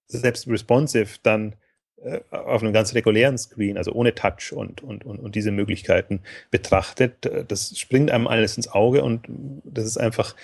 selbst 0.08 0.46
responsive 0.48 1.18
dann 1.22 1.56
äh, 2.02 2.20
auf 2.30 2.62
einem 2.62 2.72
ganz 2.72 2.94
regulären 2.94 3.38
Screen, 3.38 3.76
also 3.76 3.92
ohne 3.92 4.14
Touch 4.14 4.52
und, 4.52 4.82
und, 4.82 5.04
und, 5.04 5.18
und 5.18 5.34
diese 5.34 5.50
Möglichkeiten 5.50 6.20
betrachtet, 6.50 7.30
das 7.48 7.78
springt 7.78 8.10
einem 8.10 8.26
alles 8.26 8.56
ins 8.56 8.68
Auge 8.68 9.02
und 9.02 9.26
das 9.64 9.86
ist 9.86 9.96
einfach, 9.96 10.34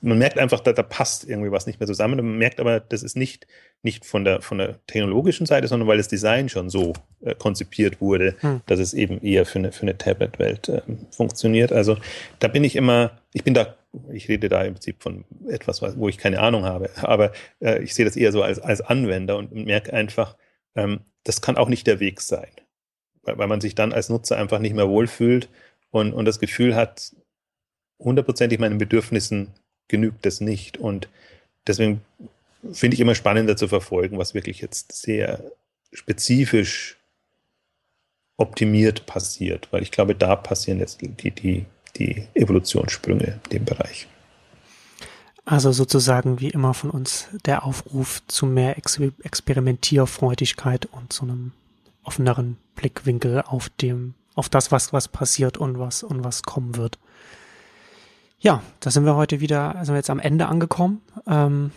man 0.00 0.18
merkt 0.18 0.38
einfach, 0.38 0.60
da, 0.60 0.72
da 0.72 0.82
passt 0.82 1.28
irgendwie 1.28 1.50
was 1.50 1.66
nicht 1.66 1.80
mehr 1.80 1.86
zusammen. 1.86 2.16
Man 2.16 2.38
merkt 2.38 2.60
aber, 2.60 2.80
das 2.80 3.02
ist 3.02 3.16
nicht, 3.16 3.46
nicht 3.82 4.04
von, 4.04 4.24
der, 4.24 4.42
von 4.42 4.58
der 4.58 4.78
technologischen 4.86 5.46
Seite, 5.46 5.66
sondern 5.66 5.88
weil 5.88 5.98
das 5.98 6.08
Design 6.08 6.48
schon 6.48 6.70
so 6.70 6.92
äh, 7.20 7.34
konzipiert 7.34 8.00
wurde, 8.00 8.36
hm. 8.40 8.60
dass 8.66 8.78
es 8.78 8.94
eben 8.94 9.20
eher 9.20 9.44
für 9.44 9.58
eine, 9.58 9.72
für 9.72 9.82
eine 9.82 9.98
Tablet-Welt 9.98 10.68
äh, 10.68 10.82
funktioniert. 11.10 11.72
Also 11.72 11.96
da 12.38 12.48
bin 12.48 12.62
ich 12.62 12.76
immer, 12.76 13.18
ich 13.32 13.42
bin 13.42 13.54
da, 13.54 13.74
ich 14.12 14.28
rede 14.28 14.48
da 14.48 14.62
im 14.62 14.74
Prinzip 14.74 15.02
von 15.02 15.24
etwas, 15.48 15.82
wo 15.82 16.08
ich 16.08 16.18
keine 16.18 16.40
Ahnung 16.40 16.64
habe, 16.64 16.90
aber 17.02 17.32
äh, 17.60 17.82
ich 17.82 17.94
sehe 17.94 18.04
das 18.04 18.16
eher 18.16 18.30
so 18.30 18.42
als, 18.42 18.60
als 18.60 18.80
Anwender 18.80 19.36
und 19.36 19.52
merke 19.52 19.92
einfach, 19.92 20.36
ähm, 20.76 21.00
das 21.24 21.40
kann 21.40 21.56
auch 21.56 21.68
nicht 21.68 21.86
der 21.88 21.98
Weg 21.98 22.20
sein, 22.20 22.50
weil, 23.22 23.36
weil 23.38 23.48
man 23.48 23.60
sich 23.60 23.74
dann 23.74 23.92
als 23.92 24.10
Nutzer 24.10 24.36
einfach 24.36 24.60
nicht 24.60 24.74
mehr 24.74 24.88
wohlfühlt 24.88 25.48
und, 25.90 26.12
und 26.12 26.24
das 26.24 26.38
Gefühl 26.38 26.76
hat, 26.76 27.12
hundertprozentig 27.98 28.60
meinen 28.60 28.78
Bedürfnissen 28.78 29.54
genügt 29.88 30.24
das 30.24 30.40
nicht. 30.40 30.78
Und 30.78 31.08
deswegen 31.66 32.02
finde 32.72 32.94
ich 32.94 33.00
immer 33.00 33.14
spannender 33.14 33.56
zu 33.56 33.68
verfolgen, 33.68 34.18
was 34.18 34.34
wirklich 34.34 34.60
jetzt 34.60 34.92
sehr 34.92 35.42
spezifisch 35.92 36.96
optimiert 38.36 39.06
passiert, 39.06 39.68
weil 39.72 39.82
ich 39.82 39.90
glaube, 39.90 40.14
da 40.14 40.36
passieren 40.36 40.78
jetzt 40.78 41.00
die, 41.00 41.30
die, 41.30 41.64
die 41.96 42.26
Evolutionssprünge 42.34 43.40
in 43.44 43.50
dem 43.50 43.64
Bereich. 43.64 44.06
Also 45.44 45.72
sozusagen 45.72 46.40
wie 46.40 46.50
immer 46.50 46.74
von 46.74 46.90
uns 46.90 47.28
der 47.46 47.64
Aufruf 47.64 48.22
zu 48.28 48.44
mehr 48.44 48.76
Ex 48.76 49.00
Experimentierfreudigkeit 49.22 50.86
und 50.86 51.12
zu 51.12 51.24
einem 51.24 51.52
offeneren 52.02 52.58
Blickwinkel 52.74 53.42
auf 53.42 53.70
dem, 53.70 54.14
auf 54.34 54.48
das, 54.48 54.70
was, 54.70 54.92
was 54.92 55.08
passiert 55.08 55.56
und 55.56 55.78
was, 55.78 56.02
und 56.02 56.22
was 56.22 56.42
kommen 56.42 56.76
wird. 56.76 56.98
Ja, 58.40 58.62
da 58.80 58.90
sind 58.90 59.04
wir 59.04 59.16
heute 59.16 59.40
wieder, 59.40 59.74
sind 59.82 59.94
wir 59.94 59.96
jetzt 59.96 60.10
am 60.10 60.20
Ende 60.20 60.46
angekommen. 60.46 61.02
Ähm, 61.26 61.72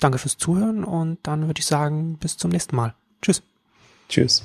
danke 0.00 0.18
fürs 0.18 0.38
Zuhören 0.38 0.84
und 0.84 1.18
dann 1.24 1.46
würde 1.46 1.58
ich 1.58 1.66
sagen, 1.66 2.16
bis 2.18 2.36
zum 2.36 2.50
nächsten 2.50 2.76
Mal. 2.76 2.94
Tschüss. 3.22 3.42
Tschüss. 4.08 4.44